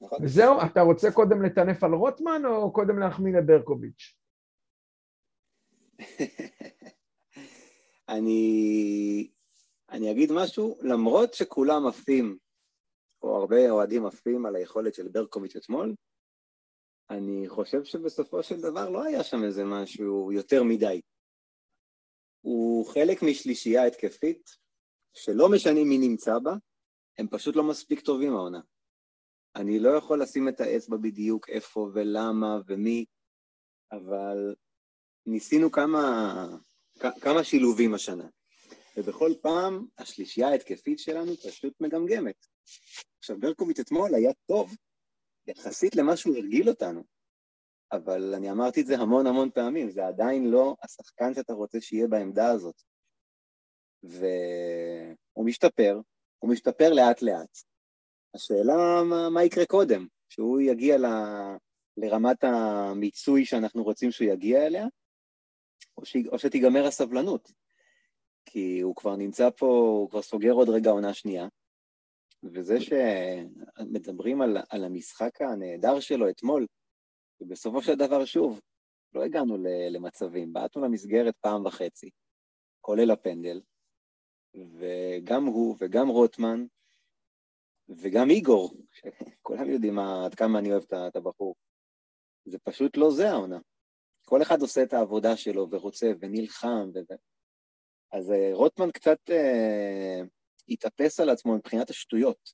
נכון. 0.00 0.18
וזהו, 0.22 0.62
אתה 0.66 0.80
רוצה 0.80 1.10
קודם 1.10 1.42
לטנף 1.42 1.84
על 1.84 1.94
רוטמן 1.94 2.42
או 2.46 2.72
קודם 2.72 2.98
להחמיא 2.98 3.32
לברקוביץ'? 3.32 4.16
אני, 8.08 9.30
אני 9.90 10.10
אגיד 10.10 10.32
משהו, 10.32 10.78
למרות 10.82 11.34
שכולם 11.34 11.86
עפים, 11.86 12.38
או 13.22 13.36
הרבה 13.36 13.70
אוהדים 13.70 14.06
עפים 14.06 14.46
על 14.46 14.56
היכולת 14.56 14.94
של 14.94 15.08
ברקוביץ' 15.08 15.56
אתמול, 15.56 15.94
אני 17.10 17.48
חושב 17.48 17.84
שבסופו 17.84 18.42
של 18.42 18.60
דבר 18.60 18.90
לא 18.90 19.04
היה 19.04 19.24
שם 19.24 19.44
איזה 19.44 19.64
משהו 19.64 20.32
יותר 20.32 20.62
מדי. 20.62 21.00
הוא 22.40 22.86
חלק 22.86 23.22
משלישייה 23.22 23.86
התקפית, 23.86 24.50
שלא 25.14 25.48
משנה 25.48 25.84
מי 25.84 25.98
נמצא 25.98 26.38
בה, 26.38 26.54
הם 27.18 27.28
פשוט 27.28 27.56
לא 27.56 27.62
מספיק 27.62 28.00
טובים 28.00 28.32
העונה. 28.32 28.60
אני 29.56 29.78
לא 29.78 29.88
יכול 29.88 30.22
לשים 30.22 30.48
את 30.48 30.60
האצבע 30.60 30.96
בדיוק 30.96 31.48
איפה 31.48 31.90
ולמה 31.94 32.58
ומי, 32.66 33.04
אבל 33.92 34.54
ניסינו 35.26 35.70
כמה, 35.70 36.46
כמה 37.20 37.44
שילובים 37.44 37.94
השנה, 37.94 38.28
ובכל 38.96 39.30
פעם 39.42 39.86
השלישייה 39.98 40.48
ההתקפית 40.48 40.98
שלנו 40.98 41.36
פשוט 41.36 41.80
מגמגמת. 41.80 42.46
עכשיו, 43.18 43.40
ברקוביץ' 43.40 43.80
אתמול 43.80 44.14
היה 44.14 44.32
טוב 44.46 44.76
יחסית 45.46 45.96
למה 45.96 46.16
שהוא 46.16 46.36
הרגיל 46.36 46.68
אותנו, 46.68 47.04
אבל 47.92 48.34
אני 48.34 48.50
אמרתי 48.50 48.80
את 48.80 48.86
זה 48.86 48.98
המון 48.98 49.26
המון 49.26 49.50
פעמים, 49.50 49.90
זה 49.90 50.06
עדיין 50.06 50.50
לא 50.50 50.76
השחקן 50.82 51.34
שאתה 51.34 51.52
רוצה 51.52 51.80
שיהיה 51.80 52.08
בעמדה 52.08 52.50
הזאת. 52.50 52.82
והוא 54.02 55.46
משתפר, 55.46 56.00
הוא 56.38 56.50
משתפר 56.50 56.92
לאט 56.92 57.22
לאט. 57.22 57.58
השאלה 58.34 59.02
מה, 59.10 59.30
מה 59.30 59.44
יקרה 59.44 59.66
קודם, 59.66 60.06
שהוא 60.28 60.60
יגיע 60.60 60.98
ל, 60.98 61.04
לרמת 61.96 62.44
המיצוי 62.44 63.44
שאנחנו 63.44 63.84
רוצים 63.84 64.10
שהוא 64.10 64.28
יגיע 64.28 64.66
אליה, 64.66 64.86
או, 65.96 66.04
ש, 66.04 66.16
או 66.32 66.38
שתיגמר 66.38 66.86
הסבלנות. 66.86 67.52
כי 68.46 68.80
הוא 68.80 68.96
כבר 68.96 69.16
נמצא 69.16 69.50
פה, 69.50 69.66
הוא 69.66 70.10
כבר 70.10 70.22
סוגר 70.22 70.52
עוד 70.52 70.68
רגע 70.68 70.90
עונה 70.90 71.14
שנייה, 71.14 71.48
וזה 72.42 72.76
שמדברים 72.80 74.42
על, 74.42 74.56
על 74.68 74.84
המשחק 74.84 75.42
הנהדר 75.42 76.00
שלו 76.00 76.28
אתמול, 76.28 76.66
ובסופו 77.40 77.82
של 77.82 77.94
דבר, 77.94 78.24
שוב, 78.24 78.60
לא 79.14 79.24
הגענו 79.24 79.56
למצבים, 79.90 80.52
בעטנו 80.52 80.82
למסגרת 80.82 81.34
פעם 81.40 81.66
וחצי, 81.66 82.10
כולל 82.80 83.10
הפנדל, 83.10 83.60
וגם 84.54 85.44
הוא 85.44 85.76
וגם 85.80 86.08
רוטמן 86.08 86.66
וגם 87.88 88.30
איגור, 88.30 88.70
שכולם 88.92 89.70
יודעים 89.70 89.98
עד 89.98 90.34
כמה 90.34 90.58
אני 90.58 90.72
אוהב 90.72 90.82
את 91.08 91.16
הבחור. 91.16 91.54
זה 92.44 92.58
פשוט 92.58 92.96
לא 92.96 93.10
זה 93.10 93.30
העונה. 93.30 93.58
כל 94.24 94.42
אחד 94.42 94.60
עושה 94.60 94.82
את 94.82 94.92
העבודה 94.92 95.36
שלו 95.36 95.70
ורוצה 95.70 96.12
ונלחם. 96.20 96.90
ו... 96.94 97.14
אז 98.12 98.30
אה, 98.30 98.50
רוטמן 98.52 98.90
קצת 98.90 99.18
אה, 99.30 100.20
התאפס 100.68 101.20
על 101.20 101.30
עצמו 101.30 101.56
מבחינת 101.56 101.90
השטויות. 101.90 102.52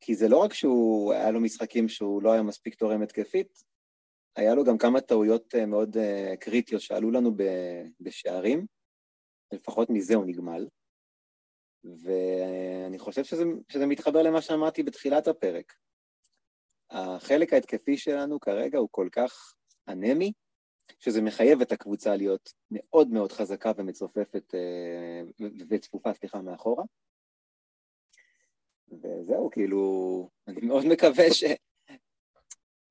כי 0.00 0.14
זה 0.14 0.28
לא 0.28 0.36
רק 0.36 0.54
שהוא, 0.54 1.12
היה 1.12 1.30
לו 1.30 1.40
משחקים 1.40 1.88
שהוא 1.88 2.22
לא 2.22 2.32
היה 2.32 2.42
מספיק 2.42 2.74
תורם 2.74 3.02
התקפית, 3.02 3.64
היה 4.36 4.54
לו 4.54 4.64
גם 4.64 4.78
כמה 4.78 5.00
טעויות 5.00 5.54
אה, 5.54 5.66
מאוד 5.66 5.96
קריטיות 6.40 6.82
שעלו 6.82 7.10
לנו 7.10 7.30
בשערים, 8.00 8.66
לפחות 9.52 9.90
מזה 9.90 10.14
הוא 10.14 10.24
נגמל. 10.26 10.68
ואני 11.84 12.98
חושב 12.98 13.24
שזה, 13.24 13.44
שזה 13.68 13.86
מתחבר 13.86 14.22
למה 14.22 14.42
שאמרתי 14.42 14.82
בתחילת 14.82 15.28
הפרק. 15.28 15.72
החלק 16.90 17.52
ההתקפי 17.52 17.96
שלנו 17.96 18.40
כרגע 18.40 18.78
הוא 18.78 18.88
כל 18.90 19.08
כך 19.12 19.54
אנמי, 19.88 20.32
שזה 20.98 21.22
מחייב 21.22 21.60
את 21.60 21.72
הקבוצה 21.72 22.16
להיות 22.16 22.52
מאוד 22.70 23.08
מאוד 23.08 23.32
חזקה 23.32 23.72
ומצופפת 23.76 24.54
אה, 24.54 25.46
וצפופה, 25.68 26.14
סליחה, 26.14 26.42
מאחורה. 26.42 26.84
וזהו, 28.92 29.50
כאילו, 29.50 30.30
אני 30.48 30.60
מאוד 30.66 30.86
מקווה 30.86 31.32
ש... 31.32 31.44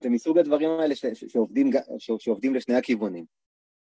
זה 0.04 0.10
מסוג 0.10 0.38
הדברים 0.38 0.70
האלה 0.70 0.96
ש... 0.96 1.06
שעובדים, 1.06 1.72
ש... 1.98 2.12
שעובדים 2.20 2.56
לשני 2.56 2.76
הכיוונים. 2.76 3.26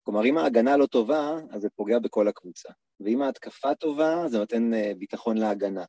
כלומר, 0.02 0.24
אם 0.24 0.38
ההגנה 0.38 0.76
לא 0.76 0.86
טובה, 0.86 1.38
אז 1.50 1.62
זה 1.62 1.68
פוגע 1.76 1.98
בכל 1.98 2.28
הקבוצה. 2.28 2.68
ואם 3.00 3.22
ההתקפה 3.22 3.74
טובה, 3.74 4.28
זה 4.28 4.38
נותן 4.38 4.74
אה, 4.74 4.92
ביטחון 4.98 5.38
להגנה. 5.38 5.84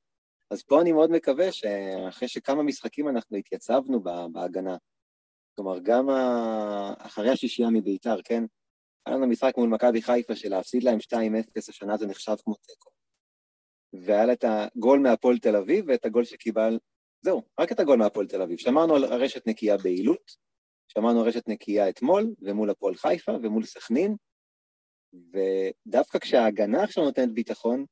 אז 0.51 0.63
פה 0.63 0.81
אני 0.81 0.91
מאוד 0.91 1.11
מקווה 1.11 1.51
שאחרי 1.51 2.27
שכמה 2.27 2.63
משחקים 2.63 3.09
אנחנו 3.09 3.37
התייצבנו 3.37 4.03
בהגנה, 4.31 4.77
כלומר, 5.55 5.79
גם 5.79 6.09
אחרי 6.97 7.29
השישייה 7.29 7.69
מביתר, 7.69 8.21
כן? 8.23 8.43
היה 9.05 9.15
לנו 9.15 9.27
משחק 9.27 9.53
מול 9.57 9.69
מכבי 9.69 10.01
חיפה 10.01 10.35
של 10.35 10.49
להפסיד 10.49 10.83
להם 10.83 10.97
2-0, 10.99 11.15
השנה 11.69 11.97
זה 11.97 12.07
נחשב 12.07 12.35
כמו 12.43 12.55
תיקו. 12.55 12.89
והיה 13.93 14.25
לה 14.25 14.33
את 14.33 14.45
הגול 14.47 14.99
מהפועל 14.99 15.37
תל 15.37 15.55
אביב 15.55 15.85
ואת 15.87 16.05
הגול 16.05 16.23
שקיבל, 16.23 16.79
זהו, 17.21 17.43
רק 17.59 17.71
את 17.71 17.79
הגול 17.79 17.97
מהפועל 17.97 18.27
תל 18.27 18.41
אביב. 18.41 18.57
שמרנו 18.57 18.95
על 18.95 19.03
רשת 19.05 19.47
נקייה 19.47 19.77
ביעילות, 19.77 20.31
שמענו 20.87 21.21
רשת 21.21 21.47
נקייה 21.47 21.89
אתמול, 21.89 22.33
ומול 22.41 22.69
הפועל 22.69 22.95
חיפה, 22.95 23.31
ומול 23.43 23.63
סכנין, 23.63 24.15
ודווקא 25.13 26.19
כשההגנה 26.19 26.83
עכשיו 26.83 27.03
נותנת 27.03 27.33
ביטחון, 27.33 27.85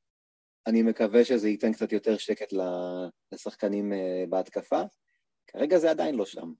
אני 0.68 0.82
מקווה 0.82 1.26
שזה 1.26 1.50
ייתן 1.50 1.74
קצת 1.74 1.92
יותר 1.92 2.18
שקט 2.18 2.54
לשחקנים 3.32 3.94
אה, 3.94 4.24
בהתקפה. 4.30 4.82
כרגע 5.48 5.78
זה 5.78 5.92
עדיין 5.92 6.16
לא 6.16 6.26
שם. 6.26 6.52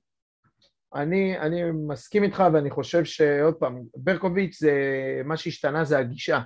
אני, 0.96 1.40
אני 1.40 1.62
מסכים 1.88 2.24
איתך, 2.24 2.44
ואני 2.54 2.70
חושב 2.70 3.06
שעוד 3.06 3.56
פעם, 3.56 3.82
ברקוביץ' 3.96 4.60
זה, 4.60 4.72
מה 5.26 5.38
שהשתנה 5.38 5.84
זה 5.84 5.98
הגישה. 5.98 6.40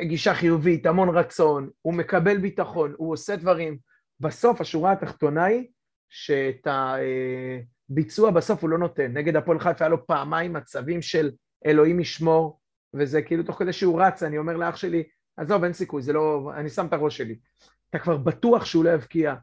גישה 0.00 0.34
חיובית, 0.34 0.86
המון 0.86 1.08
רצון, 1.16 1.70
הוא 1.82 1.94
מקבל 1.94 2.38
ביטחון, 2.38 2.94
הוא 2.96 3.12
עושה 3.12 3.36
דברים. 3.36 3.78
בסוף 4.20 4.60
השורה 4.60 4.92
התחתונה 4.92 5.44
היא 5.44 5.68
שאת 6.08 6.66
ה... 6.66 6.94
אה, 6.98 7.60
ביצוע 7.88 8.30
בסוף 8.30 8.62
הוא 8.62 8.70
לא 8.70 8.78
נותן. 8.78 9.16
נגד 9.16 9.36
הפועל 9.36 9.58
חיפה 9.58 9.84
היה 9.84 9.88
לו 9.88 10.06
פעמיים 10.06 10.52
מצבים 10.52 11.02
של 11.02 11.30
אלוהים 11.66 12.00
ישמור, 12.00 12.60
וזה 12.94 13.22
כאילו 13.22 13.42
תוך 13.42 13.58
כדי 13.58 13.72
שהוא 13.72 14.02
רץ, 14.02 14.22
אני 14.22 14.38
אומר 14.38 14.56
לאח 14.56 14.76
שלי, 14.76 15.04
עזוב, 15.36 15.64
אין 15.64 15.72
סיכוי, 15.72 16.02
זה 16.02 16.12
לא... 16.12 16.50
אני 16.56 16.68
שם 16.68 16.86
את 16.86 16.92
הראש 16.92 17.16
שלי. 17.16 17.38
אתה 17.90 17.98
כבר 17.98 18.16
בטוח 18.16 18.64
שהוא 18.64 18.84
לא 18.84 18.90
יבקיע. 18.90 19.34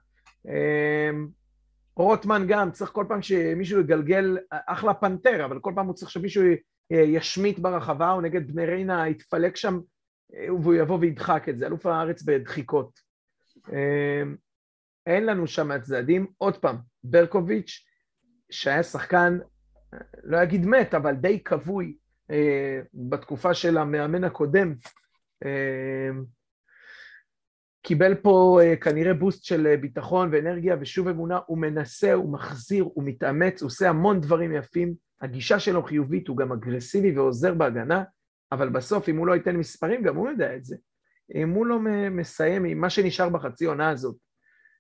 רוטמן 1.98 2.46
גם, 2.48 2.72
צריך 2.72 2.92
כל 2.92 3.06
פעם 3.08 3.22
שמישהו 3.22 3.80
יגלגל, 3.80 4.38
אחלה 4.52 4.94
פנתר, 4.94 5.46
אבל 5.46 5.60
כל 5.60 5.72
פעם 5.76 5.88
הוא 5.88 5.96
צריך 5.96 6.12
שמישהו 6.12 6.44
ישמיט 6.92 7.60
ברחבה, 7.60 8.12
או 8.12 8.22
נגד 8.22 8.52
בני 8.52 8.66
ריינה 8.66 9.08
יתפלק 9.08 9.56
שם, 9.56 9.80
אה, 10.36 10.54
והוא 10.54 10.74
יבוא 10.74 10.98
וידחק 11.02 11.50
את 11.50 11.60
זה, 11.60 11.66
אלוף 11.68 11.86
הארץ 11.86 12.24
בדחיקות. 12.24 13.00
אמ, 13.70 14.36
אין 15.06 15.26
לנו 15.26 15.48
שם 15.48 15.72
הצדדים. 15.72 16.28
עוד 16.38 16.58
פעם, 16.58 16.78
ברקוביץ', 17.04 17.86
שהיה 18.52 18.84
שחקן, 18.84 19.40
לא 20.24 20.44
אגיד 20.44 20.66
מת, 20.66 20.94
אבל 20.94 21.16
די 21.16 21.44
כבוי 21.44 21.98
אה, 22.32 22.80
בתקופה 22.94 23.54
של 23.54 23.78
המאמן 23.78 24.24
הקודם, 24.24 24.76
אה, 25.46 26.10
קיבל 27.88 28.16
פה 28.16 28.60
אה, 28.64 28.76
כנראה 28.76 29.14
בוסט 29.14 29.44
של 29.44 29.68
אה, 29.68 29.78
ביטחון 29.78 30.30
ואנרגיה 30.32 30.76
ושוב 30.80 31.08
אמונה, 31.08 31.40
הוא 31.46 31.58
מנסה, 31.58 32.14
הוא 32.14 32.34
מחזיר, 32.34 32.84
הוא 32.84 33.04
מתאמץ, 33.04 33.62
הוא 33.62 33.68
עושה 33.68 33.90
המון 33.90 34.22
דברים 34.22 34.52
יפים, 34.52 34.94
הגישה 35.22 35.60
שלו 35.60 35.84
חיובית, 35.84 36.28
הוא 36.28 36.38
גם 36.38 36.52
אגרסיבי 36.52 37.18
ועוזר 37.18 37.54
בהגנה, 37.54 38.04
אבל 38.52 38.70
בסוף 38.70 39.10
אם 39.10 39.18
הוא 39.18 39.28
לא 39.28 39.34
ייתן 39.34 39.56
מספרים, 39.56 40.04
גם 40.04 40.16
הוא 40.16 40.30
יודע 40.30 40.56
את 40.56 40.66
זה. 40.66 40.76
אם 41.36 41.50
הוא 41.50 41.66
לא 41.66 41.80
מסיים 42.12 42.66
עם 42.66 42.82
מה 42.82 42.90
שנשאר 42.90 43.30
בחצי 43.30 43.66
עונה 43.66 43.90
הזאת, 43.90 44.16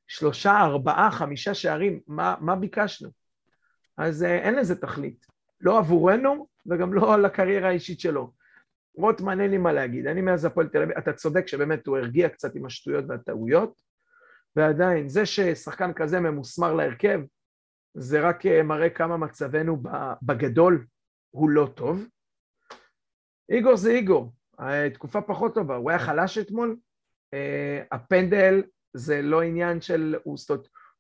שלושה, 0.07 0.61
ארבעה, 0.61 1.11
חמישה 1.11 1.53
שערים, 1.53 1.99
מה, 2.07 2.35
מה 2.39 2.55
ביקשנו? 2.55 3.09
אז 3.97 4.23
אה, 4.23 4.37
אין 4.37 4.55
לזה 4.55 4.81
תכלית. 4.81 5.25
לא 5.61 5.77
עבורנו 5.77 6.47
וגם 6.65 6.93
לא 6.93 7.13
על 7.13 7.25
הקריירה 7.25 7.69
האישית 7.69 7.99
שלו. 7.99 8.31
רוטמן 8.97 9.41
אין 9.41 9.51
לי 9.51 9.57
מה 9.57 9.73
להגיד, 9.73 10.07
אני 10.07 10.21
מאז 10.21 10.45
הפועל 10.45 10.67
תל 10.67 10.81
אביב, 10.81 10.97
אתה 10.97 11.13
צודק 11.13 11.47
שבאמת 11.47 11.87
הוא 11.87 11.97
הרגיע 11.97 12.29
קצת 12.29 12.55
עם 12.55 12.65
השטויות 12.65 13.05
והטעויות, 13.07 13.81
ועדיין, 14.55 15.09
זה 15.09 15.25
ששחקן 15.25 15.93
כזה 15.93 16.19
ממוסמר 16.19 16.73
להרכב, 16.73 17.21
זה 17.93 18.21
רק 18.21 18.45
אה, 18.45 18.63
מראה 18.63 18.89
כמה 18.89 19.17
מצבנו 19.17 19.83
בגדול 20.21 20.85
הוא 21.29 21.49
לא 21.49 21.69
טוב. 21.75 22.07
איגור 23.49 23.75
זה 23.75 23.91
איגור, 23.91 24.33
תקופה 24.93 25.21
פחות 25.21 25.55
טובה, 25.55 25.75
הוא 25.75 25.89
היה 25.89 25.99
חלש 25.99 26.37
אתמול, 26.37 26.77
אה, 27.33 27.83
הפנדל 27.91 28.63
זה 28.93 29.21
לא 29.21 29.41
עניין 29.41 29.81
של, 29.81 30.15
הוא, 30.23 30.37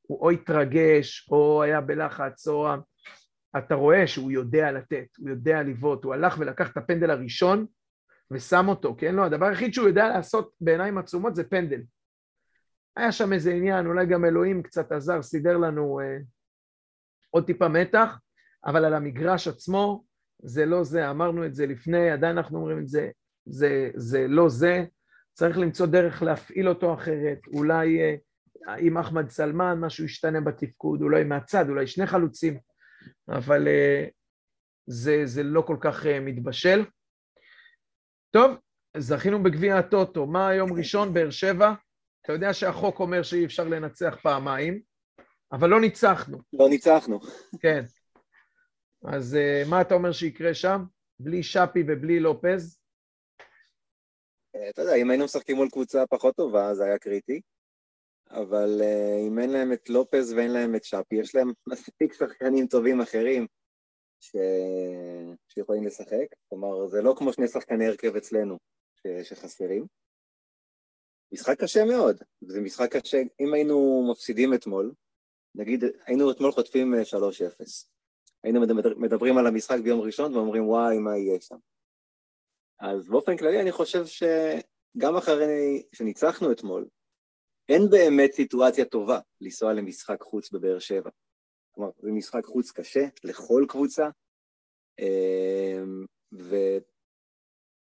הוא 0.01 0.19
או 0.21 0.29
התרגש, 0.29 1.29
או 1.31 1.63
היה 1.63 1.81
בלחץ, 1.81 2.47
או... 2.47 2.67
אתה 3.57 3.75
רואה 3.75 4.07
שהוא 4.07 4.31
יודע 4.31 4.71
לתת, 4.71 5.07
הוא 5.17 5.29
יודע 5.29 5.63
לבעוט, 5.63 6.03
הוא 6.03 6.13
הלך 6.13 6.35
ולקח 6.39 6.71
את 6.71 6.77
הפנדל 6.77 7.09
הראשון 7.09 7.65
ושם 8.31 8.67
אותו, 8.67 8.95
כן? 8.97 9.15
לא, 9.15 9.23
הדבר 9.23 9.45
היחיד 9.45 9.73
שהוא 9.73 9.87
יודע 9.87 10.07
לעשות 10.07 10.51
בעיניים 10.61 10.97
עצומות 10.97 11.35
זה 11.35 11.43
פנדל. 11.43 11.81
היה 12.95 13.11
שם 13.11 13.33
איזה 13.33 13.51
עניין, 13.51 13.85
אולי 13.85 14.05
גם 14.05 14.25
אלוהים 14.25 14.63
קצת 14.63 14.91
עזר, 14.91 15.21
סידר 15.21 15.57
לנו 15.57 15.99
אה, 15.99 16.17
עוד 17.29 17.45
טיפה 17.45 17.67
מתח, 17.67 18.19
אבל 18.65 18.85
על 18.85 18.93
המגרש 18.93 19.47
עצמו 19.47 20.03
זה 20.39 20.65
לא 20.65 20.83
זה, 20.83 21.09
אמרנו 21.09 21.45
את 21.45 21.55
זה 21.55 21.65
לפני, 21.65 22.11
עדיין 22.11 22.37
אנחנו 22.37 22.57
אומרים 22.57 22.79
את 22.79 22.87
זה, 22.87 23.09
זה, 23.45 23.89
זה 23.95 24.27
לא 24.27 24.49
זה, 24.49 24.85
צריך 25.33 25.57
למצוא 25.57 25.85
דרך 25.85 26.23
להפעיל 26.23 26.69
אותו 26.69 26.93
אחרת, 26.93 27.39
אולי 27.53 27.99
אה, 27.99 28.15
עם 28.77 28.97
אחמד 28.97 29.29
סלמן 29.29 29.79
משהו 29.79 30.05
ישתנה 30.05 30.41
בתפקוד, 30.41 31.01
אולי 31.01 31.23
מהצד, 31.23 31.69
אולי 31.69 31.87
שני 31.87 32.07
חלוצים, 32.07 32.59
אבל 33.29 33.67
אה, 33.67 34.05
זה, 34.87 35.21
זה 35.25 35.43
לא 35.43 35.61
כל 35.61 35.77
כך 35.81 36.05
אה, 36.05 36.19
מתבשל. 36.19 36.85
טוב, 38.31 38.51
זכינו 38.97 39.43
בגביע 39.43 39.77
הטוטו, 39.77 40.25
מה 40.25 40.49
היום 40.49 40.73
ראשון, 40.73 41.13
באר 41.13 41.29
שבע? 41.29 41.73
אתה 42.21 42.33
יודע 42.33 42.53
שהחוק 42.53 42.99
אומר 42.99 43.23
שאי 43.23 43.45
אפשר 43.45 43.63
לנצח 43.63 44.17
פעמיים, 44.21 44.81
אבל 45.51 45.69
לא 45.69 45.81
ניצחנו. 45.81 46.37
לא 46.53 46.69
ניצחנו. 46.69 47.19
כן. 47.59 47.83
אז 49.05 49.35
אה, 49.35 49.63
מה 49.69 49.81
אתה 49.81 49.93
אומר 49.93 50.11
שיקרה 50.11 50.53
שם? 50.53 50.83
בלי 51.19 51.43
שפי 51.43 51.83
ובלי 51.87 52.19
לופז? 52.19 52.79
אה, 54.55 54.69
אתה 54.69 54.81
יודע, 54.81 54.95
אם 54.95 55.09
היינו 55.09 55.25
משחקים 55.25 55.55
מול 55.55 55.69
קבוצה 55.69 56.03
פחות 56.09 56.35
טובה, 56.35 56.73
זה 56.73 56.83
היה 56.83 56.97
קריטי. 56.97 57.41
אבל 58.31 58.81
uh, 58.81 59.27
אם 59.27 59.39
אין 59.39 59.49
להם 59.49 59.73
את 59.73 59.89
לופז 59.89 60.33
ואין 60.33 60.51
להם 60.51 60.75
את 60.75 60.83
שפי, 60.83 61.15
יש 61.15 61.35
להם 61.35 61.51
מספיק 61.67 62.13
שחקנים 62.13 62.67
טובים 62.67 63.01
אחרים 63.01 63.47
ש... 64.19 64.35
שיכולים 65.49 65.85
לשחק. 65.85 66.27
כלומר, 66.49 66.87
זה 66.87 67.01
לא 67.01 67.15
כמו 67.17 67.33
שני 67.33 67.47
שחקני 67.47 67.87
הרכב 67.87 68.15
אצלנו 68.15 68.57
ש... 68.95 69.29
שחסרים. 69.29 69.85
משחק 71.31 71.61
קשה 71.61 71.85
מאוד, 71.85 72.23
זה 72.41 72.61
משחק 72.61 72.95
קשה. 72.95 73.17
אם 73.39 73.53
היינו 73.53 74.07
מפסידים 74.11 74.53
אתמול, 74.53 74.93
נגיד, 75.55 75.83
היינו 76.05 76.31
אתמול 76.31 76.51
חוטפים 76.51 76.93
3-0. 76.93 76.95
אה, 76.95 77.65
היינו 78.43 78.61
מדברים 78.97 79.37
על 79.37 79.47
המשחק 79.47 79.77
ביום 79.83 80.01
ראשון 80.01 80.35
ואומרים, 80.35 80.67
וואי, 80.69 80.97
מה 80.97 81.17
יהיה 81.17 81.41
שם. 81.41 81.57
אז 82.79 83.07
באופן 83.09 83.37
כללי 83.37 83.61
אני 83.61 83.71
חושב 83.71 84.05
שגם 84.05 85.15
אחרי 85.17 85.83
שניצחנו 85.95 86.51
אתמול, 86.51 86.87
אין 87.69 87.81
באמת 87.89 88.33
סיטואציה 88.33 88.85
טובה 88.85 89.19
לנסוע 89.41 89.73
למשחק 89.73 90.21
חוץ 90.21 90.51
בבאר 90.51 90.79
שבע. 90.79 91.09
כלומר, 91.77 91.91
זה 91.99 92.11
משחק 92.11 92.45
חוץ 92.45 92.71
קשה 92.71 93.07
לכל 93.23 93.65
קבוצה, 93.69 94.09
אמ, 94.99 96.05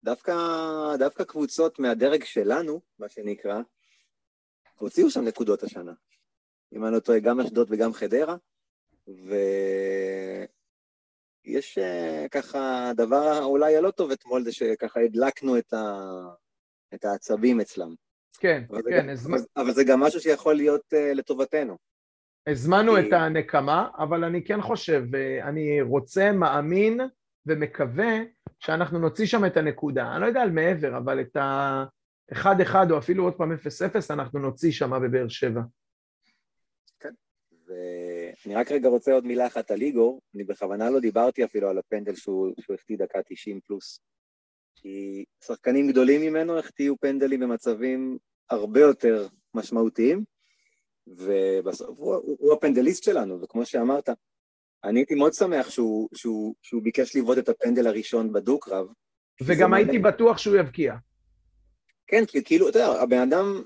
ודווקא 0.02 1.24
קבוצות 1.26 1.78
מהדרג 1.78 2.24
שלנו, 2.24 2.80
מה 2.98 3.08
שנקרא, 3.08 3.60
הוציאו 4.78 5.10
שם 5.10 5.24
נקודות 5.24 5.62
השנה. 5.62 5.92
אם 6.72 6.84
אני 6.84 6.94
לא 6.94 7.00
טועה, 7.00 7.18
גם 7.18 7.40
אשדוד 7.40 7.68
וגם 7.70 7.92
חדרה, 7.92 8.36
ויש 11.46 11.78
אה, 11.78 12.26
ככה, 12.30 12.88
הדבר 12.90 13.44
אולי 13.44 13.76
הלא 13.76 13.90
טוב 13.90 14.10
אתמול 14.10 14.44
זה 14.44 14.52
שככה 14.52 15.00
הדלקנו 15.00 15.58
את, 15.58 15.72
ה... 15.72 16.00
את 16.94 17.04
העצבים 17.04 17.60
אצלם. 17.60 17.94
כן, 18.38 18.64
אבל 18.70 18.82
כן. 18.82 19.06
זה, 19.06 19.12
הזמ... 19.12 19.34
אבל, 19.34 19.44
אבל 19.56 19.72
זה 19.72 19.84
גם 19.84 20.00
משהו 20.00 20.20
שיכול 20.20 20.54
להיות 20.54 20.92
uh, 20.92 21.14
לטובתנו. 21.14 21.91
הזמנו. 22.46 22.98
את 22.98 23.12
הנקמה, 23.12 23.88
אבל 23.98 24.24
אני 24.24 24.44
כן 24.44 24.60
חושב, 24.60 25.14
אה, 25.14 25.48
אני 25.48 25.82
רוצה, 25.82 26.32
מאמין 26.32 27.00
ומקווה 27.46 28.12
שאנחנו 28.60 28.98
נוציא 28.98 29.26
שם 29.26 29.44
את 29.44 29.56
הנקודה. 29.56 30.12
אני 30.12 30.20
לא 30.20 30.26
יודע 30.26 30.42
על 30.42 30.50
מעבר, 30.50 30.98
אבל 30.98 31.20
את 31.20 31.36
ה-1-1 31.36 32.74
או 32.90 32.98
אפילו 32.98 33.24
עוד 33.24 33.34
פעם 33.34 33.52
0-0 33.52 33.56
אנחנו 34.10 34.38
נוציא 34.38 34.72
שם 34.72 34.90
בבאר 35.02 35.28
שבע. 35.28 35.60
כן, 37.00 37.14
ואני 37.66 38.54
רק 38.54 38.72
רגע 38.72 38.88
רוצה 38.88 39.12
עוד 39.12 39.26
מילה 39.26 39.46
אחת 39.46 39.70
על 39.70 39.80
איגור, 39.80 40.20
אני 40.34 40.44
בכוונה 40.44 40.90
לא 40.90 41.00
דיברתי 41.00 41.44
אפילו 41.44 41.68
על 41.68 41.78
הפנדל 41.78 42.14
שהוא, 42.14 42.52
שהוא 42.60 42.74
החטיא 42.74 42.98
דקה 42.98 43.18
90 43.28 43.60
פלוס. 43.66 44.00
כי 44.76 45.24
שחקנים 45.44 45.88
גדולים 45.88 46.20
ממנו 46.20 46.58
החטיאו 46.58 46.96
פנדלים 47.00 47.40
במצבים 47.40 48.18
הרבה 48.50 48.80
יותר 48.80 49.26
משמעותיים, 49.54 50.24
ובסוף 51.06 51.98
הוא, 51.98 52.14
הוא, 52.14 52.36
הוא 52.40 52.52
הפנדליסט 52.52 53.04
שלנו, 53.04 53.42
וכמו 53.42 53.66
שאמרת, 53.66 54.08
אני 54.84 55.00
הייתי 55.00 55.14
מאוד 55.14 55.32
שמח 55.32 55.70
שהוא, 55.70 56.08
שהוא, 56.14 56.54
שהוא 56.62 56.82
ביקש 56.82 57.16
לבעוט 57.16 57.38
את 57.38 57.48
הפנדל 57.48 57.86
הראשון 57.86 58.32
בדו-קרב. 58.32 58.86
וגם 59.42 59.74
הייתי 59.74 59.98
מלא... 59.98 60.10
בטוח 60.10 60.38
שהוא 60.38 60.56
יבקיע. 60.56 60.94
כן, 62.06 62.26
כי 62.26 62.44
כאילו, 62.44 62.68
אתה 62.68 62.78
יודע, 62.78 63.02
הבן 63.02 63.18
אדם, 63.18 63.62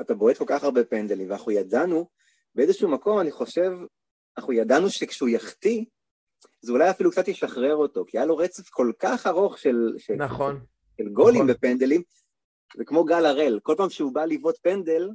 אתה 0.00 0.14
בועט 0.14 0.36
כל 0.36 0.44
כך 0.48 0.64
הרבה 0.64 0.84
פנדלים, 0.84 1.30
ואנחנו 1.30 1.52
ידענו, 1.52 2.08
באיזשהו 2.54 2.88
מקום, 2.88 3.20
אני 3.20 3.30
חושב, 3.30 3.70
אנחנו 4.38 4.52
ידענו 4.52 4.90
שכשהוא 4.90 5.28
יחטיא, 5.28 5.84
זה 6.60 6.72
אולי 6.72 6.90
אפילו 6.90 7.10
קצת 7.10 7.28
ישחרר 7.28 7.76
אותו, 7.76 8.04
כי 8.06 8.18
היה 8.18 8.26
לו 8.26 8.36
רצף 8.36 8.68
כל 8.68 8.92
כך 8.98 9.26
ארוך 9.26 9.58
של, 9.58 9.94
של, 9.98 10.14
נכון, 10.14 10.64
של 10.96 11.08
גולים 11.08 11.42
נכון. 11.42 11.50
ופנדלים, 11.50 12.02
זה 12.76 12.84
כמו 12.84 13.04
גל 13.04 13.26
הראל, 13.26 13.60
כל 13.62 13.74
פעם 13.76 13.90
שהוא 13.90 14.14
בא 14.14 14.24
לבעוט 14.24 14.58
פנדל, 14.62 15.08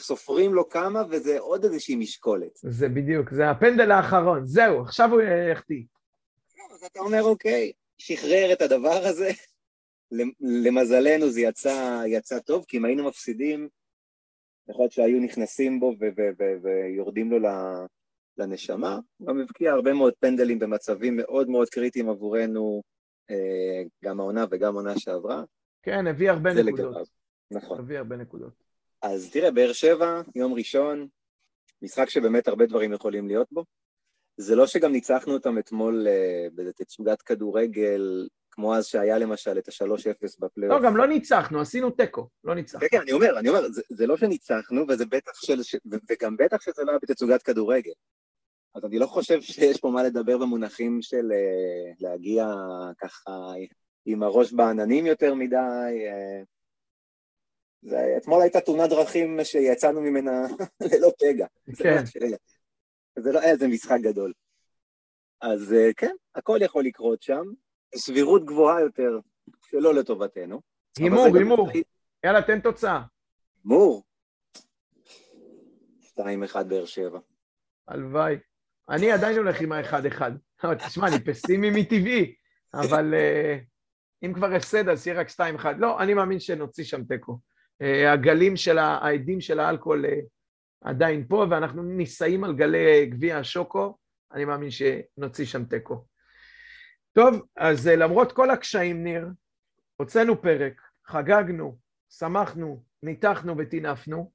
סופרים 0.00 0.54
לו 0.54 0.68
כמה 0.68 1.02
וזה 1.10 1.38
עוד 1.38 1.64
איזושהי 1.64 1.96
משקולת. 1.96 2.52
זה 2.54 2.88
בדיוק, 2.88 3.30
זה 3.30 3.50
הפנדל 3.50 3.90
האחרון, 3.90 4.46
זהו, 4.46 4.80
עכשיו 4.82 5.10
הוא 5.12 5.20
יחטיא. 5.52 5.82
אז 6.74 6.84
אתה 6.84 7.00
אומר, 7.00 7.22
אוקיי, 7.22 7.72
שחרר 7.98 8.52
את 8.52 8.62
הדבר 8.62 9.02
הזה, 9.04 9.30
למזלנו 10.40 11.30
זה 11.30 11.40
יצא, 11.40 12.02
יצא 12.06 12.38
טוב, 12.38 12.64
כי 12.68 12.76
אם 12.76 12.84
היינו 12.84 13.08
מפסידים, 13.08 13.68
יכול 14.68 14.82
להיות 14.82 14.92
שהיו 14.92 15.20
נכנסים 15.20 15.80
בו 15.80 15.94
ויורדים 16.62 17.30
לו 17.30 17.38
לנשמה, 18.38 18.98
גם 19.24 19.40
הבקיע 19.40 19.72
הרבה 19.72 19.92
מאוד 19.92 20.14
פנדלים 20.20 20.58
במצבים 20.58 21.16
מאוד 21.16 21.48
מאוד 21.48 21.68
קריטיים 21.68 22.08
עבורנו, 22.08 22.82
אה, 23.30 23.82
גם 24.04 24.20
העונה 24.20 24.44
וגם 24.50 24.74
העונה 24.74 24.98
שעברה. 24.98 25.42
כן, 25.82 26.06
הביא 26.06 26.30
הרבה 26.30 26.54
נקודות. 26.54 26.78
לגביו. 26.78 27.04
נכון. 27.50 27.78
הביא 27.78 27.98
הרבה 27.98 28.16
נקודות. 28.16 28.69
אז 29.02 29.30
תראה, 29.32 29.50
באר 29.50 29.72
שבע, 29.72 30.20
יום 30.34 30.54
ראשון, 30.54 31.06
משחק 31.82 32.10
שבאמת 32.10 32.48
הרבה 32.48 32.66
דברים 32.66 32.92
יכולים 32.92 33.28
להיות 33.28 33.48
בו. 33.52 33.64
זה 34.36 34.56
לא 34.56 34.66
שגם 34.66 34.92
ניצחנו 34.92 35.32
אותם 35.32 35.58
אתמול 35.58 36.06
אה, 36.08 36.46
בתצוגת 36.54 37.22
כדורגל, 37.22 38.28
כמו 38.50 38.76
אז 38.76 38.86
שהיה 38.86 39.18
למשל 39.18 39.58
את 39.58 39.68
ה-3-0 39.68 40.36
בפלייאוף. 40.38 40.82
לא, 40.82 40.88
גם 40.88 40.96
לא 40.96 41.06
ניצחנו, 41.06 41.60
עשינו 41.60 41.90
תיקו, 41.90 42.28
לא 42.44 42.54
ניצחנו. 42.54 42.80
כן, 42.80 42.86
כן, 42.90 43.00
אני 43.00 43.12
אומר, 43.12 43.38
אני 43.38 43.48
אומר, 43.48 43.68
זה, 43.70 43.82
זה 43.90 44.06
לא 44.06 44.16
שניצחנו, 44.16 44.84
וזה 44.88 45.06
בטח 45.06 45.32
של, 45.34 45.62
ש, 45.62 45.76
וגם 46.08 46.36
בטח 46.36 46.60
שזה 46.60 46.84
לא 46.84 46.90
היה 46.90 46.98
בתצוגת 47.02 47.42
כדורגל. 47.42 47.92
אז 48.74 48.84
אני 48.84 48.98
לא 48.98 49.06
חושב 49.06 49.40
שיש 49.40 49.80
פה 49.80 49.90
מה 49.90 50.02
לדבר 50.02 50.38
במונחים 50.38 51.02
של 51.02 51.32
אה, 51.32 51.92
להגיע 52.00 52.46
ככה 52.98 53.30
עם 54.06 54.22
הראש 54.22 54.52
בעננים 54.52 55.06
יותר 55.06 55.34
מדי. 55.34 56.06
זה, 57.82 58.14
אתמול 58.16 58.42
הייתה 58.42 58.60
תאונת 58.60 58.90
דרכים 58.90 59.38
שיצאנו 59.44 60.00
ממנה 60.00 60.30
ללא 60.92 61.12
פגע. 61.18 61.46
כן. 61.76 62.04
זה 63.18 63.32
לא 63.32 63.42
איזה 63.42 63.68
משחק 63.68 63.98
גדול. 64.02 64.32
אז 65.40 65.72
אה, 65.72 65.92
כן, 65.96 66.14
הכל 66.34 66.58
יכול 66.60 66.84
לקרות 66.84 67.22
שם. 67.22 67.42
סבירות 67.94 68.44
גבוהה 68.44 68.80
יותר 68.80 69.18
שלא 69.70 69.94
לטובתנו. 69.94 70.60
הימור, 70.98 71.26
הימור. 71.36 71.68
יאללה, 72.24 72.42
תן 72.42 72.60
תוצאה. 72.60 73.02
הימור. 73.64 74.02
2-1 76.18 76.62
באר 76.68 76.84
שבע. 76.84 77.18
הלוואי. 77.88 78.36
אני 78.88 79.12
עדיין 79.12 79.36
הולך 79.36 79.60
עם 79.60 79.72
האחד-אחד. 79.72 80.32
תשמע, 80.86 81.08
אני 81.08 81.24
פסימי 81.24 81.70
מטבעי, 81.70 82.34
אבל 82.74 83.14
uh, 83.14 84.26
אם 84.26 84.32
כבר 84.34 84.54
הפסד, 84.54 84.88
אז 84.88 85.02
שיהיה 85.02 85.20
רק 85.20 85.28
שתיים-אחד. 85.28 85.74
לא, 85.78 86.00
אני 86.02 86.14
מאמין 86.14 86.40
שנוציא 86.40 86.84
שם 86.84 87.04
תיקו. 87.04 87.38
Uh, 87.82 88.08
הגלים 88.08 88.56
של 88.56 88.78
העדים 88.78 89.40
של 89.40 89.60
האלכוהול 89.60 90.04
uh, 90.04 90.08
עדיין 90.80 91.26
פה, 91.28 91.46
ואנחנו 91.50 91.82
נישאים 91.82 92.44
על 92.44 92.54
גלי 92.54 93.06
גביע 93.06 93.38
השוקו, 93.38 93.96
אני 94.32 94.44
מאמין 94.44 94.70
שנוציא 94.70 95.44
שם 95.44 95.64
תיקו. 95.64 96.04
טוב, 97.12 97.42
אז 97.56 97.88
למרות 97.88 98.32
כל 98.32 98.50
הקשיים, 98.50 99.04
ניר, 99.04 99.28
הוצאנו 99.96 100.42
פרק, 100.42 100.80
חגגנו, 101.06 101.78
שמחנו, 102.10 102.82
ניתחנו 103.02 103.58
וטינפנו. 103.58 104.30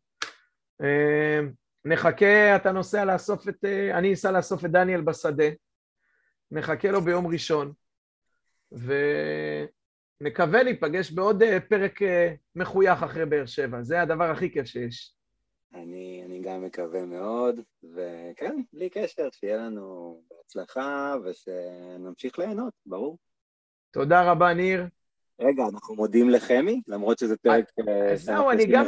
נחכה, 1.85 2.55
אתה 2.55 2.71
נוסע 2.71 3.05
לאסוף 3.05 3.49
את, 3.49 3.65
אה, 3.65 3.97
אני 3.97 4.13
אסע 4.13 4.31
לאסוף 4.31 4.65
את 4.65 4.71
דניאל 4.71 5.01
בשדה, 5.01 5.45
נחכה 6.51 6.91
לו 6.91 7.01
ביום 7.01 7.27
ראשון, 7.27 7.73
ונקווה 10.21 10.63
להיפגש 10.63 11.11
בעוד 11.11 11.43
אה, 11.43 11.59
פרק 11.59 12.01
אה, 12.01 12.33
מחוייך 12.55 13.03
אחרי 13.03 13.25
באר 13.25 13.45
שבע, 13.45 13.81
זה 13.81 14.01
הדבר 14.01 14.31
הכי 14.31 14.51
כיף 14.51 14.65
שיש. 14.65 15.15
אני, 15.73 16.23
אני 16.25 16.41
גם 16.41 16.63
מקווה 16.63 17.05
מאוד, 17.05 17.59
וכן, 17.83 18.55
בלי 18.73 18.89
קשר, 18.89 19.27
שיהיה 19.31 19.57
לנו 19.57 20.21
בהצלחה 20.29 21.15
ושנמשיך 21.25 22.39
ליהנות, 22.39 22.73
ברור. 22.85 23.17
תודה 23.91 24.31
רבה, 24.31 24.53
ניר. 24.53 24.87
רגע, 25.39 25.63
אנחנו 25.73 25.95
מודים 25.95 26.29
לחמי, 26.29 26.81
למרות 26.87 27.19
שזה 27.19 27.37
פרק... 27.37 27.65
זהו, 28.15 28.51
אני 28.51 28.65
גם... 28.65 28.85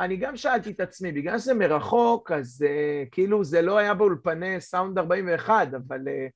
אני 0.00 0.16
גם 0.16 0.36
שאלתי 0.36 0.70
את 0.70 0.80
עצמי, 0.80 1.12
בגלל 1.12 1.38
שזה 1.38 1.54
מרחוק, 1.54 2.32
אז 2.32 2.64
uh, 2.64 3.08
כאילו 3.10 3.44
זה 3.44 3.62
לא 3.62 3.78
היה 3.78 3.94
באולפני 3.94 4.60
סאונד 4.60 4.98
41, 4.98 5.68
אבל 5.74 5.98
uh, 5.98 6.30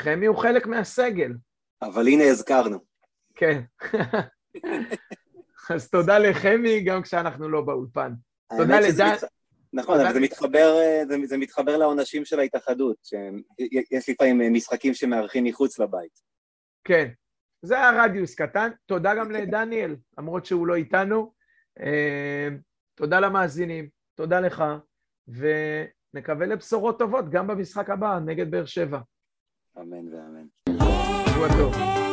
חמי 0.00 0.26
הוא 0.26 0.36
חלק 0.36 0.66
מהסגל. 0.66 1.32
אבל 1.82 2.08
הנה 2.08 2.24
הזכרנו. 2.24 2.91
כן. 3.42 3.62
אז 5.74 5.90
תודה 5.90 6.18
לחמי 6.18 6.80
גם 6.80 7.02
כשאנחנו 7.02 7.48
לא 7.48 7.60
באולפן. 7.60 8.12
תודה 8.56 8.80
לדן. 8.80 9.14
נכון, 9.72 10.00
אבל 10.00 10.12
זה 10.12 10.20
מתחבר, 10.20 10.78
אה, 10.80 11.02
זה, 11.08 11.16
זה 11.26 11.38
מתחבר 11.38 11.76
לעונשים 11.76 12.24
של 12.24 12.38
ההתאחדות, 12.38 12.96
שיש 13.04 14.08
לפעמים 14.08 14.54
משחקים 14.54 14.94
שמארחים 14.94 15.44
מחוץ 15.44 15.78
לבית. 15.78 16.20
כן, 16.84 17.08
זה 17.62 17.74
היה 17.74 18.04
רדיוס 18.04 18.34
קטן. 18.34 18.70
תודה 18.86 19.14
גם 19.14 19.30
לדניאל, 19.30 19.96
למרות 20.18 20.46
שהוא 20.46 20.66
לא 20.66 20.74
איתנו. 20.74 21.32
תודה 22.94 23.20
למאזינים, 23.20 23.88
תודה 24.14 24.40
לך, 24.40 24.64
נקווה 26.14 26.46
לבשורות 26.46 26.98
טובות 26.98 27.30
גם 27.30 27.46
במשחק 27.46 27.90
הבא 27.90 28.18
נגד 28.24 28.50
באר 28.50 28.66
שבע. 28.66 28.98
אמן 29.78 30.14
ואמן. 30.14 30.46
שבוע 31.26 31.48
טוב. 31.48 32.11